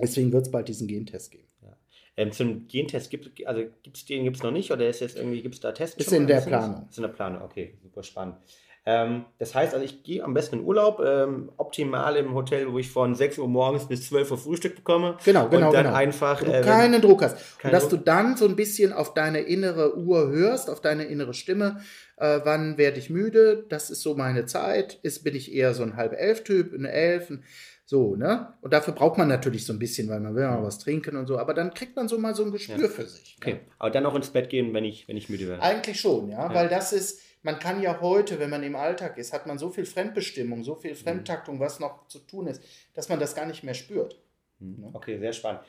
Deswegen 0.00 0.32
wird 0.32 0.46
es 0.46 0.50
bald 0.50 0.68
diesen 0.68 0.88
Gentest 0.88 1.30
geben. 1.30 1.48
Ja. 1.62 1.76
Ähm, 2.16 2.32
zum 2.32 2.66
Gentest 2.66 3.10
gibt 3.10 3.26
es 3.38 3.46
also 3.46 3.62
den 4.08 4.24
gibt's 4.24 4.42
noch 4.42 4.50
nicht 4.50 4.70
oder 4.72 4.88
ist 4.88 5.00
jetzt 5.00 5.16
irgendwie 5.16 5.42
gibt 5.42 5.54
es 5.54 5.60
da 5.60 5.72
Tests? 5.72 5.96
Ist 5.96 6.12
in 6.12 6.26
der 6.26 6.40
Planung. 6.40 6.88
Ist 6.88 6.98
in 6.98 7.02
der 7.02 7.10
Planung, 7.10 7.42
okay, 7.42 7.78
super 7.82 8.02
spannend. 8.02 8.36
Ähm, 8.84 9.26
das 9.38 9.54
heißt 9.54 9.74
also, 9.74 9.84
ich 9.84 10.02
gehe 10.02 10.24
am 10.24 10.34
besten 10.34 10.56
in 10.56 10.64
Urlaub, 10.64 11.00
ähm, 11.00 11.52
optimal 11.56 12.16
im 12.16 12.34
Hotel, 12.34 12.72
wo 12.72 12.78
ich 12.78 12.90
von 12.90 13.14
6 13.14 13.38
Uhr 13.38 13.46
morgens 13.46 13.86
bis 13.86 14.08
12 14.08 14.32
Uhr 14.32 14.38
Frühstück 14.38 14.74
bekomme. 14.74 15.16
Genau, 15.24 15.48
genau. 15.48 15.68
Und 15.68 15.74
dann 15.74 15.84
genau. 15.84 15.96
einfach. 15.96 16.40
Wo 16.42 16.46
du 16.46 16.52
äh, 16.52 16.62
keinen 16.62 17.00
Druck 17.00 17.22
hast. 17.22 17.36
Und 17.62 17.72
dass 17.72 17.88
Druck. 17.88 18.00
du 18.00 18.04
dann 18.04 18.36
so 18.36 18.46
ein 18.46 18.56
bisschen 18.56 18.92
auf 18.92 19.14
deine 19.14 19.40
innere 19.40 19.96
Uhr 19.96 20.30
hörst, 20.30 20.68
auf 20.68 20.80
deine 20.80 21.04
innere 21.04 21.32
Stimme. 21.32 21.80
Äh, 22.16 22.40
wann 22.42 22.76
werde 22.76 22.98
ich 22.98 23.08
müde? 23.08 23.64
Das 23.68 23.88
ist 23.90 24.02
so 24.02 24.16
meine 24.16 24.46
Zeit. 24.46 24.98
Ist, 25.02 25.22
bin 25.22 25.36
ich 25.36 25.52
eher 25.52 25.74
so 25.74 25.84
ein 25.84 25.96
halb 25.96 26.12
elf 26.12 26.42
Typ, 26.42 26.74
eine 26.74 26.90
elf. 26.90 27.30
Ein, 27.30 27.44
so, 27.84 28.16
ne? 28.16 28.54
Und 28.62 28.72
dafür 28.72 28.94
braucht 28.94 29.18
man 29.18 29.28
natürlich 29.28 29.66
so 29.66 29.72
ein 29.72 29.78
bisschen, 29.78 30.08
weil 30.08 30.18
man 30.18 30.34
will 30.34 30.46
mal 30.46 30.62
was 30.62 30.78
trinken 30.78 31.16
und 31.16 31.26
so. 31.26 31.38
Aber 31.38 31.54
dann 31.54 31.74
kriegt 31.74 31.94
man 31.94 32.08
so 32.08 32.18
mal 32.18 32.34
so 32.34 32.44
ein 32.44 32.50
Gespür 32.50 32.80
ja. 32.80 32.88
für 32.88 33.06
sich. 33.06 33.36
Okay. 33.40 33.54
Ne? 33.54 33.60
Aber 33.78 33.90
dann 33.90 34.06
auch 34.06 34.14
ins 34.14 34.30
Bett 34.30 34.50
gehen, 34.50 34.72
wenn 34.74 34.84
ich, 34.84 35.06
wenn 35.06 35.16
ich 35.16 35.28
müde 35.28 35.46
werde. 35.46 35.62
Eigentlich 35.62 36.00
schon, 36.00 36.28
ja. 36.28 36.48
ja. 36.48 36.54
Weil 36.54 36.68
das 36.68 36.92
ist 36.92 37.20
man 37.42 37.58
kann 37.58 37.82
ja 37.82 38.00
heute, 38.00 38.38
wenn 38.38 38.50
man 38.50 38.62
im 38.62 38.76
Alltag 38.76 39.18
ist, 39.18 39.32
hat 39.32 39.46
man 39.46 39.58
so 39.58 39.70
viel 39.70 39.84
Fremdbestimmung, 39.84 40.62
so 40.62 40.74
viel 40.74 40.92
mhm. 40.92 40.96
Fremdtaktung, 40.96 41.60
was 41.60 41.80
noch 41.80 42.06
zu 42.08 42.20
tun 42.20 42.46
ist, 42.46 42.62
dass 42.94 43.08
man 43.08 43.18
das 43.18 43.34
gar 43.34 43.46
nicht 43.46 43.64
mehr 43.64 43.74
spürt. 43.74 44.20
Mhm. 44.58 44.80
Ne? 44.80 44.90
Okay, 44.92 45.18
sehr 45.18 45.32
spannend. 45.32 45.62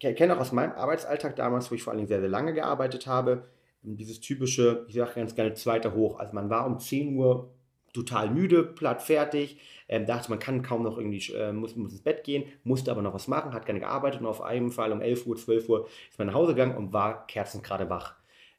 Ich 0.00 0.16
kenne 0.16 0.36
auch 0.36 0.40
aus 0.40 0.52
meinem 0.52 0.72
Arbeitsalltag 0.72 1.36
damals, 1.36 1.70
wo 1.70 1.74
ich 1.74 1.82
vor 1.82 1.92
allem 1.92 2.06
sehr, 2.06 2.20
sehr 2.20 2.28
lange 2.28 2.54
gearbeitet 2.54 3.06
habe, 3.06 3.48
dieses 3.82 4.20
typische, 4.20 4.86
ich 4.88 4.94
sage 4.94 5.14
ganz 5.14 5.34
gerne, 5.34 5.54
zweiter 5.54 5.94
Hoch. 5.94 6.18
Also 6.18 6.34
man 6.34 6.50
war 6.50 6.66
um 6.66 6.78
10 6.78 7.16
Uhr 7.16 7.52
total 7.92 8.30
müde, 8.30 8.62
platt 8.62 9.02
fertig, 9.02 9.60
ähm, 9.88 10.06
dachte, 10.06 10.30
man 10.30 10.38
kann 10.38 10.62
kaum 10.62 10.82
noch 10.82 10.98
irgendwie, 10.98 11.32
äh, 11.32 11.52
muss, 11.52 11.74
muss 11.74 11.92
ins 11.92 12.02
Bett 12.02 12.22
gehen, 12.22 12.44
musste 12.62 12.90
aber 12.90 13.02
noch 13.02 13.14
was 13.14 13.28
machen, 13.28 13.54
hat 13.54 13.66
gerne 13.66 13.80
gearbeitet 13.80 14.20
und 14.20 14.26
auf 14.26 14.42
einen 14.42 14.70
Fall 14.70 14.92
um 14.92 15.00
11 15.00 15.26
Uhr, 15.26 15.36
12 15.36 15.68
Uhr 15.68 15.88
ist 16.10 16.18
man 16.18 16.28
nach 16.28 16.34
Hause 16.34 16.54
gegangen 16.54 16.76
und 16.76 16.92
war 16.92 17.26
kerzengerade 17.26 17.88
wach. 17.88 18.14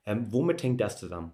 Ähm, 0.06 0.28
womit 0.30 0.64
hängt 0.64 0.82
das 0.82 0.98
zusammen? 0.98 1.32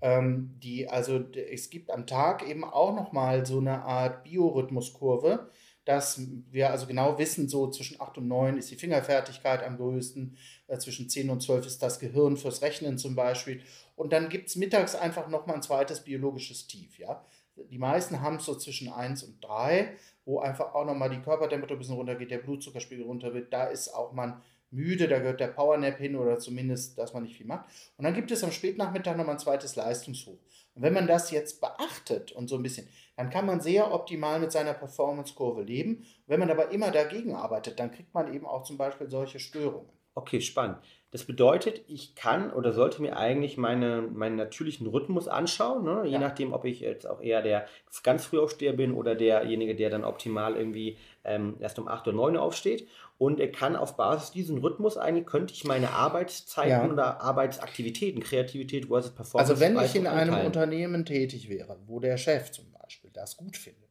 Ähm, 0.00 0.54
die, 0.62 0.88
also 0.88 1.24
es 1.34 1.70
gibt 1.70 1.90
am 1.90 2.06
Tag 2.06 2.48
eben 2.48 2.64
auch 2.64 2.94
nochmal 2.94 3.44
so 3.44 3.58
eine 3.58 3.82
Art 3.82 4.24
Biorhythmuskurve, 4.24 5.50
dass 5.84 6.20
wir 6.50 6.70
also 6.70 6.86
genau 6.86 7.18
wissen, 7.18 7.48
so 7.48 7.68
zwischen 7.70 8.00
8 8.00 8.18
und 8.18 8.28
9 8.28 8.58
ist 8.58 8.70
die 8.70 8.76
Fingerfertigkeit 8.76 9.62
am 9.64 9.78
größten, 9.78 10.36
äh, 10.66 10.78
zwischen 10.78 11.08
10 11.08 11.30
und 11.30 11.42
12 11.42 11.66
ist 11.66 11.82
das 11.82 11.98
Gehirn 11.98 12.36
fürs 12.36 12.62
Rechnen 12.62 12.98
zum 12.98 13.16
Beispiel. 13.16 13.62
Und 13.96 14.12
dann 14.12 14.28
gibt 14.28 14.48
es 14.48 14.56
mittags 14.56 14.94
einfach 14.94 15.28
nochmal 15.28 15.56
ein 15.56 15.62
zweites 15.62 16.04
biologisches 16.04 16.66
Tief. 16.66 16.98
Ja? 16.98 17.24
Die 17.56 17.78
meisten 17.78 18.20
haben 18.20 18.36
es 18.36 18.44
so 18.44 18.54
zwischen 18.54 18.92
1 18.92 19.22
und 19.24 19.42
3, 19.42 19.96
wo 20.24 20.40
einfach 20.40 20.74
auch 20.74 20.84
nochmal 20.84 21.10
die 21.10 21.22
Körpertemperatur 21.22 21.76
ein 21.76 21.80
bisschen 21.80 21.96
runtergeht, 21.96 22.30
der 22.30 22.38
Blutzuckerspiegel 22.38 23.04
runter 23.04 23.34
wird. 23.34 23.52
Da 23.52 23.64
ist 23.64 23.88
auch 23.88 24.12
man 24.12 24.42
müde, 24.70 25.08
da 25.08 25.18
gehört 25.18 25.40
der 25.40 25.48
Powernap 25.48 25.98
hin 25.98 26.16
oder 26.16 26.38
zumindest, 26.38 26.98
dass 26.98 27.14
man 27.14 27.22
nicht 27.22 27.36
viel 27.36 27.46
macht. 27.46 27.68
Und 27.96 28.04
dann 28.04 28.14
gibt 28.14 28.30
es 28.30 28.44
am 28.44 28.52
Spätnachmittag 28.52 29.16
nochmal 29.16 29.36
ein 29.36 29.40
zweites 29.40 29.76
Leistungshoch. 29.76 30.38
Und 30.74 30.82
wenn 30.82 30.92
man 30.92 31.06
das 31.06 31.30
jetzt 31.30 31.60
beachtet 31.60 32.32
und 32.32 32.48
so 32.48 32.56
ein 32.56 32.62
bisschen, 32.62 32.88
dann 33.16 33.30
kann 33.30 33.46
man 33.46 33.60
sehr 33.60 33.92
optimal 33.92 34.38
mit 34.38 34.52
seiner 34.52 34.74
Performance-Kurve 34.74 35.62
leben. 35.62 35.96
Und 35.96 36.28
wenn 36.28 36.40
man 36.40 36.50
aber 36.50 36.70
immer 36.70 36.90
dagegen 36.90 37.34
arbeitet, 37.34 37.80
dann 37.80 37.90
kriegt 37.90 38.14
man 38.14 38.32
eben 38.32 38.46
auch 38.46 38.62
zum 38.62 38.78
Beispiel 38.78 39.10
solche 39.10 39.40
Störungen. 39.40 39.90
Okay, 40.14 40.40
spannend. 40.40 40.78
Das 41.10 41.24
bedeutet, 41.24 41.82
ich 41.88 42.14
kann 42.16 42.52
oder 42.52 42.72
sollte 42.74 43.00
mir 43.00 43.16
eigentlich 43.16 43.56
meine, 43.56 44.02
meinen 44.02 44.36
natürlichen 44.36 44.86
Rhythmus 44.86 45.26
anschauen, 45.26 45.82
ne? 45.82 46.02
je 46.04 46.12
ja. 46.12 46.18
nachdem, 46.18 46.52
ob 46.52 46.66
ich 46.66 46.80
jetzt 46.80 47.06
auch 47.06 47.22
eher 47.22 47.40
der 47.40 47.66
ganz 48.02 48.26
früh 48.26 48.38
aufsteher 48.38 48.74
bin 48.74 48.92
oder 48.92 49.14
derjenige, 49.14 49.74
der 49.74 49.88
dann 49.88 50.04
optimal 50.04 50.54
irgendwie 50.54 50.98
ähm, 51.24 51.56
erst 51.60 51.78
um 51.78 51.88
8 51.88 52.08
oder 52.08 52.16
9 52.16 52.36
Uhr 52.36 52.42
aufsteht. 52.42 52.86
Und 53.16 53.40
er 53.40 53.50
kann 53.50 53.74
auf 53.74 53.96
Basis 53.96 54.32
diesen 54.32 54.58
Rhythmus 54.58 54.98
eigentlich, 54.98 55.26
könnte 55.26 55.54
ich 55.54 55.64
meine 55.64 55.90
Arbeitszeiten 55.90 56.70
ja. 56.70 56.92
oder 56.92 57.20
Arbeitsaktivitäten, 57.22 58.22
Kreativität 58.22 58.86
versus 58.86 59.12
Performance. 59.12 59.52
Also 59.52 59.62
wenn 59.62 59.82
ich 59.82 59.96
in 59.96 60.06
einem 60.06 60.34
einteilen. 60.34 60.46
Unternehmen 60.46 61.04
tätig 61.06 61.48
wäre, 61.48 61.78
wo 61.86 62.00
der 62.00 62.18
Chef 62.18 62.52
zum 62.52 62.70
Beispiel 62.70 63.10
das 63.12 63.38
gut 63.38 63.56
findet, 63.56 63.88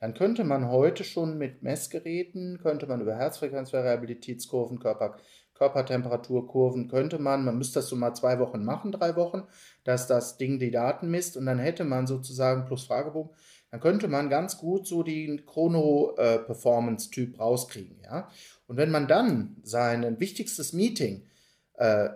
dann 0.00 0.14
könnte 0.14 0.42
man 0.42 0.68
heute 0.68 1.04
schon 1.04 1.38
mit 1.38 1.62
Messgeräten, 1.62 2.58
könnte 2.62 2.86
man 2.86 3.00
über 3.00 3.14
Herzfrequenzvariabilitätskurven, 3.14 4.80
Körper 4.80 5.16
Körpertemperaturkurven 5.62 6.88
könnte 6.88 7.20
man, 7.20 7.44
man 7.44 7.56
müsste 7.56 7.78
das 7.78 7.88
so 7.88 7.94
mal 7.94 8.14
zwei 8.14 8.40
Wochen 8.40 8.64
machen, 8.64 8.90
drei 8.90 9.14
Wochen, 9.14 9.44
dass 9.84 10.08
das 10.08 10.36
Ding 10.36 10.58
die 10.58 10.72
Daten 10.72 11.08
misst 11.08 11.36
und 11.36 11.46
dann 11.46 11.60
hätte 11.60 11.84
man 11.84 12.08
sozusagen 12.08 12.64
plus 12.64 12.84
Fragebogen, 12.84 13.30
dann 13.70 13.78
könnte 13.78 14.08
man 14.08 14.28
ganz 14.28 14.58
gut 14.58 14.88
so 14.88 15.04
den 15.04 15.46
Chrono-Performance-Typ 15.46 17.38
rauskriegen. 17.38 18.00
Ja? 18.02 18.28
Und 18.66 18.76
wenn 18.76 18.90
man 18.90 19.06
dann 19.06 19.56
sein 19.62 20.18
wichtigstes 20.18 20.72
Meeting 20.72 21.28
äh, 21.74 22.08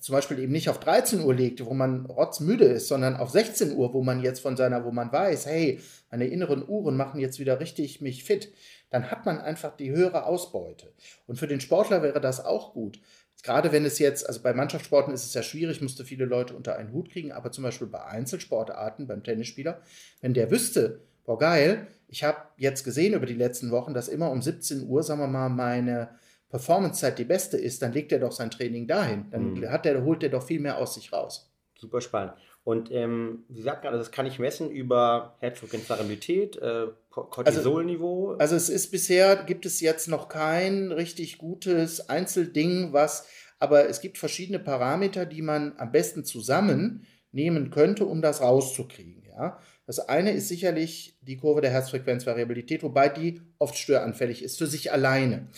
zum 0.00 0.14
Beispiel 0.14 0.40
eben 0.40 0.52
nicht 0.52 0.68
auf 0.68 0.80
13 0.80 1.20
Uhr 1.20 1.34
legt, 1.34 1.64
wo 1.64 1.72
man 1.72 2.04
rotzmüde 2.06 2.64
ist, 2.64 2.88
sondern 2.88 3.16
auf 3.16 3.30
16 3.30 3.76
Uhr, 3.76 3.94
wo 3.94 4.02
man 4.02 4.22
jetzt 4.22 4.40
von 4.40 4.56
seiner, 4.56 4.84
wo 4.84 4.90
man 4.90 5.12
weiß, 5.12 5.46
hey, 5.46 5.80
meine 6.10 6.26
inneren 6.26 6.68
Uhren 6.68 6.96
machen 6.96 7.20
jetzt 7.20 7.38
wieder 7.38 7.60
richtig 7.60 8.00
mich 8.00 8.24
fit, 8.24 8.52
dann 8.92 9.10
hat 9.10 9.24
man 9.26 9.40
einfach 9.40 9.76
die 9.76 9.90
höhere 9.90 10.26
Ausbeute. 10.26 10.92
Und 11.26 11.36
für 11.36 11.46
den 11.46 11.60
Sportler 11.60 12.02
wäre 12.02 12.20
das 12.20 12.44
auch 12.44 12.74
gut. 12.74 13.00
Gerade 13.42 13.72
wenn 13.72 13.84
es 13.84 13.98
jetzt, 13.98 14.28
also 14.28 14.40
bei 14.42 14.52
Mannschaftssporten 14.52 15.12
ist 15.12 15.24
es 15.24 15.34
ja 15.34 15.42
schwierig, 15.42 15.80
musste 15.80 16.04
viele 16.04 16.26
Leute 16.26 16.54
unter 16.54 16.76
einen 16.76 16.92
Hut 16.92 17.10
kriegen, 17.10 17.32
aber 17.32 17.50
zum 17.50 17.64
Beispiel 17.64 17.88
bei 17.88 18.04
Einzelsportarten, 18.04 19.08
beim 19.08 19.24
Tennisspieler, 19.24 19.80
wenn 20.20 20.34
der 20.34 20.50
wüsste, 20.50 21.00
boah 21.24 21.38
geil, 21.38 21.88
ich 22.06 22.22
habe 22.22 22.38
jetzt 22.58 22.84
gesehen 22.84 23.14
über 23.14 23.26
die 23.26 23.34
letzten 23.34 23.70
Wochen, 23.70 23.94
dass 23.94 24.08
immer 24.08 24.30
um 24.30 24.42
17 24.42 24.86
Uhr, 24.86 25.02
sagen 25.02 25.20
wir 25.20 25.26
mal, 25.26 25.48
meine 25.48 26.10
Performancezeit 26.50 27.18
die 27.18 27.24
beste 27.24 27.56
ist, 27.56 27.80
dann 27.80 27.92
legt 27.92 28.12
er 28.12 28.20
doch 28.20 28.32
sein 28.32 28.50
Training 28.50 28.86
dahin. 28.86 29.30
Dann 29.30 29.54
mhm. 29.54 29.70
hat 29.70 29.86
der, 29.86 30.04
holt 30.04 30.22
er 30.22 30.28
doch 30.28 30.46
viel 30.46 30.60
mehr 30.60 30.76
aus 30.76 30.94
sich 30.94 31.12
raus. 31.12 31.50
Super 31.74 32.02
spannend. 32.02 32.34
Und 32.64 32.92
ähm, 32.92 33.44
Sie 33.48 33.62
sagten 33.62 33.82
gerade, 33.82 33.98
das 33.98 34.12
kann 34.12 34.26
ich 34.26 34.38
messen 34.38 34.70
über 34.70 35.36
Herzfrequenzvariabilität, 35.40 36.56
äh, 36.56 36.86
Cortisolniveau. 37.10 38.32
Also, 38.32 38.40
also 38.40 38.56
es 38.56 38.68
ist 38.68 38.90
bisher, 38.90 39.36
gibt 39.36 39.66
es 39.66 39.80
jetzt 39.80 40.08
noch 40.08 40.28
kein 40.28 40.92
richtig 40.92 41.38
gutes 41.38 42.08
Einzelding, 42.08 42.92
was, 42.92 43.26
aber 43.58 43.88
es 43.88 44.00
gibt 44.00 44.18
verschiedene 44.18 44.60
Parameter, 44.60 45.26
die 45.26 45.42
man 45.42 45.74
am 45.78 45.90
besten 45.90 46.24
zusammennehmen 46.24 47.70
könnte, 47.70 48.06
um 48.06 48.22
das 48.22 48.40
rauszukriegen. 48.40 49.24
Ja? 49.28 49.58
Das 49.86 49.98
eine 49.98 50.30
ist 50.30 50.48
sicherlich 50.48 51.18
die 51.20 51.36
Kurve 51.36 51.62
der 51.62 51.70
Herzfrequenzvariabilität, 51.70 52.84
wobei 52.84 53.08
die 53.08 53.40
oft 53.58 53.76
störanfällig 53.76 54.42
ist 54.42 54.58
für 54.58 54.66
sich 54.66 54.92
alleine. 54.92 55.48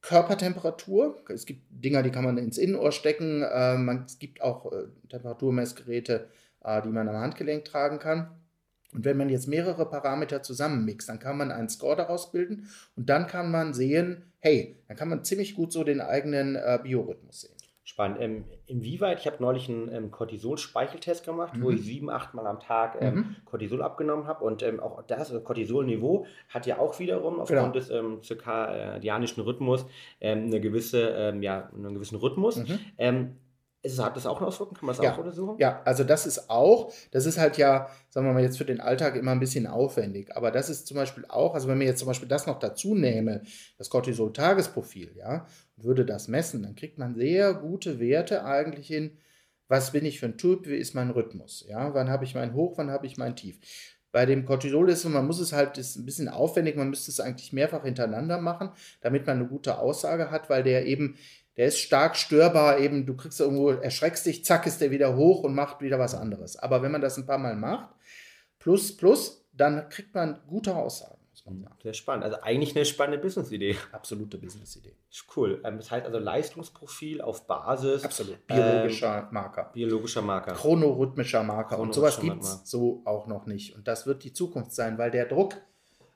Körpertemperatur. 0.00 1.16
Es 1.28 1.44
gibt 1.44 1.62
Dinger, 1.70 2.02
die 2.02 2.10
kann 2.10 2.24
man 2.24 2.38
ins 2.38 2.58
Innenohr 2.58 2.92
stecken. 2.92 3.42
Äh, 3.42 3.76
man, 3.76 4.04
es 4.04 4.18
gibt 4.18 4.40
auch 4.40 4.72
äh, 4.72 4.84
Temperaturmessgeräte, 5.08 6.28
äh, 6.64 6.82
die 6.82 6.90
man 6.90 7.08
am 7.08 7.16
Handgelenk 7.16 7.64
tragen 7.64 7.98
kann. 7.98 8.30
Und 8.92 9.04
wenn 9.04 9.18
man 9.18 9.28
jetzt 9.28 9.48
mehrere 9.48 9.88
Parameter 9.88 10.42
zusammenmixt, 10.42 11.08
dann 11.08 11.18
kann 11.18 11.36
man 11.36 11.52
einen 11.52 11.68
Score 11.68 11.96
daraus 11.96 12.32
bilden 12.32 12.68
und 12.96 13.10
dann 13.10 13.26
kann 13.26 13.50
man 13.50 13.74
sehen, 13.74 14.32
hey, 14.38 14.82
dann 14.88 14.96
kann 14.96 15.08
man 15.08 15.24
ziemlich 15.24 15.54
gut 15.54 15.72
so 15.72 15.84
den 15.84 16.00
eigenen 16.00 16.56
äh, 16.56 16.78
Biorhythmus 16.82 17.42
sehen. 17.42 17.57
Spannend. 17.88 18.18
Ähm, 18.20 18.44
inwieweit, 18.66 19.18
ich 19.18 19.26
habe 19.26 19.38
neulich 19.40 19.66
einen 19.70 19.90
ähm, 19.90 20.10
Cortisol-Speicheltest 20.10 21.24
gemacht, 21.24 21.56
mhm. 21.56 21.62
wo 21.62 21.70
ich 21.70 21.80
sieben, 21.80 22.10
acht 22.10 22.34
Mal 22.34 22.46
am 22.46 22.60
Tag 22.60 22.98
ähm, 23.00 23.14
mhm. 23.14 23.36
Cortisol 23.46 23.80
abgenommen 23.80 24.26
habe. 24.26 24.44
Und 24.44 24.62
ähm, 24.62 24.78
auch 24.78 25.02
das 25.04 25.20
also 25.20 25.40
Cortisolniveau 25.40 26.26
hat 26.50 26.66
ja 26.66 26.78
auch 26.78 26.98
wiederum 26.98 27.40
aufgrund 27.40 27.60
genau. 27.60 27.72
des 27.72 27.88
ähm, 27.88 28.22
zirkadianischen 28.22 29.42
Rhythmus 29.42 29.86
ähm, 30.20 30.48
eine 30.48 30.60
gewisse, 30.60 31.00
ähm, 31.00 31.42
ja, 31.42 31.70
einen 31.74 31.94
gewissen 31.94 32.16
Rhythmus. 32.16 32.56
Mhm. 32.56 32.78
Ähm, 32.98 33.36
ist, 33.80 33.98
hat 34.02 34.16
das 34.16 34.26
auch 34.26 34.36
eine 34.36 34.48
Auswirkung? 34.48 34.76
Kann 34.76 34.84
man 34.84 34.94
das 34.94 35.02
ja. 35.02 35.14
auch 35.14 35.18
untersuchen? 35.18 35.56
Ja, 35.58 35.80
also 35.86 36.04
das 36.04 36.26
ist 36.26 36.50
auch, 36.50 36.92
das 37.10 37.24
ist 37.24 37.38
halt 37.38 37.56
ja, 37.56 37.88
sagen 38.10 38.26
wir 38.26 38.34
mal 38.34 38.42
jetzt 38.42 38.58
für 38.58 38.66
den 38.66 38.82
Alltag 38.82 39.16
immer 39.16 39.30
ein 39.30 39.40
bisschen 39.40 39.66
aufwendig. 39.66 40.36
Aber 40.36 40.50
das 40.50 40.68
ist 40.68 40.86
zum 40.86 40.98
Beispiel 40.98 41.24
auch, 41.26 41.54
also 41.54 41.68
wenn 41.68 41.80
wir 41.80 41.86
jetzt 41.86 42.00
zum 42.00 42.08
Beispiel 42.08 42.28
das 42.28 42.46
noch 42.46 42.58
dazu 42.58 42.94
nehme, 42.94 43.40
das 43.78 43.88
Cortisol-Tagesprofil, 43.88 45.16
ja, 45.16 45.46
würde 45.82 46.04
das 46.04 46.28
messen, 46.28 46.62
dann 46.62 46.74
kriegt 46.74 46.98
man 46.98 47.14
sehr 47.14 47.54
gute 47.54 48.00
Werte 48.00 48.44
eigentlich 48.44 48.88
hin, 48.88 49.18
was 49.68 49.92
bin 49.92 50.04
ich 50.04 50.18
für 50.18 50.26
ein 50.26 50.38
Typ, 50.38 50.66
wie 50.66 50.76
ist 50.76 50.94
mein 50.94 51.10
Rhythmus, 51.10 51.64
ja, 51.68 51.94
wann 51.94 52.08
habe 52.08 52.24
ich 52.24 52.34
mein 52.34 52.54
Hoch, 52.54 52.78
wann 52.78 52.90
habe 52.90 53.06
ich 53.06 53.16
mein 53.16 53.36
Tief. 53.36 53.58
Bei 54.10 54.24
dem 54.24 54.46
Cortisol 54.46 54.88
ist 54.88 55.04
es, 55.04 55.10
man 55.10 55.26
muss 55.26 55.38
es 55.38 55.52
halt, 55.52 55.76
ist 55.76 55.96
ein 55.96 56.06
bisschen 56.06 56.28
aufwendig, 56.28 56.76
man 56.76 56.88
müsste 56.88 57.10
es 57.10 57.20
eigentlich 57.20 57.52
mehrfach 57.52 57.84
hintereinander 57.84 58.40
machen, 58.40 58.70
damit 59.02 59.26
man 59.26 59.38
eine 59.38 59.48
gute 59.48 59.78
Aussage 59.78 60.30
hat, 60.30 60.48
weil 60.48 60.62
der 60.62 60.86
eben 60.86 61.16
der 61.58 61.66
ist 61.66 61.80
stark 61.80 62.16
störbar, 62.16 62.78
eben 62.78 63.04
du 63.04 63.16
kriegst 63.16 63.40
irgendwo, 63.40 63.70
erschreckst 63.70 64.24
dich, 64.24 64.44
zack, 64.44 64.64
ist 64.66 64.80
der 64.80 64.92
wieder 64.92 65.16
hoch 65.16 65.42
und 65.42 65.56
macht 65.56 65.80
wieder 65.80 65.98
was 65.98 66.14
anderes. 66.14 66.56
Aber 66.56 66.82
wenn 66.82 66.92
man 66.92 67.00
das 67.00 67.18
ein 67.18 67.26
paar 67.26 67.38
Mal 67.38 67.56
macht, 67.56 67.88
plus, 68.60 68.96
plus, 68.96 69.44
dann 69.52 69.88
kriegt 69.88 70.14
man 70.14 70.40
gute 70.46 70.76
Aussagen. 70.76 71.17
Sehr 71.82 71.94
spannend. 71.94 72.24
Also 72.24 72.40
eigentlich 72.42 72.74
eine 72.76 72.84
spannende 72.84 73.18
Business-Idee. 73.18 73.76
Absolute 73.92 74.38
Business-Idee. 74.38 74.94
Cool. 75.36 75.60
Ähm, 75.64 75.78
das 75.78 75.90
heißt 75.90 76.06
also 76.06 76.18
Leistungsprofil 76.18 77.20
auf 77.20 77.46
Basis. 77.46 78.04
Absolut. 78.04 78.46
Biologischer 78.46 79.18
ähm, 79.18 79.28
Marker. 79.30 79.70
Biologischer 79.72 80.22
Marker. 80.22 80.52
Chronorhythmischer 80.52 81.42
Marker. 81.42 81.76
Chronorhythmischer 81.76 81.82
und 81.82 81.94
sowas 81.94 82.20
gibt 82.20 82.42
es 82.42 82.70
so 82.70 83.02
auch 83.04 83.26
noch 83.26 83.46
nicht. 83.46 83.74
Und 83.74 83.88
das 83.88 84.06
wird 84.06 84.24
die 84.24 84.32
Zukunft 84.32 84.72
sein, 84.72 84.98
weil 84.98 85.10
der 85.10 85.26
Druck 85.26 85.56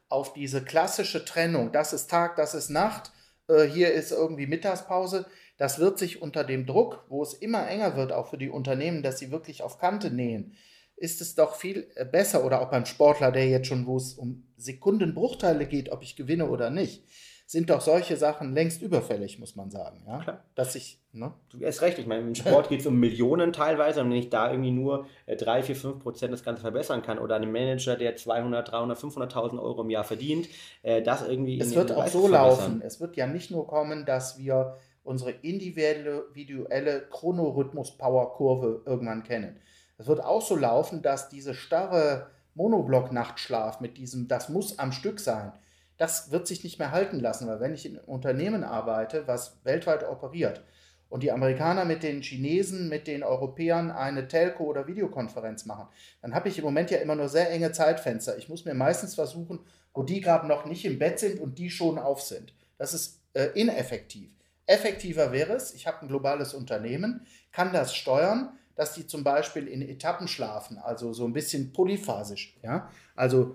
auf 0.09 0.35
diese 0.35 0.63
klassische 0.63 1.25
Trennung, 1.25 1.73
das 1.73 1.93
ist 1.93 2.11
Tag, 2.11 2.37
das 2.37 2.55
ist 2.55 2.69
Nacht, 2.69 3.13
äh, 3.49 3.65
hier 3.65 3.93
ist 3.93 4.13
irgendwie 4.13 4.47
Mittagspause. 4.47 5.27
Das 5.57 5.79
wird 5.79 5.99
sich 5.99 6.21
unter 6.21 6.45
dem 6.45 6.67
Druck, 6.67 7.05
wo 7.09 7.23
es 7.23 7.35
immer 7.35 7.69
enger 7.69 7.97
wird, 7.97 8.13
auch 8.13 8.29
für 8.29 8.39
die 8.39 8.51
Unternehmen, 8.51 9.03
dass 9.03 9.19
sie 9.19 9.31
wirklich 9.31 9.63
auf 9.63 9.79
Kante 9.79 10.11
nähen, 10.11 10.55
ist 11.03 11.21
es 11.21 11.35
doch 11.35 11.57
viel 11.57 11.89
äh, 11.97 12.05
besser 12.05 12.45
oder 12.45 12.63
auch 12.63 12.71
beim 12.71 12.87
Sportler, 12.87 13.33
der 13.33 13.49
jetzt 13.49 13.67
schon, 13.67 13.87
wo 13.87 13.97
es 13.97 14.15
um 14.15 14.45
Sekundenbruchteile 14.57 15.67
geht, 15.67 15.91
ob 15.91 16.01
ich 16.03 16.15
gewinne 16.15 16.49
oder 16.49 16.71
nicht, 16.71 17.05
sind 17.45 17.71
doch 17.71 17.81
solche 17.81 18.17
Sachen 18.17 18.55
längst 18.55 18.83
überfällig, 18.83 19.41
muss 19.41 19.57
man 19.57 19.69
sagen. 19.73 20.05
Ja? 20.07 20.21
Klar. 20.21 20.45
Dass 20.55 20.77
ich, 20.77 21.03
ne? 21.11 21.35
Du 21.51 21.59
hast 21.67 21.83
recht, 21.83 21.99
ich 21.99 22.07
meine, 22.07 22.23
im 22.23 22.37
Sport 22.37 22.69
geht 22.69 22.81
es 22.81 22.87
um 22.87 23.01
Millionen 23.01 23.53
teilweise 23.53 24.01
und 24.01 24.11
wenn 24.11 24.17
ich 24.17 24.31
da 24.31 24.53
irgendwie 24.53 24.71
nur 24.71 25.07
3, 25.27 25.65
4, 25.65 25.75
5 25.75 25.99
Prozent 25.99 26.33
das 26.33 26.45
Ganze 26.45 26.63
verbessern 26.63 27.03
kann 27.03 27.19
oder 27.19 27.35
einem 27.35 27.51
Manager, 27.51 27.97
der 27.97 28.15
200, 28.15 28.71
300, 28.71 28.97
500.000 28.97 29.61
Euro 29.61 29.83
im 29.83 29.91
Jahr 29.91 30.05
verdient, 30.05 30.49
äh, 30.83 31.03
das 31.03 31.27
irgendwie... 31.29 31.59
Es 31.61 31.75
wird 31.75 31.91
auch 31.91 32.07
so 32.07 32.29
laufen. 32.29 32.81
Es 32.81 33.01
wird 33.01 33.17
ja 33.17 33.27
nicht 33.27 33.51
nur 33.51 33.67
kommen, 33.67 34.07
dass 34.07 34.39
wir 34.39 34.77
unsere 35.03 35.33
individuelle 35.33 37.09
Chronorhythmus-Power-Kurve 37.11 38.83
irgendwann 38.87 39.25
kennen. 39.25 39.59
Es 40.03 40.09
wird 40.09 40.25
auch 40.25 40.43
so 40.43 40.57
laufen, 40.57 41.01
dass 41.01 41.29
diese 41.29 41.55
starre 41.55 42.27
Monoblock-Nachtschlaf 42.55 43.79
mit 43.79 43.99
diesem, 43.99 44.27
das 44.27 44.49
muss 44.49 44.81
am 44.81 44.91
Stück 44.91 45.21
sein, 45.21 45.53
das 45.97 46.33
wird 46.33 46.49
sich 46.49 46.65
nicht 46.65 46.81
mehr 46.81 46.91
halten 46.91 47.21
lassen, 47.21 47.47
weil 47.47 47.61
wenn 47.61 47.73
ich 47.73 47.87
in 47.87 47.97
einem 47.97 48.09
Unternehmen 48.09 48.65
arbeite, 48.65 49.29
was 49.29 49.61
weltweit 49.63 50.03
operiert 50.03 50.65
und 51.09 51.23
die 51.23 51.31
Amerikaner 51.31 51.85
mit 51.85 52.03
den 52.03 52.21
Chinesen, 52.21 52.89
mit 52.89 53.07
den 53.07 53.23
Europäern 53.23 53.93
eine 53.93 54.27
Telco- 54.27 54.65
oder 54.65 54.89
Videokonferenz 54.89 55.67
machen, 55.67 55.87
dann 56.21 56.35
habe 56.35 56.49
ich 56.49 56.59
im 56.59 56.65
Moment 56.65 56.91
ja 56.91 56.99
immer 56.99 57.15
nur 57.15 57.29
sehr 57.29 57.53
enge 57.53 57.71
Zeitfenster. 57.71 58.37
Ich 58.39 58.49
muss 58.49 58.65
mir 58.65 58.75
meistens 58.75 59.15
versuchen, 59.15 59.61
wo 59.95 60.03
die 60.03 60.21
gerade 60.21 60.49
noch 60.49 60.65
nicht 60.65 60.85
im 60.85 60.99
Bett 60.99 61.21
sind 61.21 61.39
und 61.39 61.59
die 61.59 61.71
schon 61.71 61.97
auf 61.97 62.23
sind. 62.23 62.55
Das 62.77 62.93
ist 62.93 63.21
äh, 63.35 63.51
ineffektiv. 63.55 64.31
Effektiver 64.67 65.31
wäre 65.31 65.53
es, 65.53 65.73
ich 65.75 65.87
habe 65.87 66.03
ein 66.03 66.09
globales 66.09 66.55
Unternehmen, 66.55 67.25
kann 67.53 67.73
das 67.73 67.95
steuern, 67.95 68.59
dass 68.83 68.95
die 68.95 69.07
zum 69.07 69.23
Beispiel 69.23 69.69
in 69.69 69.81
Etappen 69.81 70.27
schlafen, 70.27 70.77
also 70.77 71.13
so 71.13 71.25
ein 71.25 71.33
bisschen 71.33 71.73
polyphasisch. 71.73 72.59
Ja? 72.65 72.89
Also 73.15 73.55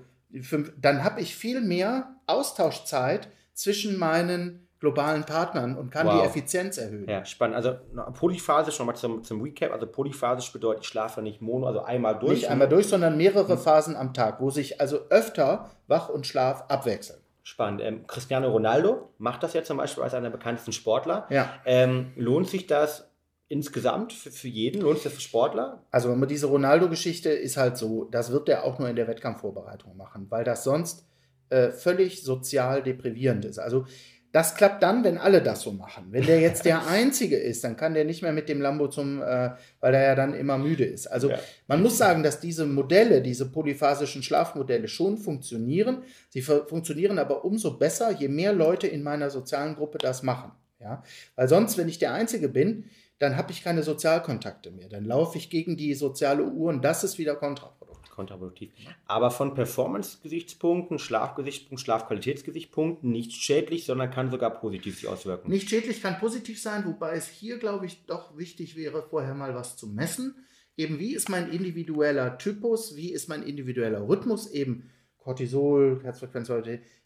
dann 0.78 1.04
habe 1.04 1.20
ich 1.20 1.36
viel 1.36 1.60
mehr 1.60 2.16
Austauschzeit 2.28 3.28
zwischen 3.54 3.98
meinen 4.00 4.70
globalen 4.80 5.26
Partnern 5.26 5.76
und 5.76 5.90
kann 5.90 6.08
wow. 6.08 6.22
die 6.22 6.28
Effizienz 6.28 6.78
erhöhen. 6.78 7.10
Ja, 7.10 7.26
spannend. 7.26 7.58
Also 7.58 7.76
polyphasisch 8.14 8.80
nochmal 8.80 8.96
zum, 8.96 9.24
zum 9.24 9.42
Recap. 9.42 9.74
Also 9.74 9.86
polyphasisch 9.88 10.54
bedeutet, 10.54 10.84
ich 10.84 10.88
schlafe 10.88 11.22
nicht 11.22 11.42
mono, 11.42 11.68
also 11.68 11.82
einmal 11.82 12.18
durch. 12.18 12.34
Nicht 12.34 12.50
einmal 12.50 12.70
durch, 12.70 12.88
sondern 12.88 13.18
mehrere 13.18 13.54
hm. 13.54 13.58
Phasen 13.58 13.96
am 13.98 14.14
Tag, 14.14 14.40
wo 14.40 14.50
sich 14.50 14.80
also 14.80 15.10
öfter 15.10 15.72
Wach 15.88 16.08
und 16.08 16.26
Schlaf 16.26 16.66
abwechseln. 16.70 17.20
Spannend. 17.44 17.82
Ähm, 17.82 18.08
Cristiano 18.08 18.50
Ronaldo 18.50 19.10
macht 19.18 19.44
das 19.44 19.54
ja 19.54 19.64
zum 19.64 19.78
Beispiel 19.78 20.04
als 20.04 20.14
einer 20.14 20.30
der 20.30 20.38
bekanntesten 20.38 20.72
Sportler. 20.72 21.26
Ja. 21.30 21.50
Ähm, 21.66 22.14
lohnt 22.16 22.48
sich 22.48 22.68
das 22.68 23.10
insgesamt 23.50 24.14
für, 24.14 24.32
für 24.32 24.48
jeden? 24.48 24.82
Lohnt 24.82 24.98
sich 24.98 25.06
das 25.06 25.14
für 25.14 25.22
Sportler? 25.22 25.84
Also 25.92 26.14
diese 26.26 26.48
Ronaldo-Geschichte 26.48 27.30
ist 27.30 27.58
halt 27.58 27.78
so, 27.78 28.06
das 28.06 28.32
wird 28.32 28.50
er 28.50 28.64
auch 28.64 28.80
nur 28.80 28.90
in 28.90 28.96
der 28.96 29.08
Wettkampfvorbereitung 29.08 29.96
machen, 29.96 30.28
weil 30.30 30.44
das 30.44 30.64
sonst 30.64 31.06
äh, 31.50 31.70
völlig 31.70 32.24
sozial 32.24 32.84
deprivierend 32.84 33.46
ist. 33.46 33.60
Also 33.60 33.86
das 34.34 34.56
klappt 34.56 34.84
dann, 34.84 35.04
wenn 35.04 35.18
alle 35.18 35.42
das 35.42 35.62
so 35.62 35.72
machen. 35.72 36.08
Wenn 36.12 36.26
der 36.26 36.42
jetzt 36.42 36.66
der 36.66 36.86
Einzige 36.90 37.38
ist, 37.38 37.64
dann 37.64 37.78
kann 37.78 37.94
der 37.94 38.06
nicht 38.06 38.22
mehr 38.22 38.34
mit 38.34 38.50
dem 38.50 38.62
Lambo 38.62 38.88
zum, 38.88 39.22
äh, 39.22 39.52
weil 39.80 39.94
er 39.94 40.04
ja 40.04 40.16
dann 40.16 40.34
immer 40.34 40.58
müde 40.58 40.84
ist. 40.84 41.08
Also 41.08 41.30
ja. 41.30 41.40
man 41.68 41.82
muss 41.82 41.98
sagen, 41.98 42.24
dass 42.24 42.40
diese 42.40 42.66
Modelle, 42.66 43.22
diese 43.22 43.50
polyphasischen 43.50 44.22
Schlafmodelle 44.24 44.88
schon 44.90 45.18
funktionieren. 45.18 46.04
Sie 46.30 46.42
funktionieren 46.42 47.18
aber 47.18 47.46
umso 47.46 47.78
besser, 47.78 48.12
je 48.12 48.28
mehr 48.28 48.54
Leute 48.54 48.88
in 48.88 49.04
meiner 49.04 49.30
sozialen 49.30 49.76
Gruppe 49.76 49.98
das 49.98 50.22
machen. 50.22 50.52
Ja? 50.80 51.04
Weil 51.36 51.48
sonst, 51.48 51.78
wenn 51.78 51.90
ich 51.90 52.00
der 52.00 52.14
Einzige 52.14 52.50
bin, 52.50 52.86
dann 53.20 53.36
habe 53.36 53.52
ich 53.52 53.64
keine 53.64 53.84
Sozialkontakte 53.84 54.72
mehr. 54.72 54.90
Dann 54.90 55.06
laufe 55.06 55.38
ich 55.38 55.50
gegen 55.50 55.76
die 55.76 55.94
soziale 55.94 56.44
Uhr 56.44 56.70
und 56.70 56.84
das 56.84 57.04
ist 57.04 57.18
wieder 57.18 57.36
kontraproduktiv. 57.36 58.12
kontraproduktiv. 58.12 58.72
Aber 59.08 59.32
von 59.32 59.56
Performance-Gesichtspunkten, 59.56 61.00
Schlafgesichtspunkten, 61.00 61.78
Schlafqualitätsgesichtspunkten 61.80 63.12
nicht 63.12 63.32
schädlich, 63.32 63.86
sondern 63.86 64.12
kann 64.12 64.30
sogar 64.30 64.52
positiv 64.60 65.00
sich 65.00 65.08
auswirken. 65.08 65.50
Nicht 65.50 65.70
schädlich 65.70 66.02
kann 66.02 66.20
positiv 66.20 66.62
sein, 66.62 66.86
wobei 66.86 67.16
es 67.16 67.28
hier, 67.28 67.58
glaube 67.58 67.88
ich, 67.88 68.06
doch 68.06 68.38
wichtig 68.38 68.76
wäre, 68.76 69.02
vorher 69.02 69.34
mal 69.34 69.56
was 69.56 69.78
zu 69.78 69.88
messen. 69.88 70.36
Eben, 70.76 71.00
wie 71.00 71.16
ist 71.16 71.28
mein 71.28 71.50
individueller 71.50 72.38
Typus, 72.38 72.96
wie 72.96 73.12
ist 73.12 73.30
mein 73.30 73.42
individueller 73.42 74.08
Rhythmus, 74.08 74.52
eben 74.52 74.92
Cortisol, 75.18 76.02
Herzfrequenz, 76.04 76.50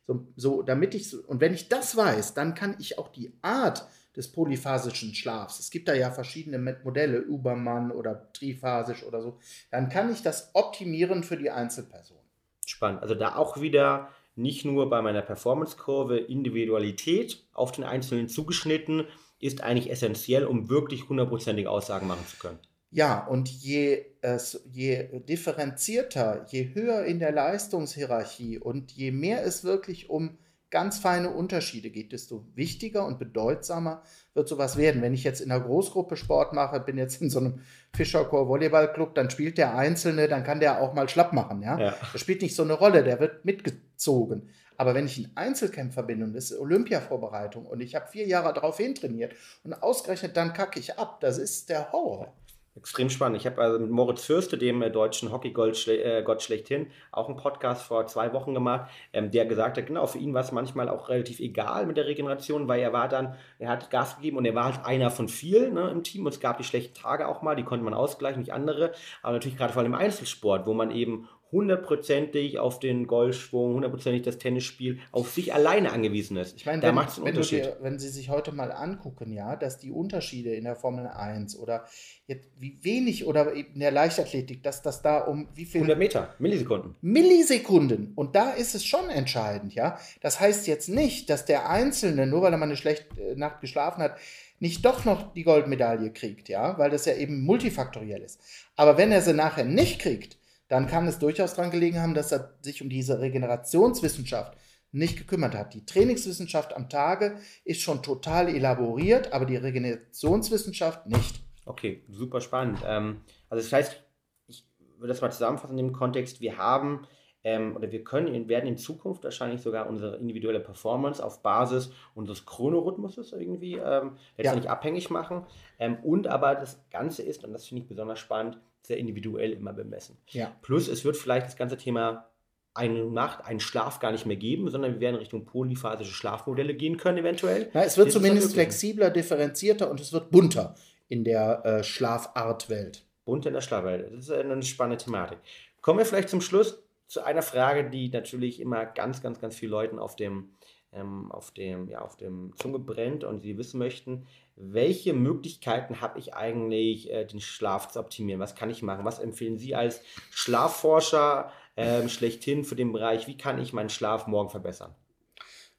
so, 0.08 0.28
so 0.36 0.62
damit 0.62 0.96
ich, 0.96 1.14
und 1.28 1.42
wenn 1.42 1.54
ich 1.54 1.70
das 1.70 1.96
weiß, 1.96 2.34
dann 2.34 2.56
kann 2.56 2.76
ich 2.80 2.98
auch 2.98 3.10
die 3.10 3.34
Art 3.42 3.88
des 4.16 4.32
polyphasischen 4.32 5.14
Schlafs. 5.14 5.60
Es 5.60 5.70
gibt 5.70 5.88
da 5.88 5.94
ja 5.94 6.12
verschiedene 6.12 6.58
Modelle, 6.84 7.24
Ubermann 7.24 7.92
oder 7.92 8.32
triphasisch 8.34 9.04
oder 9.04 9.22
so. 9.22 9.40
Dann 9.70 9.90
kann 9.90 10.12
ich 10.12 10.22
das 10.22 10.52
optimieren 10.54 11.24
für 11.24 11.38
die 11.38 11.50
Einzelperson. 11.50 12.18
Spannend. 12.66 13.02
Also 13.02 13.16
da 13.16 13.36
auch 13.36 13.62
wieder 13.62 14.10
nicht 14.36 14.66
nur 14.66 14.90
bei 14.90 15.02
meiner 15.02 15.22
Performance-Kurve 15.22 16.18
Individualität 16.18 17.46
auf 17.54 17.72
den 17.72 17.84
Einzelnen 17.84 18.28
zugeschnitten 18.28 19.06
ist 19.40 19.64
eigentlich 19.64 19.90
essentiell, 19.90 20.46
um 20.46 20.70
wirklich 20.70 21.10
hundertprozentige 21.10 21.70
Aussagen 21.70 22.08
machen 22.08 22.26
zu 22.28 22.38
können. 22.38 22.60
Ja, 22.94 23.26
und 23.26 23.48
je, 23.48 24.06
äh, 24.22 24.38
je 24.70 25.22
differenzierter, 25.22 26.46
je 26.50 26.74
höher 26.74 27.06
in 27.06 27.20
der 27.20 27.32
Leistungshierarchie 27.32 28.60
und 28.60 28.92
je 28.92 29.12
mehr 29.12 29.46
es 29.46 29.64
wirklich 29.64 30.10
um 30.10 30.38
ganz 30.72 31.00
feine 31.00 31.30
Unterschiede 31.30 31.90
geht, 31.90 32.12
desto 32.12 32.46
wichtiger 32.56 33.06
und 33.06 33.20
bedeutsamer 33.20 34.04
wird 34.34 34.48
sowas 34.48 34.78
werden. 34.78 35.02
Wenn 35.02 35.14
ich 35.14 35.24
jetzt 35.24 35.42
in 35.42 35.52
einer 35.52 35.64
Großgruppe 35.64 36.16
Sport 36.18 36.54
mache, 36.54 36.80
bin 36.80 36.98
jetzt 36.98 37.22
in 37.22 37.30
so 37.30 37.40
einem 37.40 37.60
Fischerchor 37.94 38.48
Volleyballclub, 38.48 39.14
dann 39.16 39.30
spielt 39.30 39.58
der 39.58 39.76
Einzelne, 39.76 40.28
dann 40.28 40.44
kann 40.44 40.60
der 40.60 40.82
auch 40.82 40.94
mal 40.94 41.08
schlapp 41.08 41.34
machen. 41.34 41.62
Ja? 41.62 41.80
ja? 41.80 41.96
Das 42.12 42.22
spielt 42.22 42.42
nicht 42.42 42.56
so 42.56 42.64
eine 42.64 42.74
Rolle, 42.74 43.04
der 43.04 43.20
wird 43.20 43.46
mitgezogen. 43.46 44.50
Aber 44.78 44.96
wenn 44.96 45.06
ich 45.06 45.18
einen 45.18 45.36
Einzelkämpfer 45.36 46.04
bin 46.04 46.24
und 46.24 46.34
das 46.34 46.52
ist 46.52 46.60
Olympia-Vorbereitung 46.60 47.66
und 47.66 47.82
ich 47.82 47.94
habe 47.94 48.08
vier 48.08 48.26
Jahre 48.26 48.54
darauf 48.54 48.78
hintrainiert 48.78 49.34
und 49.64 49.74
ausgerechnet 49.74 50.36
dann 50.36 50.54
kacke 50.54 50.80
ich 50.80 50.98
ab, 50.98 51.20
das 51.20 51.38
ist 51.38 51.70
der 51.70 51.92
Horror. 51.92 52.34
Extrem 52.74 53.10
spannend. 53.10 53.38
Ich 53.38 53.46
habe 53.46 53.62
also 53.62 53.80
mit 53.80 53.90
Moritz 53.90 54.24
Fürste, 54.24 54.58
dem 54.58 54.82
äh, 54.82 54.90
deutschen 54.90 55.30
Hockeygott 55.30 55.88
äh, 55.90 56.40
schlechthin, 56.40 56.88
auch 57.12 57.28
einen 57.28 57.36
Podcast 57.36 57.84
vor 57.84 58.08
zwei 58.08 58.32
Wochen 58.32 58.54
gemacht, 58.54 58.90
ähm, 59.12 59.30
der 59.30 59.46
gesagt 59.46 59.78
hat, 59.78 59.88
genau, 59.88 60.08
für 60.08 60.20
ihn 60.20 60.34
war 60.34 60.42
es 60.42 60.54
manchmal 60.54 60.88
auch 60.88 61.10
relativ 61.10 61.42
egal 61.42 61.86
mit 61.86 61.98
der 61.98 62.08
Regeneration, 62.08 62.70
weil 62.70 62.80
er 62.80 62.94
war 62.94 63.10
dann, 63.10 63.36
er 63.60 63.70
hat 63.70 63.90
Gas 63.90 64.16
gegeben 64.16 64.38
und 64.38 64.46
er 64.46 64.56
war 64.56 64.74
halt 64.74 64.86
einer 64.86 65.12
von 65.12 65.28
vielen 65.28 65.74
ne, 65.74 65.90
im 65.90 66.04
Team 66.04 66.26
und 66.26 66.34
es 66.34 66.40
gab 66.40 66.60
die 66.60 66.64
schlechten 66.64 66.94
Tage 66.94 67.28
auch 67.28 67.42
mal, 67.42 67.58
die 67.58 67.64
konnte 67.64 67.84
man 67.84 67.94
ausgleichen, 67.94 68.40
nicht 68.40 68.54
andere, 68.54 68.94
aber 69.22 69.34
natürlich 69.34 69.58
gerade 69.58 69.74
vor 69.74 69.82
allem 69.82 69.94
im 69.94 70.00
Einzelsport, 70.00 70.66
wo 70.66 70.74
man 70.74 70.92
eben 70.92 71.28
hundertprozentig 71.52 72.60
auf 72.60 72.80
den 72.80 73.08
Golfschwung, 73.08 73.74
hundertprozentig 73.74 74.22
das 74.22 74.38
Tennisspiel 74.38 75.00
auf 75.12 75.32
sich 75.32 75.54
alleine 75.54 75.92
angewiesen 75.92 76.38
ist. 76.38 76.56
Ich 76.56 76.66
meine, 76.66 76.82
da 76.82 76.92
macht 76.92 77.10
es 77.10 77.16
einen 77.18 77.26
wenn 77.26 77.34
Unterschied. 77.34 77.66
Dir, 77.66 77.78
wenn 77.82 78.00
Sie 78.00 78.10
sich 78.10 78.30
heute 78.30 78.52
mal 78.52 78.72
angucken, 78.72 79.32
ja, 79.34 79.56
dass 79.56 79.78
die 79.78 79.92
Unterschiede 79.92 80.54
in 80.54 80.64
der 80.64 80.76
Formel 80.76 81.08
1 81.08 81.58
oder 81.58 81.86
jetzt 82.28 82.50
wie 82.58 82.80
wenig 82.82 83.26
oder 83.26 83.52
in 83.52 83.80
der 83.80 83.92
Leichtathletik, 83.92 84.64
dass 84.64 84.82
das 84.82 85.02
da 85.02 85.20
um 85.20 85.50
wie 85.54 85.66
viel 85.66 85.82
100 85.82 85.98
Meter, 85.98 86.36
Millisekunden. 86.40 86.96
Millisekunden 87.02 88.14
und 88.16 88.36
da 88.36 88.52
ist 88.52 88.74
es 88.74 88.86
schon 88.86 89.10
entscheidend, 89.10 89.76
ja. 89.76 89.98
Das 90.22 90.40
heißt 90.40 90.68
jetzt 90.68 90.88
nicht, 90.88 91.30
dass 91.30 91.46
der 91.46 91.70
Einzelne 91.70 92.28
nur 92.28 92.42
weil 92.42 92.54
er 92.54 92.58
mal 92.58 92.66
eine 92.66 92.78
schlechte 92.78 93.06
äh, 93.20 93.36
Nacht 93.36 93.62
geschlafen 93.62 94.02
hat, 94.02 94.18
nicht 94.60 94.86
doch 94.86 95.06
noch 95.06 95.34
die 95.34 95.44
Goldmedaille 95.44 96.14
kriegt, 96.14 96.48
ja, 96.48 96.78
weil 96.78 96.92
das 96.92 97.06
ja 97.06 97.16
eben 97.16 97.42
multifaktoriell 97.42 98.22
ist. 98.22 98.40
Aber 98.76 98.98
wenn 98.98 99.12
er 99.12 99.22
sie 99.22 99.34
nachher 99.34 99.66
nicht 99.66 100.00
kriegt, 100.00 100.38
dann 100.72 100.88
kann 100.88 101.06
es 101.06 101.20
durchaus 101.20 101.56
daran 101.56 101.70
gelegen 101.70 102.00
haben, 102.00 102.14
dass 102.14 102.32
er 102.32 102.54
sich 102.62 102.82
um 102.82 102.88
diese 102.88 103.20
Regenerationswissenschaft 103.20 104.58
nicht 104.94 105.18
gekümmert 105.18 105.54
hat. 105.54 105.74
Die 105.74 105.86
Trainingswissenschaft 105.86 106.74
am 106.74 106.88
Tage 106.88 107.40
ist 107.66 107.82
schon 107.82 108.02
total 108.02 108.48
elaboriert, 108.48 109.34
aber 109.34 109.46
die 109.46 109.58
Regenerationswissenschaft 109.58 111.08
nicht. 111.08 111.44
Okay, 111.66 112.06
super 112.08 112.40
spannend. 112.40 112.80
Ähm, 112.86 113.20
also 113.50 113.62
das 113.62 113.74
heißt, 113.74 114.02
ich 114.48 114.66
würde 114.96 115.10
das 115.10 115.20
mal 115.20 115.30
zusammenfassen 115.30 115.78
in 115.78 115.88
dem 115.88 115.94
Kontext, 115.94 116.40
wir 116.40 116.58
haben 116.58 117.06
ähm, 117.44 117.76
oder 117.76 117.92
wir 117.92 118.06
können, 118.06 118.48
werden 118.48 118.68
in 118.68 118.78
Zukunft 118.78 119.26
wahrscheinlich 119.26 119.62
sogar 119.62 119.90
unsere 119.90 120.16
individuelle 120.16 120.62
Performance 120.62 121.22
auf 121.22 121.42
Basis 121.42 121.92
unseres 122.16 122.46
Chronorhythmuses 122.46 123.34
irgendwie 123.34 123.76
ähm, 123.76 124.18
letztendlich 124.38 124.66
ja. 124.66 124.72
abhängig 124.72 125.10
machen. 125.10 125.46
Ähm, 125.80 125.98
und 126.02 126.28
aber 126.28 126.56
das 126.56 126.82
Ganze 126.92 127.24
ist, 127.24 127.44
und 127.44 127.52
das 127.52 127.68
finde 127.68 127.84
ich 127.84 127.90
besonders 127.90 128.20
spannend, 128.20 128.58
sehr 128.82 128.98
individuell 128.98 129.52
immer 129.52 129.74
bemessen. 129.74 130.18
Ja. 130.28 130.56
Plus, 130.62 130.88
es 130.88 131.06
wird 131.06 131.18
vielleicht 131.18 131.48
das 131.48 131.56
ganze 131.56 131.78
Thema 131.78 132.28
eine 132.74 133.04
Nacht, 133.06 133.46
einen 133.46 133.60
Schlaf 133.60 134.00
gar 134.00 134.12
nicht 134.12 134.26
mehr 134.26 134.38
geben, 134.38 134.70
sondern 134.70 134.94
wir 134.94 135.00
werden 135.02 135.18
Richtung 135.18 135.46
polyphasische 135.46 136.14
Schlafmodelle 136.14 136.74
gehen 136.74 136.98
können, 136.98 137.18
eventuell. 137.18 137.70
Na, 137.74 137.84
es 137.84 137.98
wird 137.98 138.08
das 138.08 138.14
zumindest 138.14 138.54
flexibler, 138.54 139.10
differenzierter 139.10 139.92
und 139.92 140.00
es 140.00 140.14
wird 140.14 140.32
bunter 140.32 140.76
in 141.10 141.24
der 141.24 141.66
äh, 141.66 141.84
Schlafartwelt. 141.84 143.04
Bunter 143.26 143.50
in 143.50 143.54
der 143.56 143.62
Schlafwelt. 143.62 144.10
Das 144.14 144.30
ist 144.30 144.32
eine 144.32 144.64
spannende 144.64 145.04
Thematik. 145.04 145.40
Kommen 145.82 146.00
wir 146.00 146.06
vielleicht 146.06 146.30
zum 146.30 146.42
Schluss 146.42 146.82
zu 147.08 147.22
einer 147.24 147.42
Frage, 147.42 147.90
die 147.90 148.10
natürlich 148.10 148.62
immer 148.62 148.86
ganz, 148.86 149.22
ganz, 149.22 149.42
ganz 149.42 149.56
vielen 149.56 149.72
Leuten 149.72 150.00
auf 150.00 150.16
dem, 150.16 150.52
ähm, 150.94 151.32
auf 151.32 151.52
dem, 151.52 151.88
ja, 151.88 152.02
auf 152.02 152.18
dem 152.18 152.54
Zunge 152.58 152.80
brennt 152.80 153.24
und 153.24 153.40
sie 153.40 153.58
wissen 153.58 153.78
möchten, 153.78 154.28
welche 154.56 155.14
Möglichkeiten 155.14 156.02
habe 156.02 156.20
ich 156.20 156.34
eigentlich, 156.34 157.12
äh, 157.12 157.26
den 157.26 157.40
Schlaf 157.40 157.90
zu 157.90 158.00
optimieren? 158.00 158.42
Was 158.42 158.56
kann 158.56 158.70
ich 158.70 158.84
machen? 158.84 159.06
Was 159.06 159.20
empfehlen 159.20 159.58
Sie 159.58 159.76
als 159.76 160.02
Schlafforscher 160.32 161.52
ähm, 161.78 162.10
schlechthin 162.10 162.64
für 162.64 162.76
den 162.76 162.92
Bereich? 162.92 163.28
Wie 163.28 163.38
kann 163.38 163.60
ich 163.60 163.74
meinen 163.74 163.90
Schlaf 163.90 164.28
morgen 164.28 164.50
verbessern? 164.50 164.94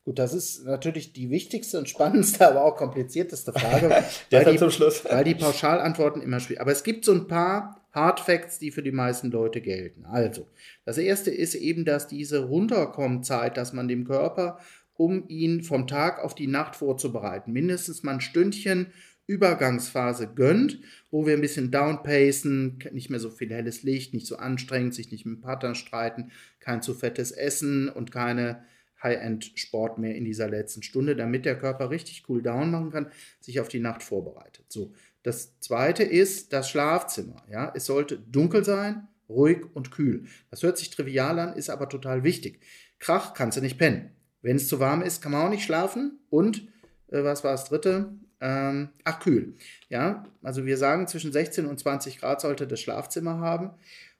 Gut, 0.04 0.18
das 0.18 0.34
ist 0.34 0.64
natürlich 0.64 1.12
die 1.12 1.30
wichtigste 1.30 1.78
und 1.78 1.88
spannendste, 1.88 2.48
aber 2.48 2.64
auch 2.64 2.76
komplizierteste 2.76 3.52
Frage. 3.52 3.88
weil, 4.30 4.44
die, 4.46 4.58
zum 4.58 4.70
Schluss. 4.70 5.04
weil 5.04 5.22
die 5.22 5.36
Pauschalantworten 5.36 6.22
immer 6.22 6.40
schwierig 6.40 6.60
Aber 6.60 6.72
es 6.72 6.82
gibt 6.82 7.04
so 7.04 7.12
ein 7.12 7.28
paar 7.28 7.86
Hard 7.92 8.18
Facts, 8.18 8.58
die 8.58 8.72
für 8.72 8.82
die 8.82 8.90
meisten 8.90 9.30
Leute 9.30 9.60
gelten. 9.60 10.04
Also, 10.06 10.48
das 10.84 10.98
erste 10.98 11.30
ist 11.30 11.54
eben, 11.54 11.84
dass 11.84 12.08
diese 12.08 12.44
Runterkommzeit, 12.44 13.56
dass 13.56 13.72
man 13.72 13.86
dem 13.86 14.04
Körper 14.04 14.58
um 14.94 15.28
ihn 15.28 15.62
vom 15.62 15.86
Tag 15.86 16.18
auf 16.18 16.34
die 16.34 16.46
Nacht 16.46 16.76
vorzubereiten. 16.76 17.52
Mindestens 17.52 18.02
mal 18.02 18.14
ein 18.14 18.20
Stündchen 18.20 18.92
Übergangsphase 19.26 20.28
gönnt, 20.34 20.80
wo 21.10 21.26
wir 21.26 21.34
ein 21.34 21.40
bisschen 21.40 21.70
downpacen, 21.70 22.78
nicht 22.92 23.08
mehr 23.08 23.20
so 23.20 23.30
viel 23.30 23.50
helles 23.50 23.82
Licht, 23.82 24.14
nicht 24.14 24.26
so 24.26 24.36
anstrengend, 24.36 24.94
sich 24.94 25.10
nicht 25.10 25.24
mit 25.24 25.38
dem 25.38 25.40
Partner 25.40 25.74
streiten, 25.74 26.32
kein 26.60 26.82
zu 26.82 26.92
fettes 26.92 27.30
Essen 27.30 27.88
und 27.88 28.10
keine 28.10 28.64
High-End-Sport 29.02 29.98
mehr 29.98 30.14
in 30.14 30.24
dieser 30.24 30.48
letzten 30.48 30.82
Stunde, 30.82 31.16
damit 31.16 31.44
der 31.44 31.58
Körper 31.58 31.90
richtig 31.90 32.24
cool 32.28 32.42
down 32.42 32.70
machen 32.70 32.90
kann, 32.90 33.12
sich 33.40 33.60
auf 33.60 33.68
die 33.68 33.80
Nacht 33.80 34.02
vorbereitet. 34.02 34.66
So, 34.68 34.92
das 35.22 35.58
zweite 35.60 36.02
ist 36.02 36.52
das 36.52 36.68
Schlafzimmer. 36.70 37.44
Ja, 37.50 37.72
es 37.74 37.86
sollte 37.86 38.18
dunkel 38.18 38.64
sein, 38.64 39.08
ruhig 39.28 39.64
und 39.74 39.90
kühl. 39.90 40.26
Das 40.50 40.62
hört 40.62 40.78
sich 40.78 40.90
trivial 40.90 41.38
an, 41.38 41.54
ist 41.54 41.70
aber 41.70 41.88
total 41.88 42.24
wichtig. 42.24 42.60
Krach 42.98 43.34
kannst 43.34 43.56
du 43.56 43.62
nicht 43.62 43.78
pennen. 43.78 44.10
Wenn 44.42 44.56
es 44.56 44.68
zu 44.68 44.80
warm 44.80 45.02
ist, 45.02 45.22
kann 45.22 45.32
man 45.32 45.46
auch 45.46 45.50
nicht 45.50 45.64
schlafen. 45.64 46.18
Und 46.28 46.68
äh, 47.08 47.24
was 47.24 47.44
war 47.44 47.52
das 47.52 47.64
dritte? 47.64 48.12
Ähm, 48.40 48.88
ach, 49.04 49.20
kühl. 49.20 49.54
Ja, 49.88 50.24
also 50.42 50.66
wir 50.66 50.76
sagen, 50.76 51.06
zwischen 51.06 51.32
16 51.32 51.66
und 51.66 51.78
20 51.78 52.18
Grad 52.18 52.40
sollte 52.40 52.66
das 52.66 52.80
Schlafzimmer 52.80 53.38
haben. 53.38 53.70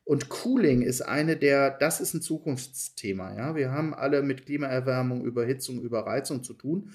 Und 0.04 0.28
Cooling 0.28 0.82
ist 0.82 1.02
eine 1.02 1.36
der, 1.36 1.70
das 1.70 2.00
ist 2.00 2.14
ein 2.14 2.22
Zukunftsthema. 2.22 3.36
Ja, 3.36 3.54
wir 3.54 3.70
haben 3.70 3.94
alle 3.94 4.22
mit 4.22 4.46
Klimaerwärmung, 4.46 5.24
Überhitzung, 5.24 5.80
Überreizung 5.80 6.42
zu 6.42 6.54
tun 6.54 6.92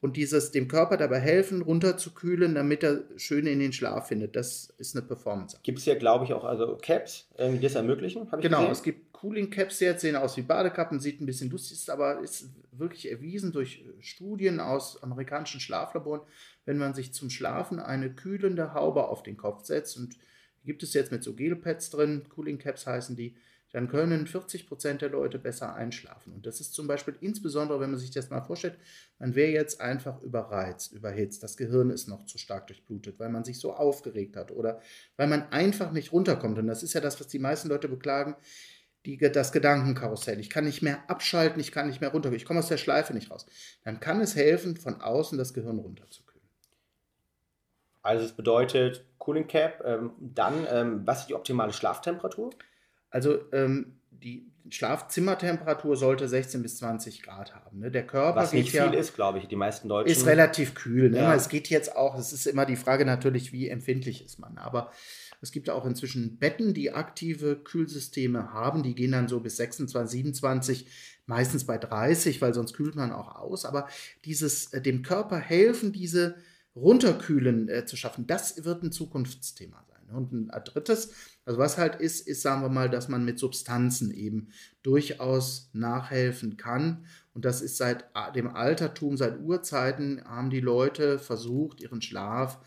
und 0.00 0.16
dieses 0.16 0.50
dem 0.52 0.68
Körper 0.68 0.96
dabei 0.96 1.18
helfen, 1.18 1.62
runterzukühlen, 1.62 2.54
damit 2.54 2.82
er 2.84 3.02
schön 3.16 3.46
in 3.46 3.58
den 3.58 3.72
Schlaf 3.72 4.08
findet. 4.08 4.36
Das 4.36 4.72
ist 4.78 4.96
eine 4.96 5.04
Performance. 5.04 5.58
Gibt 5.62 5.78
es 5.78 5.86
ja, 5.86 5.94
glaube 5.96 6.24
ich, 6.24 6.32
auch 6.32 6.44
also 6.44 6.78
Caps, 6.80 7.28
die 7.38 7.60
das 7.60 7.74
ermöglichen? 7.74 8.28
genau, 8.40 8.58
gesehen? 8.58 8.72
es 8.72 8.82
gibt 8.82 9.07
Cooling 9.20 9.50
Caps 9.50 9.80
jetzt, 9.80 10.02
sehen 10.02 10.14
aus 10.14 10.36
wie 10.36 10.42
Badekappen, 10.42 11.00
sieht 11.00 11.20
ein 11.20 11.26
bisschen 11.26 11.50
lustig, 11.50 11.78
ist 11.78 11.90
aber 11.90 12.20
ist 12.20 12.50
wirklich 12.70 13.10
erwiesen 13.10 13.50
durch 13.50 13.84
Studien 13.98 14.60
aus 14.60 15.02
amerikanischen 15.02 15.58
Schlaflaboren, 15.58 16.20
wenn 16.66 16.78
man 16.78 16.94
sich 16.94 17.12
zum 17.12 17.28
Schlafen 17.28 17.80
eine 17.80 18.14
kühlende 18.14 18.74
Haube 18.74 19.08
auf 19.08 19.24
den 19.24 19.36
Kopf 19.36 19.64
setzt 19.64 19.96
und 19.96 20.16
gibt 20.64 20.84
es 20.84 20.94
jetzt 20.94 21.10
mit 21.10 21.24
so 21.24 21.34
Gelpads 21.34 21.90
drin, 21.90 22.26
Cooling 22.28 22.58
Caps 22.58 22.86
heißen 22.86 23.16
die, 23.16 23.34
dann 23.72 23.88
können 23.88 24.28
40 24.28 24.68
Prozent 24.68 25.02
der 25.02 25.10
Leute 25.10 25.38
besser 25.38 25.74
einschlafen. 25.74 26.32
Und 26.32 26.46
das 26.46 26.60
ist 26.60 26.72
zum 26.72 26.86
Beispiel 26.86 27.16
insbesondere, 27.20 27.80
wenn 27.80 27.90
man 27.90 27.98
sich 27.98 28.12
das 28.12 28.30
mal 28.30 28.40
vorstellt, 28.40 28.78
man 29.18 29.34
wäre 29.34 29.50
jetzt 29.50 29.80
einfach 29.80 30.22
überreizt, 30.22 30.92
überhitzt, 30.92 31.42
das 31.42 31.56
Gehirn 31.56 31.90
ist 31.90 32.08
noch 32.08 32.24
zu 32.24 32.38
stark 32.38 32.68
durchblutet, 32.68 33.18
weil 33.18 33.30
man 33.30 33.44
sich 33.44 33.58
so 33.58 33.74
aufgeregt 33.74 34.36
hat 34.36 34.52
oder 34.52 34.80
weil 35.16 35.26
man 35.26 35.50
einfach 35.50 35.90
nicht 35.90 36.12
runterkommt. 36.12 36.58
Und 36.58 36.68
das 36.68 36.84
ist 36.84 36.94
ja 36.94 37.00
das, 37.00 37.18
was 37.18 37.26
die 37.26 37.40
meisten 37.40 37.68
Leute 37.68 37.88
beklagen, 37.88 38.36
die, 39.06 39.16
das 39.18 39.52
Gedankenkarussell. 39.52 40.40
Ich 40.40 40.50
kann 40.50 40.64
nicht 40.64 40.82
mehr 40.82 41.08
abschalten, 41.08 41.60
ich 41.60 41.72
kann 41.72 41.86
nicht 41.86 42.00
mehr 42.00 42.10
runterkommen, 42.10 42.36
ich 42.36 42.44
komme 42.44 42.60
aus 42.60 42.68
der 42.68 42.78
Schleife 42.78 43.14
nicht 43.14 43.30
raus. 43.30 43.46
Dann 43.84 44.00
kann 44.00 44.20
es 44.20 44.36
helfen, 44.36 44.76
von 44.76 45.00
außen 45.00 45.38
das 45.38 45.54
Gehirn 45.54 45.78
runterzukühlen. 45.78 46.46
Also 48.02 48.24
es 48.24 48.32
bedeutet 48.32 49.04
Cooling 49.18 49.46
Cap, 49.46 49.82
ähm, 49.84 50.12
dann, 50.18 50.66
ähm, 50.70 51.06
was 51.06 51.20
ist 51.20 51.28
die 51.28 51.34
optimale 51.34 51.72
Schlaftemperatur? 51.72 52.50
Also 53.10 53.40
ähm, 53.52 54.00
die 54.10 54.50
Schlafzimmertemperatur 54.70 55.96
sollte 55.96 56.28
16 56.28 56.62
bis 56.62 56.78
20 56.78 57.22
Grad 57.22 57.54
haben. 57.54 57.80
Ne? 57.80 57.90
Der 57.90 58.06
Körper 58.06 58.40
Was 58.40 58.52
nicht 58.52 58.70
viel 58.70 58.80
ja, 58.80 58.90
ist, 58.90 59.14
glaube 59.14 59.38
ich. 59.38 59.48
Die 59.48 59.56
meisten 59.56 59.88
Deutschen. 59.88 60.10
ist 60.10 60.26
relativ 60.26 60.74
kühl. 60.74 61.10
Ne? 61.10 61.18
Ja. 61.18 61.34
Es 61.34 61.48
geht 61.48 61.68
jetzt 61.68 61.96
auch, 61.96 62.18
es 62.18 62.32
ist 62.32 62.46
immer 62.46 62.66
die 62.66 62.76
Frage 62.76 63.04
natürlich, 63.04 63.52
wie 63.52 63.68
empfindlich 63.68 64.24
ist 64.24 64.38
man. 64.38 64.58
Aber 64.58 64.90
es 65.40 65.52
gibt 65.52 65.70
auch 65.70 65.86
inzwischen 65.86 66.38
Betten, 66.38 66.74
die 66.74 66.92
aktive 66.92 67.56
Kühlsysteme 67.56 68.52
haben. 68.52 68.82
Die 68.82 68.94
gehen 68.94 69.12
dann 69.12 69.28
so 69.28 69.40
bis 69.40 69.56
26, 69.56 70.18
27, 70.18 70.86
meistens 71.26 71.64
bei 71.64 71.78
30, 71.78 72.40
weil 72.42 72.54
sonst 72.54 72.74
kühlt 72.74 72.96
man 72.96 73.12
auch 73.12 73.36
aus. 73.36 73.64
Aber 73.64 73.88
dieses 74.24 74.72
äh, 74.72 74.80
dem 74.80 75.02
Körper 75.02 75.38
helfen, 75.38 75.92
diese 75.92 76.36
Runterkühlen 76.74 77.68
äh, 77.68 77.86
zu 77.86 77.96
schaffen, 77.96 78.26
das 78.26 78.64
wird 78.64 78.82
ein 78.82 78.92
Zukunftsthema 78.92 79.84
sein. 79.88 80.16
Und 80.16 80.32
ein 80.32 80.64
drittes, 80.64 81.12
also 81.48 81.58
was 81.58 81.78
halt 81.78 81.96
ist, 81.96 82.28
ist, 82.28 82.42
sagen 82.42 82.60
wir 82.60 82.68
mal, 82.68 82.90
dass 82.90 83.08
man 83.08 83.24
mit 83.24 83.38
Substanzen 83.38 84.10
eben 84.10 84.50
durchaus 84.82 85.70
nachhelfen 85.72 86.58
kann. 86.58 87.06
Und 87.32 87.46
das 87.46 87.62
ist 87.62 87.78
seit 87.78 88.04
dem 88.34 88.54
Altertum, 88.54 89.16
seit 89.16 89.40
Urzeiten 89.40 90.22
haben 90.26 90.50
die 90.50 90.60
Leute 90.60 91.18
versucht, 91.18 91.80
ihren 91.80 92.02
Schlaf 92.02 92.58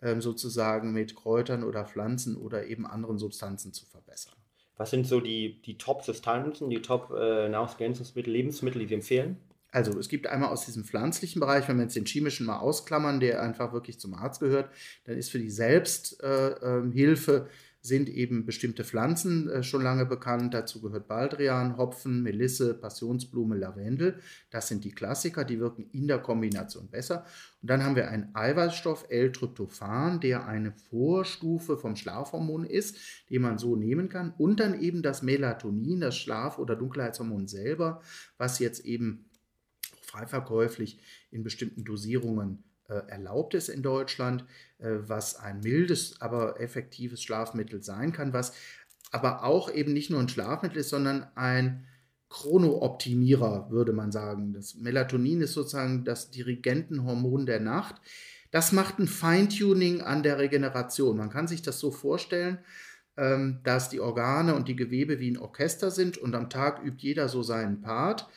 ähm, 0.00 0.22
sozusagen 0.22 0.94
mit 0.94 1.14
Kräutern 1.16 1.64
oder 1.64 1.84
Pflanzen 1.84 2.34
oder 2.34 2.64
eben 2.66 2.86
anderen 2.86 3.18
Substanzen 3.18 3.74
zu 3.74 3.84
verbessern. 3.84 4.36
Was 4.78 4.88
sind 4.88 5.06
so 5.06 5.20
die, 5.20 5.60
die 5.60 5.76
Top-Substanzen, 5.76 6.70
die 6.70 6.80
Top-Nahrungsergänzungsmittel, 6.80 8.32
Lebensmittel, 8.32 8.80
die 8.80 8.88
Sie 8.88 8.94
empfehlen? 8.94 9.36
Also 9.70 9.98
es 9.98 10.08
gibt 10.08 10.26
einmal 10.26 10.48
aus 10.48 10.64
diesem 10.64 10.84
pflanzlichen 10.84 11.40
Bereich, 11.40 11.68
wenn 11.68 11.76
wir 11.76 11.82
jetzt 11.82 11.94
den 11.94 12.06
chemischen 12.06 12.46
mal 12.46 12.58
ausklammern, 12.58 13.20
der 13.20 13.42
einfach 13.42 13.74
wirklich 13.74 14.00
zum 14.00 14.14
Arzt 14.14 14.40
gehört, 14.40 14.70
dann 15.04 15.18
ist 15.18 15.30
für 15.30 15.38
die 15.38 15.50
Selbsthilfe 15.50 16.88
äh, 16.88 16.92
Hilfe 16.92 17.48
sind 17.82 18.08
eben 18.10 18.44
bestimmte 18.44 18.84
Pflanzen 18.84 19.48
äh, 19.48 19.62
schon 19.62 19.82
lange 19.82 20.04
bekannt. 20.04 20.52
Dazu 20.52 20.80
gehört 20.80 21.08
Baldrian, 21.08 21.76
Hopfen, 21.78 22.22
Melisse, 22.22 22.74
Passionsblume, 22.74 23.56
Lavendel. 23.56 24.18
Das 24.50 24.68
sind 24.68 24.84
die 24.84 24.92
Klassiker, 24.92 25.44
die 25.44 25.60
wirken 25.60 25.88
in 25.92 26.06
der 26.06 26.18
Kombination 26.18 26.88
besser. 26.88 27.24
Und 27.62 27.70
dann 27.70 27.82
haben 27.82 27.96
wir 27.96 28.08
einen 28.08 28.34
Eiweißstoff 28.34 29.06
L-Tryptophan, 29.08 30.20
der 30.20 30.46
eine 30.46 30.72
Vorstufe 30.72 31.78
vom 31.78 31.96
Schlafhormon 31.96 32.64
ist, 32.64 32.96
den 33.30 33.42
man 33.42 33.58
so 33.58 33.76
nehmen 33.76 34.08
kann. 34.08 34.34
Und 34.36 34.60
dann 34.60 34.80
eben 34.80 35.02
das 35.02 35.22
Melatonin, 35.22 36.00
das 36.00 36.16
Schlaf- 36.16 36.58
oder 36.58 36.76
Dunkelheitshormon 36.76 37.48
selber, 37.48 38.02
was 38.36 38.58
jetzt 38.58 38.84
eben 38.84 39.30
frei 40.02 40.26
verkäuflich 40.26 40.98
in 41.30 41.42
bestimmten 41.42 41.84
Dosierungen 41.84 42.64
erlaubt 42.94 43.54
ist 43.54 43.68
in 43.68 43.82
Deutschland, 43.82 44.44
äh, 44.78 44.96
was 45.00 45.36
ein 45.36 45.60
mildes, 45.60 46.20
aber 46.20 46.60
effektives 46.60 47.22
Schlafmittel 47.22 47.82
sein 47.82 48.12
kann, 48.12 48.32
was 48.32 48.52
aber 49.10 49.44
auch 49.44 49.72
eben 49.72 49.92
nicht 49.92 50.10
nur 50.10 50.20
ein 50.20 50.28
Schlafmittel 50.28 50.78
ist, 50.78 50.90
sondern 50.90 51.26
ein 51.34 51.86
Chronooptimierer, 52.28 53.70
würde 53.70 53.92
man 53.92 54.12
sagen. 54.12 54.52
Das 54.52 54.76
Melatonin 54.76 55.40
ist 55.40 55.52
sozusagen 55.52 56.04
das 56.04 56.30
Dirigentenhormon 56.30 57.44
der 57.44 57.60
Nacht. 57.60 57.96
Das 58.52 58.72
macht 58.72 58.98
ein 58.98 59.08
Feintuning 59.08 60.00
an 60.00 60.22
der 60.22 60.38
Regeneration. 60.38 61.16
Man 61.16 61.30
kann 61.30 61.48
sich 61.48 61.62
das 61.62 61.80
so 61.80 61.90
vorstellen, 61.90 62.58
ähm, 63.16 63.60
dass 63.64 63.90
die 63.90 64.00
Organe 64.00 64.54
und 64.54 64.68
die 64.68 64.76
Gewebe 64.76 65.18
wie 65.18 65.30
ein 65.30 65.38
Orchester 65.38 65.90
sind 65.90 66.18
und 66.18 66.34
am 66.34 66.48
Tag 66.48 66.82
übt 66.84 67.02
jeder 67.02 67.28
so 67.28 67.42
seinen 67.42 67.80
Part. 67.80 68.28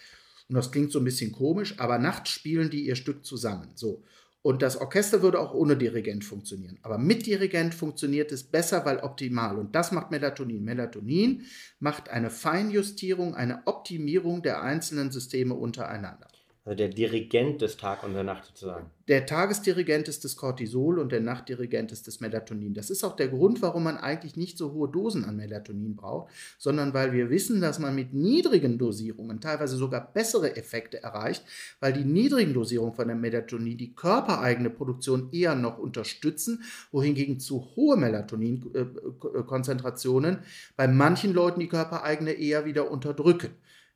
Und 0.49 0.55
das 0.55 0.71
klingt 0.71 0.91
so 0.91 0.99
ein 0.99 1.05
bisschen 1.05 1.31
komisch, 1.31 1.79
aber 1.79 1.99
nachts 1.99 2.31
spielen 2.31 2.69
die 2.69 2.85
ihr 2.85 2.95
Stück 2.95 3.25
zusammen. 3.25 3.71
So. 3.75 4.03
Und 4.43 4.61
das 4.61 4.75
Orchester 4.75 5.21
würde 5.21 5.39
auch 5.39 5.53
ohne 5.53 5.77
Dirigent 5.77 6.25
funktionieren. 6.25 6.77
Aber 6.81 6.97
mit 6.97 7.25
Dirigent 7.25 7.73
funktioniert 7.73 8.31
es 8.33 8.43
besser, 8.43 8.83
weil 8.83 8.97
optimal. 8.99 9.57
Und 9.57 9.73
das 9.73 9.93
macht 9.93 10.11
Melatonin. 10.11 10.65
Melatonin 10.65 11.45
macht 11.79 12.09
eine 12.09 12.29
Feinjustierung, 12.29 13.35
eine 13.35 13.65
Optimierung 13.65 14.43
der 14.43 14.61
einzelnen 14.61 15.11
Systeme 15.11 15.53
untereinander. 15.53 16.27
Also 16.65 16.77
der 16.77 16.87
Dirigent 16.87 17.61
des 17.61 17.75
Tag 17.75 18.03
und 18.03 18.13
der 18.13 18.23
Nacht 18.23 18.45
sozusagen. 18.45 18.89
Der 19.09 19.25
Tagesdirigent 19.25 20.07
ist 20.07 20.23
das 20.23 20.37
Cortisol 20.37 20.97
und 20.97 21.11
der 21.11 21.19
Nachtdirigent 21.19 21.91
ist 21.91 22.07
das 22.07 22.21
Melatonin. 22.21 22.73
Das 22.73 22.89
ist 22.89 23.03
auch 23.03 23.17
der 23.17 23.27
Grund, 23.27 23.61
warum 23.61 23.83
man 23.83 23.97
eigentlich 23.97 24.37
nicht 24.37 24.57
so 24.57 24.71
hohe 24.71 24.89
Dosen 24.89 25.25
an 25.25 25.35
Melatonin 25.35 25.97
braucht, 25.97 26.31
sondern 26.57 26.93
weil 26.93 27.11
wir 27.11 27.29
wissen, 27.29 27.59
dass 27.59 27.79
man 27.79 27.95
mit 27.95 28.13
niedrigen 28.13 28.77
Dosierungen 28.77 29.41
teilweise 29.41 29.75
sogar 29.75 30.13
bessere 30.13 30.55
Effekte 30.55 31.03
erreicht, 31.03 31.43
weil 31.81 31.91
die 31.91 32.05
niedrigen 32.05 32.53
Dosierungen 32.53 32.93
von 32.93 33.07
der 33.07 33.17
Melatonin 33.17 33.77
die 33.77 33.93
körpereigene 33.93 34.69
Produktion 34.69 35.33
eher 35.33 35.55
noch 35.55 35.79
unterstützen, 35.79 36.63
wohingegen 36.93 37.41
zu 37.41 37.75
hohe 37.75 37.97
Melatonin-Konzentrationen 37.97 40.39
bei 40.77 40.87
manchen 40.87 41.33
Leuten 41.33 41.59
die 41.59 41.67
körpereigene 41.67 42.31
eher 42.31 42.63
wieder 42.63 42.89
unterdrücken. 42.89 43.49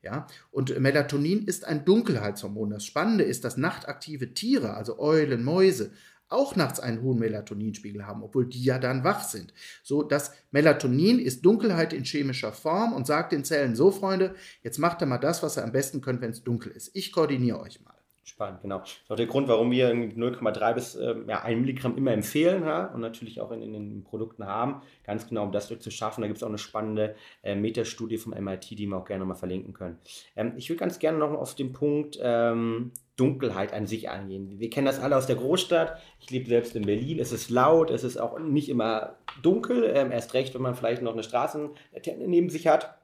Ja, 0.03 0.27
und 0.51 0.79
Melatonin 0.79 1.45
ist 1.45 1.65
ein 1.65 1.83
Dunkelheitshormon. 1.83 2.69
Das 2.69 2.85
Spannende 2.85 3.23
ist, 3.23 3.43
dass 3.43 3.57
nachtaktive 3.57 4.33
Tiere, 4.33 4.75
also 4.75 4.99
Eulen, 4.99 5.43
Mäuse, 5.43 5.91
auch 6.29 6.55
nachts 6.55 6.79
einen 6.79 7.01
hohen 7.01 7.19
Melatoninspiegel 7.19 8.05
haben, 8.05 8.23
obwohl 8.23 8.45
die 8.45 8.63
ja 8.63 8.79
dann 8.79 9.03
wach 9.03 9.23
sind. 9.23 9.53
So, 9.83 10.03
das 10.03 10.33
Melatonin 10.51 11.19
ist 11.19 11.45
Dunkelheit 11.45 11.93
in 11.93 12.03
chemischer 12.03 12.51
Form 12.51 12.93
und 12.93 13.07
sagt 13.07 13.31
den 13.31 13.45
Zellen 13.45 13.75
so, 13.75 13.91
Freunde, 13.91 14.35
jetzt 14.61 14.77
macht 14.77 15.01
ihr 15.01 15.05
mal 15.05 15.17
das, 15.17 15.41
was 15.41 15.57
ihr 15.57 15.63
am 15.63 15.71
besten 15.71 16.01
könnt, 16.01 16.21
wenn 16.21 16.31
es 16.31 16.43
dunkel 16.43 16.71
ist. 16.71 16.91
Ich 16.93 17.11
koordiniere 17.11 17.59
euch 17.59 17.81
mal. 17.81 17.96
Spannend, 18.27 18.61
genau. 18.61 18.79
Das 18.79 18.89
ist 18.89 19.09
auch 19.09 19.15
der 19.15 19.25
Grund, 19.25 19.47
warum 19.47 19.71
wir 19.71 19.89
0,3 19.89 20.73
bis 20.73 20.95
ähm, 20.95 21.29
ja, 21.29 21.43
1 21.43 21.61
Milligramm 21.61 21.95
immer 21.95 22.11
empfehlen 22.11 22.65
ja, 22.65 22.87
und 22.87 22.99
natürlich 22.99 23.39
auch 23.39 23.51
in, 23.51 23.61
in, 23.61 23.71
den 23.71 24.03
Produkten 24.03 24.45
haben. 24.45 24.81
Ganz 25.05 25.29
genau, 25.29 25.43
um 25.45 25.53
das 25.53 25.69
zu 25.69 25.91
schaffen. 25.91 26.21
Da 26.21 26.27
gibt 26.27 26.35
es 26.35 26.43
auch 26.43 26.49
eine 26.49 26.57
spannende 26.57 27.15
äh, 27.41 27.55
Metastudie 27.55 28.17
vom 28.17 28.33
MIT, 28.33 28.71
die 28.71 28.85
wir 28.85 28.97
auch 28.97 29.05
gerne 29.05 29.23
mal 29.23 29.35
verlinken 29.35 29.73
können. 29.73 29.97
Ähm, 30.35 30.51
ich 30.57 30.69
würde 30.69 30.81
ganz 30.81 30.99
gerne 30.99 31.17
noch 31.19 31.31
auf 31.31 31.55
den 31.55 31.71
Punkt 31.71 32.19
ähm, 32.21 32.91
Dunkelheit 33.15 33.71
an 33.71 33.87
sich 33.87 34.09
eingehen. 34.09 34.59
Wir 34.59 34.69
kennen 34.69 34.87
das 34.87 34.99
alle 34.99 35.15
aus 35.15 35.27
der 35.27 35.37
Großstadt. 35.37 35.97
Ich 36.19 36.29
lebe 36.29 36.49
selbst 36.49 36.75
in 36.75 36.85
Berlin. 36.85 37.19
Es 37.19 37.31
ist 37.31 37.49
laut, 37.49 37.89
es 37.89 38.03
ist 38.03 38.17
auch 38.17 38.39
nicht 38.39 38.67
immer 38.67 39.15
dunkel. 39.41 39.89
Ähm, 39.95 40.11
erst 40.11 40.33
recht, 40.33 40.53
wenn 40.53 40.61
man 40.61 40.75
vielleicht 40.75 41.01
noch 41.01 41.13
eine 41.13 41.23
Straßenlaterne 41.23 42.27
neben 42.27 42.49
sich 42.49 42.67
hat. 42.67 42.97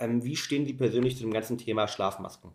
Ähm, 0.00 0.24
wie 0.24 0.34
stehen 0.34 0.66
Sie 0.66 0.74
persönlich 0.74 1.16
zu 1.16 1.22
dem 1.22 1.32
ganzen 1.32 1.56
Thema 1.56 1.86
Schlafmasken? 1.86 2.50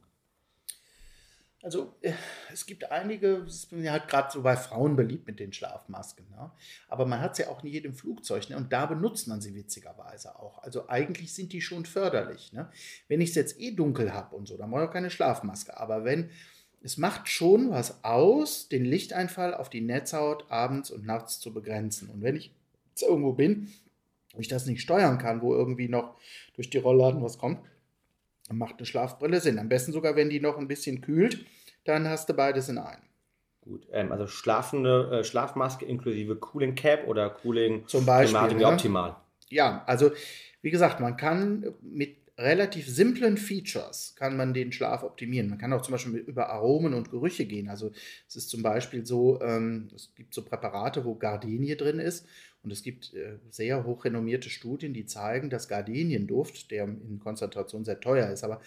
Also 1.66 1.96
äh, 2.02 2.14
es 2.54 2.68
gibt 2.68 2.92
einige, 2.92 3.38
es 3.38 3.64
ist 3.64 3.90
halt 3.90 4.08
gerade 4.08 4.32
so 4.32 4.44
bei 4.44 4.56
Frauen 4.56 4.96
beliebt 4.96 5.26
mit 5.26 5.40
den 5.40 5.52
Schlafmasken. 5.52 6.30
Ne? 6.30 6.52
Aber 6.88 7.08
man 7.08 7.22
hat 7.22 7.36
sie 7.36 7.42
ja 7.42 7.50
auch 7.50 7.64
in 7.64 7.72
jedem 7.72 7.96
Flugzeug 7.96 8.48
ne? 8.52 8.58
und 8.58 8.72
da 8.72 8.86
benutzt 8.86 9.28
man 9.28 9.42
sie 9.42 9.56
witzigerweise 9.56 10.38
auch. 10.38 10.62
Also 10.62 10.88
eigentlich 10.90 11.34
sind 11.34 11.54
die 11.54 11.62
schon 11.62 11.86
förderlich. 11.86 12.54
Ne? 12.54 12.70
Wenn 13.08 13.20
ich 13.20 13.30
es 13.30 13.36
jetzt 13.36 13.60
eh 13.60 13.72
dunkel 13.72 14.14
habe 14.14 14.36
und 14.36 14.48
so, 14.48 14.58
dann 14.58 14.70
brauche 14.70 14.84
ich 14.84 14.90
auch 14.90 14.94
keine 14.94 15.10
Schlafmaske. 15.10 15.76
Aber 15.76 16.06
wenn 16.06 16.30
es 16.84 16.98
macht 16.98 17.30
schon 17.30 17.72
was 17.72 18.04
aus, 18.04 18.70
den 18.70 18.86
Lichteinfall 18.86 19.56
auf 19.56 19.72
die 19.72 19.82
Netzhaut 19.82 20.46
abends 20.52 20.92
und 20.92 21.04
nachts 21.04 21.40
zu 21.40 21.52
begrenzen. 21.52 22.12
Und 22.12 22.22
wenn 22.22 22.36
ich 22.36 22.54
jetzt 22.92 23.02
irgendwo 23.02 23.34
bin, 23.34 23.74
wo 24.36 24.40
ich 24.40 24.48
das 24.48 24.68
nicht 24.68 24.82
steuern 24.82 25.18
kann, 25.18 25.42
wo 25.42 25.56
irgendwie 25.56 25.90
noch 25.90 26.16
durch 26.54 26.70
die 26.70 26.78
Rollladen 26.78 27.24
was 27.24 27.40
kommt, 27.40 27.58
macht 28.52 28.76
eine 28.78 28.86
Schlafbrille 28.86 29.40
Sinn. 29.40 29.60
Am 29.60 29.70
besten 29.70 29.92
sogar, 29.92 30.16
wenn 30.16 30.30
die 30.30 30.40
noch 30.40 30.58
ein 30.58 30.68
bisschen 30.68 31.02
kühlt, 31.02 31.46
dann 31.84 32.08
hast 32.08 32.30
du 32.30 32.34
beides 32.34 32.70
in 32.70 32.78
einem. 32.78 33.02
Gut, 33.62 33.88
ähm, 33.92 34.12
also 34.12 34.28
schlafende 34.28 35.20
äh, 35.20 35.24
Schlafmaske 35.24 35.86
inklusive 35.86 36.36
Cooling 36.36 36.76
Cap 36.76 37.08
oder 37.08 37.30
Cooling 37.30 37.88
Zum 37.88 38.06
Beispiel, 38.06 38.34
Thematik 38.34 38.58
ne? 38.60 38.68
optimal. 38.68 39.16
Ja, 39.50 39.84
also 39.88 40.12
wie 40.62 40.72
gesagt, 40.72 41.00
man 41.00 41.18
kann 41.18 41.74
mit 41.82 42.18
relativ 42.38 42.88
simplen 42.90 43.38
Features 43.38 44.14
kann 44.18 44.36
man 44.36 44.54
den 44.54 44.72
Schlaf 44.72 45.04
optimieren. 45.04 45.50
Man 45.50 45.58
kann 45.58 45.72
auch 45.72 45.82
zum 45.82 45.94
Beispiel 45.94 46.16
über 46.16 46.50
Aromen 46.50 46.94
und 46.94 47.10
Gerüche 47.10 47.46
gehen. 47.46 47.70
Also 47.70 47.92
es 48.28 48.36
ist 48.36 48.50
zum 48.50 48.62
Beispiel 48.62 49.06
so, 49.06 49.42
ähm, 49.42 49.88
es 49.96 50.14
gibt 50.16 50.34
so 50.34 50.44
Präparate, 50.44 51.06
wo 51.06 51.16
Gardenie 51.16 51.78
drin 51.78 52.00
ist 52.00 52.28
und 52.66 52.72
es 52.72 52.82
gibt 52.82 53.14
äh, 53.14 53.38
sehr 53.50 53.86
hochrenommierte 53.86 54.50
Studien, 54.50 54.94
die 54.94 55.06
zeigen, 55.06 55.50
dass 55.50 55.68
Gardenienduft, 55.68 56.72
der 56.72 56.86
in 56.86 57.20
Konzentration 57.20 57.86
sehr 57.86 58.00
teuer 58.00 58.30
ist, 58.32 58.44
aber 58.44 58.60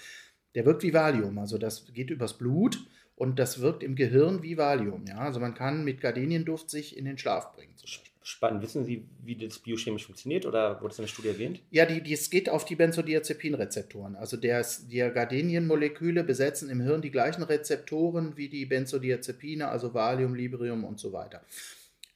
der 0.55 0.65
wirkt 0.65 0.85
wie 0.85 0.95
Valium. 0.95 1.39
Also 1.39 1.59
das 1.59 1.93
geht 1.93 2.11
übers 2.11 2.39
Blut 2.39 2.79
und 3.17 3.39
das 3.39 3.61
wirkt 3.61 3.83
im 3.83 3.97
Gehirn 3.97 4.43
wie 4.43 4.57
Valium. 4.57 5.05
Ja? 5.07 5.19
Also 5.19 5.41
man 5.41 5.55
kann 5.55 5.85
mit 5.85 6.01
Gardenienduft 6.01 6.71
sich 6.71 6.97
in 6.97 7.05
den 7.05 7.19
Schlaf 7.19 7.53
bringen. 7.55 7.75
Spannend. 8.23 8.63
Wissen 8.63 8.85
Sie, 8.85 9.07
wie 9.25 9.37
das 9.37 9.59
biochemisch 9.59 10.05
funktioniert 10.05 10.45
oder 10.45 10.83
wurde 10.83 10.93
es 10.93 10.99
in 10.99 11.05
der 11.05 11.09
Studie 11.09 11.29
erwähnt? 11.29 11.63
Ja, 11.71 11.87
die, 11.87 12.03
die, 12.03 12.13
es 12.13 12.29
geht 12.29 12.51
auf 12.51 12.67
die 12.67 12.77
Benzodiazepinrezeptoren. 12.77 14.17
Also 14.17 14.37
der, 14.37 14.65
die 14.91 14.99
Gardenienmoleküle 14.99 16.25
besetzen 16.25 16.69
im 16.69 16.83
Hirn 16.83 17.01
die 17.01 17.11
gleichen 17.11 17.43
Rezeptoren 17.43 18.37
wie 18.37 18.51
die 18.51 18.67
Benzodiazepine, 18.67 19.69
also 19.69 19.95
Valium, 19.95 20.35
Librium 20.35 20.85
und 20.85 21.01
so 21.01 21.15
weiter. 21.15 21.43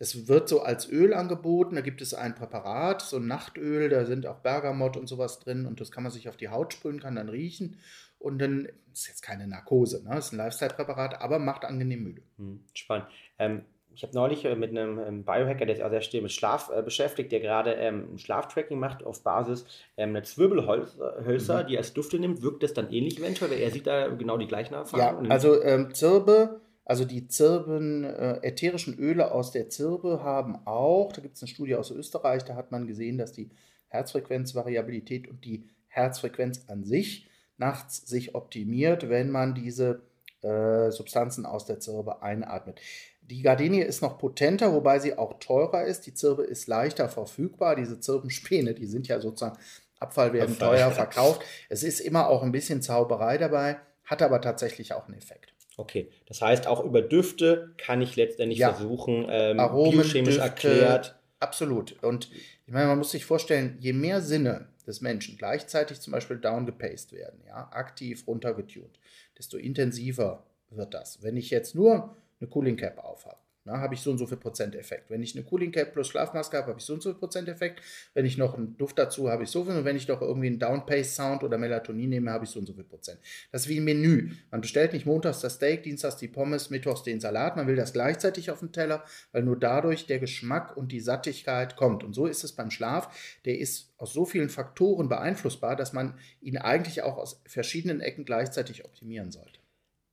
Es 0.02 0.26
wird 0.26 0.48
so 0.48 0.62
als 0.62 0.90
Öl 0.90 1.14
angeboten, 1.14 1.76
da 1.76 1.80
gibt 1.80 2.02
es 2.02 2.12
ein 2.12 2.34
Präparat, 2.34 3.02
so 3.02 3.18
ein 3.18 3.28
Nachtöl, 3.28 3.88
da 3.88 4.04
sind 4.04 4.26
auch 4.26 4.40
Bergamott 4.40 4.96
und 4.96 5.06
sowas 5.06 5.38
drin 5.38 5.64
und 5.64 5.80
das 5.80 5.92
kann 5.92 6.02
man 6.02 6.10
sich 6.10 6.28
auf 6.28 6.36
die 6.36 6.48
Haut 6.48 6.72
sprühen, 6.72 6.98
kann 6.98 7.14
dann 7.14 7.28
riechen 7.28 7.76
und 8.18 8.40
dann 8.40 8.66
ist 8.92 9.06
jetzt 9.06 9.22
keine 9.22 9.46
Narkose, 9.46 10.02
ne? 10.02 10.18
ist 10.18 10.32
ein 10.32 10.38
Lifestyle-Präparat, 10.38 11.20
aber 11.20 11.38
macht 11.38 11.64
angenehm 11.64 12.02
müde. 12.02 12.22
Hm, 12.36 12.64
spannend. 12.74 13.06
Ähm, 13.38 13.62
ich 13.94 14.02
habe 14.02 14.12
neulich 14.12 14.44
äh, 14.44 14.56
mit 14.56 14.70
einem 14.70 14.98
ähm, 14.98 15.24
Biohacker, 15.24 15.66
der 15.66 15.76
sich 15.76 15.84
auch 15.84 15.90
sehr 15.90 16.00
still 16.00 16.22
mit 16.22 16.32
Schlaf 16.32 16.72
äh, 16.74 16.82
beschäftigt, 16.82 17.30
der 17.30 17.38
gerade 17.38 17.74
ähm, 17.74 18.18
Schlaftracking 18.18 18.80
macht 18.80 19.04
auf 19.04 19.22
Basis 19.22 19.66
ähm, 19.96 20.10
einer 20.10 20.24
Zwirbelhölzer, 20.24 21.62
mhm. 21.62 21.66
die 21.68 21.78
als 21.78 21.92
Dufte 21.92 22.18
nimmt. 22.18 22.42
Wirkt 22.42 22.64
das 22.64 22.74
dann 22.74 22.90
ähnlich 22.90 23.20
eventuell? 23.20 23.52
Weil 23.52 23.60
er 23.60 23.70
sieht 23.70 23.86
da 23.86 24.08
genau 24.08 24.36
die 24.36 24.48
gleichen 24.48 24.74
Erfahrungen. 24.74 25.26
Ja, 25.26 25.30
also 25.30 25.62
ähm, 25.62 25.94
Zirbe, 25.94 26.60
also 26.84 27.04
die 27.04 27.28
Zirben, 27.28 28.04
äh, 28.04 28.38
ätherischen 28.42 28.98
Öle 28.98 29.32
aus 29.32 29.52
der 29.52 29.68
Zirbe 29.68 30.22
haben 30.22 30.66
auch, 30.66 31.12
da 31.12 31.22
gibt 31.22 31.36
es 31.36 31.42
eine 31.42 31.48
Studie 31.48 31.76
aus 31.76 31.90
Österreich, 31.90 32.44
da 32.44 32.56
hat 32.56 32.72
man 32.72 32.86
gesehen, 32.86 33.18
dass 33.18 33.32
die 33.32 33.50
Herzfrequenzvariabilität 33.88 35.28
und 35.28 35.44
die 35.44 35.68
Herzfrequenz 35.86 36.64
an 36.68 36.84
sich 36.84 37.28
nachts 37.56 38.06
sich 38.06 38.34
optimiert, 38.34 39.08
wenn 39.08 39.30
man 39.30 39.54
diese 39.54 40.02
äh, 40.42 40.90
Substanzen 40.90 41.46
aus 41.46 41.66
der 41.66 41.78
Zirbe 41.78 42.22
einatmet. 42.22 42.80
Die 43.20 43.42
Gardenie 43.42 43.82
ist 43.82 44.02
noch 44.02 44.18
potenter, 44.18 44.72
wobei 44.72 44.98
sie 44.98 45.16
auch 45.16 45.38
teurer 45.38 45.84
ist. 45.84 46.06
Die 46.06 46.14
Zirbe 46.14 46.42
ist 46.42 46.66
leichter 46.66 47.08
verfügbar. 47.08 47.76
Diese 47.76 48.00
Zirbenspäne, 48.00 48.74
die 48.74 48.86
sind 48.86 49.06
ja 49.06 49.20
sozusagen 49.20 49.58
Abfall 50.00 50.32
werden 50.32 50.54
Abfall. 50.54 50.76
teuer 50.76 50.90
verkauft. 50.90 51.42
Es 51.68 51.84
ist 51.84 52.00
immer 52.00 52.28
auch 52.28 52.42
ein 52.42 52.50
bisschen 52.50 52.82
Zauberei 52.82 53.38
dabei, 53.38 53.78
hat 54.04 54.22
aber 54.22 54.40
tatsächlich 54.40 54.92
auch 54.92 55.06
einen 55.06 55.16
Effekt. 55.16 55.54
Okay, 55.82 56.08
das 56.26 56.40
heißt, 56.40 56.68
auch 56.68 56.84
über 56.84 57.02
Düfte 57.02 57.74
kann 57.76 58.02
ich 58.02 58.14
letztendlich 58.14 58.60
ja. 58.60 58.72
versuchen, 58.72 59.26
ähm, 59.28 59.58
Aromen, 59.58 59.90
biochemisch 59.90 60.36
Düfte, 60.36 60.40
erklärt. 60.40 61.18
Absolut. 61.40 62.00
Und 62.04 62.30
ich 62.66 62.72
meine, 62.72 62.86
man 62.86 62.98
muss 62.98 63.10
sich 63.10 63.24
vorstellen, 63.24 63.78
je 63.80 63.92
mehr 63.92 64.20
Sinne 64.20 64.68
des 64.86 65.00
Menschen 65.00 65.36
gleichzeitig 65.36 66.00
zum 66.00 66.12
Beispiel 66.12 66.36
downgepaced 66.36 67.12
werden, 67.12 67.40
ja, 67.48 67.68
aktiv 67.72 68.28
runtergetunt, 68.28 69.00
desto 69.36 69.56
intensiver 69.56 70.46
wird 70.70 70.94
das. 70.94 71.20
Wenn 71.20 71.36
ich 71.36 71.50
jetzt 71.50 71.74
nur 71.74 72.14
eine 72.40 72.48
Cooling 72.48 72.76
Cap 72.76 72.98
aufhabe, 72.98 73.41
habe 73.66 73.94
ich 73.94 74.00
so 74.00 74.10
und 74.10 74.18
so 74.18 74.26
viel 74.26 74.38
Prozent 74.38 74.74
Effekt. 74.74 75.08
Wenn 75.10 75.22
ich 75.22 75.36
eine 75.36 75.44
Cooling 75.44 75.70
Cap 75.70 75.92
plus 75.92 76.08
Schlafmaske 76.08 76.56
habe, 76.56 76.68
habe 76.68 76.80
ich 76.80 76.84
so 76.84 76.94
und 76.94 77.02
so 77.02 77.10
viel 77.10 77.18
Prozent 77.18 77.48
Effekt. 77.48 77.80
Wenn 78.14 78.26
ich 78.26 78.36
noch 78.36 78.54
einen 78.54 78.76
Duft 78.76 78.98
dazu 78.98 79.24
habe, 79.24 79.32
habe 79.32 79.44
ich 79.44 79.50
so 79.50 79.64
viel. 79.64 79.76
Und 79.76 79.84
wenn 79.84 79.96
ich 79.96 80.06
doch 80.06 80.20
irgendwie 80.20 80.48
einen 80.48 80.58
Downpace 80.58 81.14
Sound 81.14 81.44
oder 81.44 81.58
Melatonin 81.58 82.10
nehme, 82.10 82.32
habe 82.32 82.44
ich 82.44 82.50
so 82.50 82.58
und 82.58 82.66
so 82.66 82.72
viel 82.72 82.84
Prozent. 82.84 83.20
Das 83.52 83.62
ist 83.62 83.68
wie 83.68 83.78
ein 83.78 83.84
Menü. 83.84 84.32
Man 84.50 84.60
bestellt 84.60 84.92
nicht 84.92 85.06
montags 85.06 85.40
das 85.40 85.54
Steak, 85.54 85.84
dienstags 85.84 86.16
die 86.16 86.28
Pommes, 86.28 86.70
mittwochs 86.70 87.04
den 87.04 87.20
Salat. 87.20 87.56
Man 87.56 87.66
will 87.68 87.76
das 87.76 87.92
gleichzeitig 87.92 88.50
auf 88.50 88.58
dem 88.58 88.72
Teller, 88.72 89.04
weil 89.30 89.42
nur 89.44 89.58
dadurch 89.58 90.06
der 90.06 90.18
Geschmack 90.18 90.76
und 90.76 90.90
die 90.90 91.00
Sattigkeit 91.00 91.76
kommt. 91.76 92.02
Und 92.02 92.14
so 92.14 92.26
ist 92.26 92.42
es 92.42 92.52
beim 92.52 92.70
Schlaf. 92.70 93.38
Der 93.44 93.58
ist 93.58 93.92
aus 93.98 94.12
so 94.12 94.24
vielen 94.24 94.48
Faktoren 94.48 95.08
beeinflussbar, 95.08 95.76
dass 95.76 95.92
man 95.92 96.18
ihn 96.40 96.58
eigentlich 96.58 97.02
auch 97.02 97.16
aus 97.16 97.40
verschiedenen 97.46 98.00
Ecken 98.00 98.24
gleichzeitig 98.24 98.84
optimieren 98.84 99.30
sollte. 99.30 99.60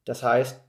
Das 0.05 0.23
heißt, 0.23 0.61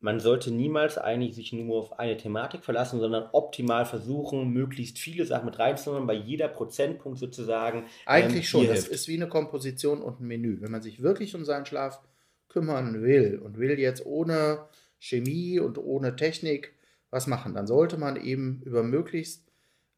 man 0.00 0.20
sollte 0.20 0.52
niemals 0.52 0.96
eigentlich 0.96 1.34
sich 1.34 1.52
nur 1.52 1.76
auf 1.76 1.98
eine 1.98 2.16
Thematik 2.16 2.64
verlassen, 2.64 3.00
sondern 3.00 3.28
optimal 3.32 3.84
versuchen, 3.84 4.50
möglichst 4.50 4.98
viele 4.98 5.24
Sachen 5.24 5.46
mit 5.46 5.58
reinzunehmen, 5.58 6.06
bei 6.06 6.14
jeder 6.14 6.48
Prozentpunkt 6.48 7.18
sozusagen. 7.18 7.84
Eigentlich 8.06 8.44
ähm, 8.44 8.44
schon. 8.44 8.66
Das 8.68 8.80
hilft. 8.80 8.92
ist 8.92 9.08
wie 9.08 9.16
eine 9.16 9.28
Komposition 9.28 10.00
und 10.00 10.20
ein 10.20 10.26
Menü. 10.26 10.60
Wenn 10.60 10.70
man 10.70 10.82
sich 10.82 11.02
wirklich 11.02 11.34
um 11.34 11.44
seinen 11.44 11.66
Schlaf 11.66 12.00
kümmern 12.48 13.02
will 13.02 13.40
und 13.44 13.58
will 13.58 13.78
jetzt 13.78 14.06
ohne 14.06 14.66
Chemie 14.98 15.58
und 15.58 15.78
ohne 15.78 16.14
Technik 16.14 16.74
was 17.10 17.26
machen, 17.26 17.54
dann 17.54 17.66
sollte 17.66 17.96
man 17.96 18.16
eben 18.16 18.62
über 18.64 18.82
möglichst 18.84 19.48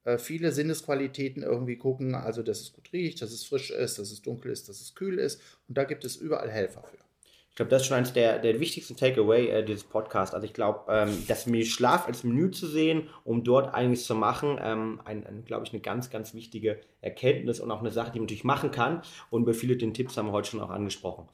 äh, 0.04 0.16
viele 0.16 0.52
Sinnesqualitäten 0.52 1.42
irgendwie 1.42 1.76
gucken. 1.76 2.14
Also, 2.14 2.42
dass 2.42 2.60
es 2.60 2.72
gut 2.72 2.90
riecht, 2.94 3.20
dass 3.20 3.32
es 3.32 3.44
frisch 3.44 3.70
ist, 3.70 3.98
dass 3.98 4.10
es 4.10 4.22
dunkel 4.22 4.50
ist, 4.50 4.68
dass 4.70 4.80
es 4.80 4.94
kühl 4.94 5.18
ist. 5.18 5.42
Und 5.68 5.76
da 5.76 5.84
gibt 5.84 6.04
es 6.06 6.16
überall 6.16 6.50
Helfer 6.50 6.82
für. 6.84 7.09
Ich 7.50 7.56
glaube, 7.56 7.70
das 7.70 7.82
ist 7.82 7.88
schon 7.88 7.96
eines 7.96 8.12
der, 8.12 8.38
der 8.38 8.58
wichtigsten 8.60 8.96
Takeaway 8.96 9.48
äh, 9.48 9.64
dieses 9.64 9.84
Podcasts. 9.84 10.34
Also 10.34 10.46
ich 10.46 10.54
glaube, 10.54 10.80
ähm, 10.88 11.24
das 11.28 11.46
Menü 11.46 11.64
Schlaf 11.64 12.06
als 12.06 12.24
Menü 12.24 12.50
zu 12.52 12.66
sehen, 12.66 13.08
um 13.24 13.44
dort 13.44 13.74
einiges 13.74 14.04
zu 14.04 14.14
machen, 14.14 14.58
ähm, 14.62 15.00
ein, 15.04 15.26
ein 15.26 15.44
glaube 15.44 15.66
ich, 15.66 15.72
eine 15.72 15.82
ganz, 15.82 16.10
ganz 16.10 16.32
wichtige 16.32 16.80
Erkenntnis 17.00 17.60
und 17.60 17.70
auch 17.70 17.80
eine 17.80 17.90
Sache, 17.90 18.12
die 18.12 18.18
man 18.18 18.26
natürlich 18.26 18.44
machen 18.44 18.70
kann. 18.70 19.02
Und 19.30 19.44
bei 19.44 19.52
vielen 19.52 19.78
den 19.78 19.94
Tipps 19.94 20.16
haben 20.16 20.26
wir 20.26 20.32
heute 20.32 20.50
schon 20.50 20.60
auch 20.60 20.70
angesprochen. 20.70 21.28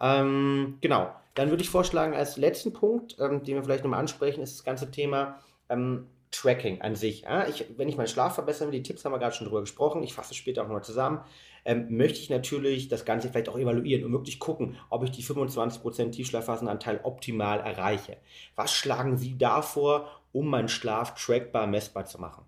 Ähm, 0.00 0.78
genau, 0.80 1.10
dann 1.34 1.50
würde 1.50 1.62
ich 1.62 1.70
vorschlagen, 1.70 2.14
als 2.14 2.36
letzten 2.36 2.72
Punkt, 2.72 3.16
ähm, 3.18 3.42
den 3.42 3.56
wir 3.56 3.64
vielleicht 3.64 3.84
nochmal 3.84 4.00
ansprechen, 4.00 4.42
ist 4.42 4.58
das 4.58 4.64
ganze 4.64 4.90
Thema 4.90 5.40
ähm, 5.68 6.06
Tracking 6.30 6.82
an 6.82 6.96
sich. 6.96 7.22
Ja? 7.22 7.46
Ich, 7.48 7.64
wenn 7.76 7.88
ich 7.88 7.96
meinen 7.96 8.08
Schlaf 8.08 8.34
verbessern 8.34 8.68
will, 8.70 8.78
die 8.78 8.82
Tipps 8.82 9.04
haben 9.04 9.12
wir 9.12 9.18
gerade 9.18 9.34
schon 9.34 9.46
drüber 9.46 9.60
gesprochen, 9.60 10.02
ich 10.02 10.14
fasse 10.14 10.34
später 10.34 10.62
auch 10.62 10.66
nochmal 10.66 10.84
zusammen 10.84 11.20
ähm, 11.66 11.86
möchte 11.90 12.20
ich 12.20 12.30
natürlich 12.30 12.88
das 12.88 13.04
Ganze 13.04 13.28
vielleicht 13.28 13.48
auch 13.48 13.58
evaluieren 13.58 14.04
und 14.04 14.12
wirklich 14.12 14.38
gucken, 14.38 14.76
ob 14.88 15.02
ich 15.02 15.10
die 15.10 15.24
25% 15.24 16.12
Tiefschlafphasenanteil 16.12 17.00
optimal 17.02 17.60
erreiche. 17.60 18.18
Was 18.54 18.72
schlagen 18.72 19.18
Sie 19.18 19.36
da 19.36 19.60
vor, 19.62 20.08
um 20.32 20.48
meinen 20.48 20.68
Schlaf 20.68 21.14
trackbar, 21.14 21.66
messbar 21.66 22.06
zu 22.06 22.20
machen? 22.20 22.44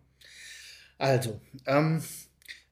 Also, 0.99 1.41
ähm, 1.67 2.03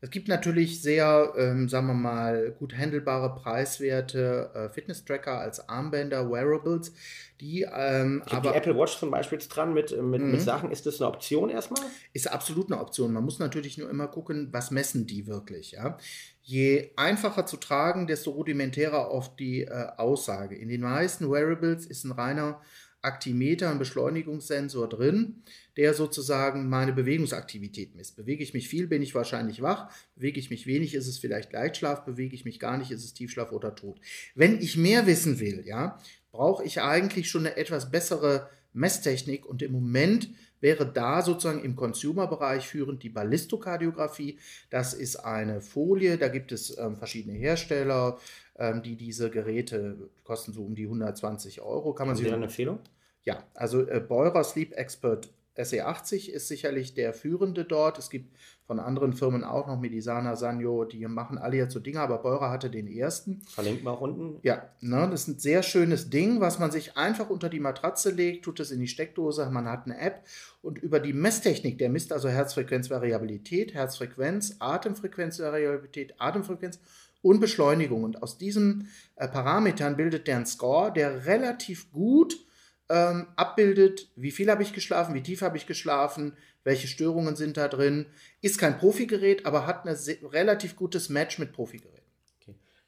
es 0.06 0.10
gibt 0.12 0.28
natürlich 0.28 0.82
sehr, 0.82 1.32
ähm, 1.36 1.68
sagen 1.68 1.88
wir 1.88 1.94
mal, 1.94 2.54
gut 2.60 2.78
handelbare, 2.78 3.34
preiswerte 3.34 4.52
äh, 4.54 4.68
Fitness-Tracker 4.68 5.40
als 5.40 5.68
Armbänder, 5.68 6.30
Wearables, 6.30 6.92
die 7.40 7.62
ähm, 7.62 8.22
aber. 8.26 8.52
Die 8.52 8.56
Apple 8.56 8.78
Watch 8.78 8.98
zum 8.98 9.10
Beispiel 9.10 9.38
jetzt 9.38 9.48
dran 9.48 9.74
mit, 9.74 9.90
mit, 9.90 10.22
mit 10.22 10.22
mhm. 10.22 10.38
Sachen, 10.38 10.70
ist 10.70 10.86
das 10.86 11.00
eine 11.00 11.10
Option 11.10 11.50
erstmal? 11.50 11.82
Ist 12.12 12.30
absolut 12.30 12.70
eine 12.70 12.80
Option. 12.80 13.12
Man 13.12 13.24
muss 13.24 13.40
natürlich 13.40 13.78
nur 13.78 13.90
immer 13.90 14.06
gucken, 14.06 14.50
was 14.52 14.70
messen 14.70 15.08
die 15.08 15.26
wirklich. 15.26 15.72
Ja? 15.72 15.98
Je 16.40 16.92
einfacher 16.94 17.44
zu 17.44 17.56
tragen, 17.56 18.06
desto 18.06 18.30
rudimentärer 18.30 19.10
oft 19.10 19.40
die 19.40 19.62
äh, 19.62 19.88
Aussage. 19.96 20.54
In 20.54 20.68
den 20.68 20.82
meisten 20.82 21.28
Wearables 21.28 21.84
ist 21.84 22.04
ein 22.04 22.12
reiner 22.12 22.60
Aktimeter, 23.06 23.70
ein 23.70 23.78
Beschleunigungssensor 23.78 24.88
drin, 24.88 25.42
der 25.76 25.94
sozusagen 25.94 26.68
meine 26.68 26.92
Bewegungsaktivität 26.92 27.94
misst. 27.94 28.16
Bewege 28.16 28.42
ich 28.42 28.52
mich 28.52 28.68
viel, 28.68 28.86
bin 28.86 29.00
ich 29.00 29.14
wahrscheinlich 29.14 29.62
wach. 29.62 29.90
Bewege 30.16 30.40
ich 30.40 30.50
mich 30.50 30.66
wenig, 30.66 30.94
ist 30.94 31.06
es 31.06 31.18
vielleicht 31.18 31.52
Leichtschlaf. 31.52 32.04
Bewege 32.04 32.34
ich 32.34 32.44
mich 32.44 32.58
gar 32.58 32.76
nicht, 32.76 32.90
ist 32.90 33.04
es 33.04 33.14
Tiefschlaf 33.14 33.52
oder 33.52 33.74
Tod. 33.74 34.00
Wenn 34.34 34.60
ich 34.60 34.76
mehr 34.76 35.06
wissen 35.06 35.40
will, 35.40 35.62
ja, 35.66 35.98
brauche 36.32 36.64
ich 36.64 36.82
eigentlich 36.82 37.30
schon 37.30 37.46
eine 37.46 37.56
etwas 37.56 37.90
bessere 37.90 38.50
Messtechnik 38.72 39.46
und 39.46 39.62
im 39.62 39.72
Moment 39.72 40.28
wäre 40.60 40.90
da 40.90 41.22
sozusagen 41.22 41.62
im 41.62 41.76
Consumer-Bereich 41.76 42.66
führend 42.66 43.02
die 43.02 43.08
Ballistokardiographie. 43.08 44.38
Das 44.70 44.94
ist 44.94 45.16
eine 45.16 45.60
Folie, 45.60 46.18
da 46.18 46.28
gibt 46.28 46.52
es 46.52 46.76
ähm, 46.78 46.96
verschiedene 46.96 47.36
Hersteller, 47.36 48.18
ähm, 48.58 48.82
die 48.82 48.96
diese 48.96 49.30
Geräte 49.30 50.10
kosten 50.24 50.52
so 50.52 50.62
um 50.64 50.74
die 50.74 50.84
120 50.84 51.60
Euro. 51.60 51.92
Kann 51.92 52.06
man 52.06 52.16
Haben 52.16 52.24
Sie 52.24 52.32
eine 52.32 52.44
Empfehlung? 52.44 52.80
Ja, 53.26 53.42
also 53.54 53.86
äh, 53.86 54.00
Beurer 54.00 54.44
Sleep 54.44 54.72
Expert 54.72 55.28
SE80 55.56 56.30
ist 56.30 56.48
sicherlich 56.48 56.94
der 56.94 57.12
führende 57.12 57.64
dort. 57.64 57.98
Es 57.98 58.10
gibt 58.10 58.36
von 58.66 58.78
anderen 58.78 59.12
Firmen 59.12 59.42
auch 59.42 59.66
noch 59.66 59.80
Medisana, 59.80 60.36
Sanyo, 60.36 60.84
die 60.84 61.06
machen 61.06 61.38
alle 61.38 61.56
jetzt 61.56 61.72
so 61.72 61.80
Dinge, 61.80 62.00
aber 62.00 62.18
Beurer 62.18 62.50
hatte 62.50 62.68
den 62.68 62.86
ersten. 62.86 63.42
Verlinkt 63.48 63.82
mal 63.84 63.92
unten. 63.92 64.38
Ja, 64.42 64.70
ne, 64.80 65.08
das 65.10 65.22
ist 65.22 65.28
ein 65.28 65.38
sehr 65.38 65.62
schönes 65.62 66.10
Ding, 66.10 66.40
was 66.40 66.58
man 66.58 66.70
sich 66.70 66.96
einfach 66.96 67.30
unter 67.30 67.48
die 67.48 67.60
Matratze 67.60 68.10
legt, 68.10 68.44
tut 68.44 68.60
es 68.60 68.70
in 68.70 68.80
die 68.80 68.88
Steckdose, 68.88 69.48
man 69.50 69.68
hat 69.68 69.86
eine 69.86 69.98
App 69.98 70.24
und 70.62 70.78
über 70.78 71.00
die 71.00 71.12
Messtechnik, 71.12 71.78
der 71.78 71.90
misst 71.90 72.12
also 72.12 72.28
Herzfrequenzvariabilität, 72.28 73.72
Herzfrequenz, 73.74 74.56
Atemfrequenzvariabilität, 74.58 76.14
Atemfrequenz 76.18 76.80
und 77.22 77.40
Beschleunigung. 77.40 78.04
Und 78.04 78.22
aus 78.22 78.36
diesen 78.36 78.88
äh, 79.14 79.28
Parametern 79.28 79.96
bildet 79.96 80.26
der 80.26 80.36
einen 80.36 80.46
Score, 80.46 80.92
der 80.92 81.26
relativ 81.26 81.90
gut 81.92 82.45
ähm, 82.88 83.28
abbildet, 83.36 84.08
wie 84.16 84.30
viel 84.30 84.50
habe 84.50 84.62
ich 84.62 84.72
geschlafen, 84.72 85.14
wie 85.14 85.22
tief 85.22 85.42
habe 85.42 85.56
ich 85.56 85.66
geschlafen, 85.66 86.36
welche 86.64 86.88
Störungen 86.88 87.36
sind 87.36 87.56
da 87.56 87.68
drin. 87.68 88.06
Ist 88.42 88.58
kein 88.58 88.78
Profigerät, 88.78 89.46
aber 89.46 89.66
hat 89.66 89.86
ein 89.86 89.96
relativ 90.32 90.76
gutes 90.76 91.08
Match 91.08 91.38
mit 91.38 91.52
Profigeräten. 91.52 92.06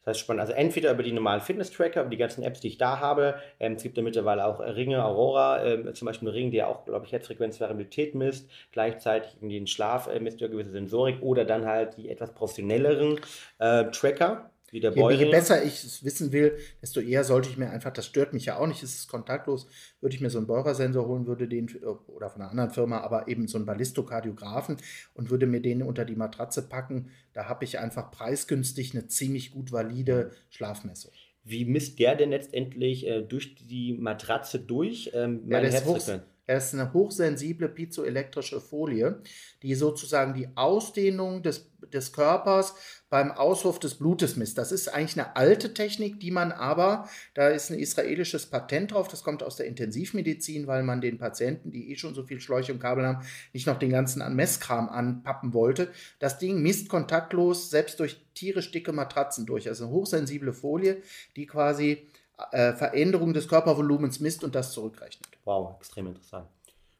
Das 0.08 0.14
heißt 0.14 0.20
spannend. 0.20 0.40
Also 0.40 0.54
entweder 0.54 0.92
über 0.92 1.02
die 1.02 1.12
normalen 1.12 1.40
Fitness-Tracker, 1.40 2.00
über 2.00 2.10
die 2.10 2.16
ganzen 2.16 2.42
Apps, 2.42 2.60
die 2.60 2.68
ich 2.68 2.78
da 2.78 2.98
habe. 3.00 3.34
Ähm, 3.60 3.74
es 3.74 3.82
gibt 3.82 3.96
ja 3.96 4.02
mittlerweile 4.02 4.46
auch 4.46 4.60
Ringe, 4.60 5.04
Aurora, 5.04 5.64
ähm, 5.64 5.94
zum 5.94 6.06
Beispiel 6.06 6.28
ein 6.28 6.32
Ring, 6.32 6.50
der 6.50 6.68
auch, 6.68 6.86
glaube 6.86 7.04
ich, 7.04 7.12
Herzfrequenzvariabilität 7.12 8.14
misst, 8.14 8.48
gleichzeitig 8.72 9.36
den 9.40 9.66
Schlaf 9.66 10.06
äh, 10.06 10.18
misst 10.18 10.40
ja 10.40 10.48
gewisse 10.48 10.70
Sensorik 10.70 11.20
oder 11.20 11.44
dann 11.44 11.66
halt 11.66 11.96
die 11.98 12.08
etwas 12.08 12.32
professionelleren 12.32 13.20
äh, 13.58 13.84
Tracker 13.90 14.50
wie 14.70 14.80
der 14.80 14.94
je, 14.94 15.10
je 15.12 15.30
besser 15.30 15.64
ich 15.64 15.84
es 15.84 16.04
wissen 16.04 16.32
will, 16.32 16.58
desto 16.82 17.00
eher 17.00 17.24
sollte 17.24 17.48
ich 17.48 17.56
mir 17.56 17.70
einfach, 17.70 17.92
das 17.92 18.06
stört 18.06 18.32
mich 18.32 18.46
ja 18.46 18.58
auch 18.58 18.66
nicht, 18.66 18.82
es 18.82 18.94
ist 18.94 19.08
kontaktlos, 19.08 19.66
würde 20.00 20.14
ich 20.14 20.20
mir 20.20 20.30
so 20.30 20.38
einen 20.38 20.46
Beurer-Sensor 20.46 21.06
holen, 21.06 21.26
würde 21.26 21.48
den, 21.48 21.68
oder 22.06 22.28
von 22.30 22.42
einer 22.42 22.50
anderen 22.50 22.70
Firma, 22.70 23.00
aber 23.00 23.28
eben 23.28 23.48
so 23.48 23.56
einen 23.58 23.66
Ballistokardiografen 23.66 24.76
und 25.14 25.30
würde 25.30 25.46
mir 25.46 25.60
den 25.60 25.82
unter 25.82 26.04
die 26.04 26.16
Matratze 26.16 26.68
packen. 26.68 27.10
Da 27.32 27.48
habe 27.48 27.64
ich 27.64 27.78
einfach 27.78 28.10
preisgünstig 28.10 28.94
eine 28.94 29.06
ziemlich 29.06 29.52
gut 29.52 29.72
valide 29.72 30.30
Schlafmessung. 30.50 31.12
Wie 31.44 31.64
misst 31.64 31.98
der 31.98 32.14
denn 32.14 32.30
letztendlich 32.30 33.06
äh, 33.06 33.22
durch 33.22 33.54
die 33.54 33.94
Matratze 33.94 34.60
durch? 34.60 35.10
Ähm, 35.14 35.44
ja, 35.48 35.60
der 35.60 35.70
ist, 35.70 36.20
er 36.48 36.56
ist 36.56 36.74
eine 36.74 36.92
hochsensible 36.92 37.68
piezoelektrische 37.68 38.60
Folie, 38.60 39.20
die 39.62 39.74
sozusagen 39.74 40.32
die 40.32 40.48
Ausdehnung 40.56 41.42
des, 41.42 41.70
des 41.92 42.12
Körpers 42.12 42.74
beim 43.10 43.30
Auswurf 43.30 43.78
des 43.78 43.94
Blutes 43.94 44.36
misst. 44.36 44.58
Das 44.58 44.70
ist 44.70 44.88
eigentlich 44.88 45.18
eine 45.18 45.36
alte 45.36 45.72
Technik, 45.72 46.20
die 46.20 46.30
man 46.30 46.52
aber, 46.52 47.08
da 47.34 47.48
ist 47.48 47.70
ein 47.70 47.78
israelisches 47.78 48.46
Patent 48.46 48.92
drauf, 48.92 49.08
das 49.08 49.22
kommt 49.22 49.42
aus 49.42 49.56
der 49.56 49.66
Intensivmedizin, 49.66 50.66
weil 50.66 50.82
man 50.82 51.00
den 51.00 51.18
Patienten, 51.18 51.70
die 51.70 51.90
eh 51.90 51.96
schon 51.96 52.14
so 52.14 52.22
viel 52.22 52.40
Schläuche 52.40 52.72
und 52.72 52.80
Kabel 52.80 53.06
haben, 53.06 53.24
nicht 53.52 53.66
noch 53.66 53.78
den 53.78 53.90
ganzen 53.90 54.20
an 54.20 54.34
Messkram 54.34 54.88
anpappen 54.88 55.54
wollte. 55.54 55.90
Das 56.18 56.38
Ding 56.38 56.60
misst 56.60 56.88
kontaktlos, 56.88 57.70
selbst 57.70 57.98
durch 58.00 58.20
tierisch 58.34 58.70
dicke 58.70 58.92
Matratzen 58.92 59.46
durch. 59.46 59.68
Also 59.68 59.84
eine 59.84 59.92
hochsensible 59.94 60.52
Folie, 60.52 61.02
die 61.36 61.46
quasi 61.46 62.06
äh, 62.52 62.72
Veränderung 62.74 63.32
des 63.32 63.48
Körpervolumens 63.48 64.20
misst 64.20 64.44
und 64.44 64.54
das 64.54 64.72
zurückrechnet. 64.72 65.28
Wow, 65.44 65.76
extrem 65.78 66.08
interessant. 66.08 66.46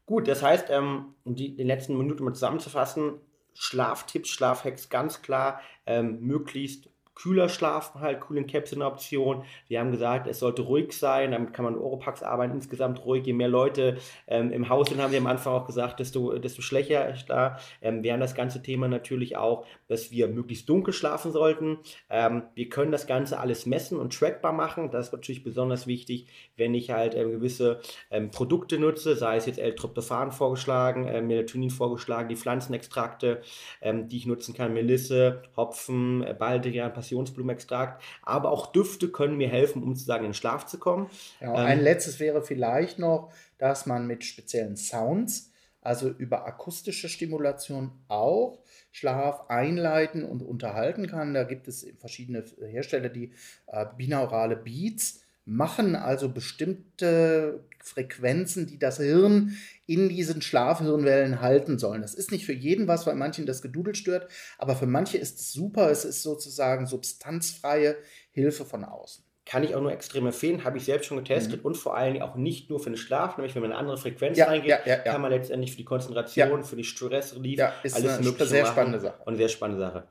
Gut, 0.07 0.26
das 0.26 0.43
heißt, 0.43 0.68
ähm, 0.70 1.14
um 1.24 1.34
die, 1.34 1.55
die 1.55 1.64
letzten 1.64 1.97
Minuten 1.99 2.24
mal 2.24 2.32
zusammenzufassen, 2.32 3.20
Schlaftipps, 3.59 4.31
Schlafhacks 4.31 4.89
ganz 4.89 5.21
klar, 5.23 5.61
ähm, 5.85 6.21
möglichst 6.21 6.91
kühler 7.21 7.49
schlafen 7.49 8.01
halt, 8.01 8.21
Cooling 8.21 8.47
Caps 8.47 8.71
sind 8.71 8.81
eine 8.81 8.91
Option. 8.91 9.43
Wir 9.66 9.81
haben 9.81 9.91
gesagt, 9.91 10.27
es 10.29 10.39
sollte 10.39 10.62
ruhig 10.62 10.93
sein, 10.93 11.33
damit 11.33 11.53
kann 11.53 11.64
man 11.64 11.77
Oropax 11.77 12.23
arbeiten, 12.23 12.55
insgesamt 12.55 13.05
ruhig. 13.05 13.27
Je 13.27 13.33
mehr 13.33 13.49
Leute 13.49 13.99
ähm, 14.29 14.53
im 14.53 14.69
Haus 14.69 14.89
sind, 14.89 15.01
haben 15.01 15.11
wir 15.11 15.19
am 15.19 15.27
Anfang 15.27 15.55
auch 15.55 15.66
gesagt, 15.66 15.99
desto, 15.99 16.39
desto 16.39 16.62
schlechter 16.62 17.12
ist 17.12 17.27
da. 17.29 17.59
Ähm, 17.83 18.03
wir 18.03 18.12
haben 18.12 18.21
das 18.21 18.37
ganze 18.37 18.62
Thema 18.62 18.87
natürlich 18.87 19.37
auch, 19.37 19.66
dass 19.89 20.12
wir 20.12 20.29
möglichst 20.29 20.69
dunkel 20.69 20.95
schlafen 20.95 21.33
sollten. 21.33 21.79
Ähm, 22.09 22.45
wir 22.55 22.69
können 22.69 22.93
das 22.93 23.07
Ganze 23.07 23.41
alles 23.41 23.66
messen 23.66 23.99
und 23.99 24.16
trackbar 24.16 24.53
machen. 24.53 24.91
Das 24.91 25.07
ist 25.07 25.12
natürlich 25.12 25.43
besonders 25.43 25.87
wichtig, 25.89 26.29
wenn 26.57 26.75
ich 26.75 26.91
halt 26.91 27.16
ähm, 27.16 27.33
gewisse 27.33 27.81
ähm, 28.11 28.31
Produkte 28.31 28.79
nutze, 28.79 29.16
sei 29.16 29.37
es 29.37 29.47
jetzt 29.47 29.59
L-Tryptophan 29.59 30.31
vorgeschlagen, 30.31 31.07
äh, 31.07 31.21
Melatonin 31.21 31.71
vorgeschlagen, 31.71 32.29
die 32.29 32.37
Pflanzenextrakte, 32.37 33.43
ähm, 33.81 34.09
die 34.09 34.19
ich 34.19 34.27
nutzen 34.27 34.55
kann, 34.55 34.73
Melisse, 34.73 35.43
Hopfen, 35.57 36.23
äh, 36.23 36.35
Baldrian, 36.39 36.93
Passionsblumenextrakt, 37.09 38.03
aber 38.23 38.51
auch 38.51 38.73
Düfte 38.73 39.09
können 39.09 39.37
mir 39.37 39.49
helfen, 39.49 39.83
um 39.83 39.95
sozusagen 39.95 40.25
in 40.25 40.31
den 40.31 40.35
Schlaf 40.35 40.67
zu 40.67 40.79
kommen. 40.79 41.09
Ja, 41.41 41.55
ein 41.55 41.79
ähm, 41.79 41.85
letztes 41.85 42.21
wäre 42.21 42.43
vielleicht 42.43 42.99
noch, 42.99 43.33
dass 43.59 43.87
man 43.87 44.07
mit 44.07 44.25
speziellen 44.25 44.77
Sounds, 44.77 45.53
also 45.81 46.09
über 46.11 46.47
akustische 46.47 47.09
Stimulation 47.09 47.93
auch 48.09 48.59
Schlaf 48.91 49.49
einleiten 49.49 50.25
und 50.25 50.43
unterhalten 50.43 51.07
kann. 51.07 51.35
Da 51.35 51.45
gibt 51.45 51.69
es 51.69 51.87
verschiedene 51.99 52.45
Hersteller, 52.61 53.09
die 53.09 53.33
äh, 53.67 53.87
binaurale 53.97 54.57
Beats 54.57 55.25
machen 55.49 55.96
also 55.96 56.28
bestimmte 56.28 57.64
Frequenzen, 57.82 58.66
die 58.66 58.78
das 58.78 58.99
Hirn 58.99 59.57
in 59.86 60.11
diesen 60.11 60.42
Schlafhirnwellen 60.42 61.40
halten 61.40 61.78
sollen. 61.78 62.03
Das 62.03 62.14
ist 62.14 62.30
nicht 62.30 62.44
für 62.44 62.53
jeden 62.53 62.86
was, 62.86 63.07
weil 63.07 63.14
manchen 63.14 63.46
das 63.46 63.62
Gedudel 63.62 63.94
stört, 63.94 64.30
aber 64.59 64.76
für 64.76 64.86
manche 64.86 65.16
ist 65.16 65.40
es 65.40 65.53
super. 65.53 65.90
Es 65.90 66.05
ist 66.05 66.22
sozusagen 66.22 66.86
substanzfreie 66.86 67.96
Hilfe 68.30 68.66
von 68.66 68.84
außen. 68.84 69.24
Kann 69.46 69.64
ich 69.64 69.74
auch 69.74 69.80
nur 69.80 69.92
extrem 69.92 70.26
empfehlen, 70.26 70.64
habe 70.64 70.76
ich 70.76 70.84
selbst 70.84 71.07
schon 71.07 71.16
getestet 71.16 71.61
mhm. 71.61 71.66
und 71.66 71.76
vor 71.78 71.96
allem 71.96 72.20
auch 72.20 72.36
nicht 72.36 72.68
nur 72.68 72.80
für 72.80 72.90
den 72.90 72.99
Schlaf, 72.99 73.38
nämlich 73.38 73.55
wenn 73.55 73.62
man 73.62 73.72
eine 73.72 73.80
andere 73.80 73.96
Frequenz 73.96 74.36
ja, 74.36 74.44
reingeht, 74.44 74.68
ja, 74.68 74.80
ja, 74.84 74.99
kann 74.99 75.22
man 75.22 75.30
letztendlich 75.30 75.70
für 75.70 75.78
die 75.78 75.86
Konzentration, 75.86 76.62
für 76.62 76.76
die 76.76 76.84
Stressrelief, 76.84 77.59
ja, 77.59 77.72
ist 77.82 77.96
alles 77.96 78.18
eine 78.18 78.46
sehr 78.46 78.66
spannende 78.66 79.01
Sache. 79.01 79.18
Und 79.20 79.28
eine 79.28 79.36
sehr 79.38 79.49
spannende 79.49 79.80
Sache. 79.80 80.09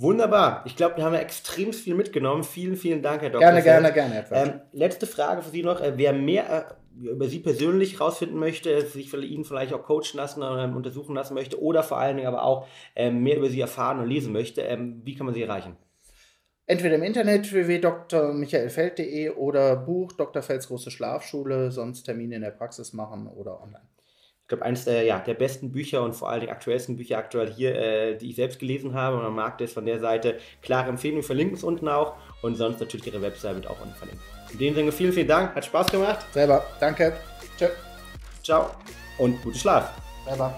Wunderbar. 0.00 0.62
Ich 0.64 0.76
glaube, 0.76 0.96
wir 0.96 1.04
haben 1.04 1.12
ja 1.12 1.20
extrem 1.20 1.74
viel 1.74 1.94
mitgenommen. 1.94 2.42
Vielen, 2.42 2.76
vielen 2.76 3.02
Dank, 3.02 3.20
Herr 3.20 3.28
Dr. 3.28 3.40
Gerne, 3.40 3.60
Feld. 3.60 3.94
gerne, 3.94 4.24
gerne. 4.24 4.24
Ähm, 4.32 4.60
letzte 4.72 5.06
Frage 5.06 5.42
für 5.42 5.50
Sie 5.50 5.62
noch. 5.62 5.82
Äh, 5.82 5.92
wer 5.96 6.14
mehr 6.14 6.68
äh, 7.04 7.08
über 7.10 7.28
Sie 7.28 7.40
persönlich 7.40 7.98
herausfinden 7.98 8.38
möchte, 8.38 8.80
sich 8.86 9.10
für 9.10 9.22
ihn 9.22 9.44
vielleicht 9.44 9.74
auch 9.74 9.82
coachen 9.82 10.16
lassen 10.16 10.42
oder 10.42 10.64
ähm, 10.64 10.74
untersuchen 10.74 11.14
lassen 11.14 11.34
möchte 11.34 11.62
oder 11.62 11.82
vor 11.82 11.98
allen 11.98 12.16
Dingen 12.16 12.28
aber 12.28 12.44
auch 12.44 12.66
ähm, 12.96 13.22
mehr 13.22 13.36
über 13.36 13.50
Sie 13.50 13.60
erfahren 13.60 14.00
und 14.00 14.08
lesen 14.08 14.32
möchte, 14.32 14.62
ähm, 14.62 15.02
wie 15.04 15.14
kann 15.14 15.26
man 15.26 15.34
Sie 15.34 15.42
erreichen? 15.42 15.76
Entweder 16.64 16.94
im 16.94 17.02
Internet 17.02 17.52
www.drmichaelfeld.de 17.52 19.30
oder 19.30 19.76
Buch 19.76 20.12
Dr. 20.12 20.40
Felds 20.40 20.68
große 20.68 20.90
Schlafschule, 20.90 21.72
sonst 21.72 22.04
Termine 22.04 22.36
in 22.36 22.42
der 22.42 22.52
Praxis 22.52 22.94
machen 22.94 23.26
oder 23.26 23.60
online 23.60 23.89
glaube, 24.50 24.64
eines 24.64 24.84
der, 24.84 25.04
ja, 25.04 25.18
der 25.18 25.34
besten 25.34 25.72
Bücher 25.72 26.02
und 26.02 26.14
vor 26.14 26.28
allem 26.28 26.42
die 26.42 26.50
aktuellsten 26.50 26.96
Bücher 26.96 27.16
aktuell 27.16 27.50
hier, 27.50 27.74
äh, 27.74 28.18
die 28.18 28.28
ich 28.30 28.36
selbst 28.36 28.58
gelesen 28.58 28.92
habe. 28.92 29.16
Und 29.16 29.22
man 29.22 29.34
mag 29.34 29.56
das 29.58 29.72
von 29.72 29.86
der 29.86 29.98
Seite. 29.98 30.36
Klare 30.60 30.90
Empfehlung, 30.90 31.22
verlinken 31.22 31.56
es 31.56 31.64
unten 31.64 31.88
auch. 31.88 32.16
Und 32.42 32.56
sonst 32.56 32.80
natürlich 32.80 33.06
ihre 33.06 33.22
Website 33.22 33.54
wird 33.54 33.66
auch 33.66 33.80
unten 33.80 33.94
verlinkt. 33.94 34.22
In 34.52 34.58
dem 34.58 34.74
Sinne, 34.74 34.92
vielen, 34.92 35.14
vielen 35.14 35.28
Dank. 35.28 35.54
Hat 35.54 35.64
Spaß 35.64 35.90
gemacht. 35.90 36.26
Selber. 36.32 36.62
Danke. 36.80 37.16
Tschö. 37.56 37.68
Ciao. 38.42 38.70
Und 39.18 39.40
guten 39.42 39.56
Schlaf. 39.56 39.90
Selber. 40.26 40.54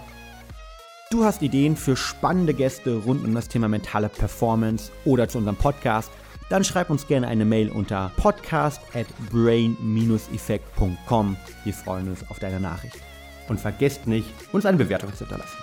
Du 1.10 1.24
hast 1.24 1.42
Ideen 1.42 1.76
für 1.76 1.94
spannende 1.94 2.54
Gäste 2.54 3.02
rund 3.04 3.22
um 3.24 3.34
das 3.34 3.48
Thema 3.48 3.68
mentale 3.68 4.08
Performance 4.08 4.90
oder 5.04 5.28
zu 5.28 5.36
unserem 5.38 5.56
Podcast? 5.56 6.10
Dann 6.48 6.64
schreib 6.64 6.90
uns 6.90 7.06
gerne 7.06 7.28
eine 7.28 7.44
Mail 7.44 7.70
unter 7.70 8.10
podcast 8.16 8.80
at 8.94 9.06
brain-effekt.com. 9.30 11.36
Wir 11.64 11.74
freuen 11.74 12.08
uns 12.08 12.24
auf 12.30 12.38
deine 12.38 12.60
Nachricht 12.60 13.11
und 13.48 13.60
vergesst 13.60 14.06
nicht, 14.06 14.28
uns 14.52 14.66
eine 14.66 14.78
Bewertung 14.78 15.12
zu 15.14 15.20
hinterlassen. 15.20 15.58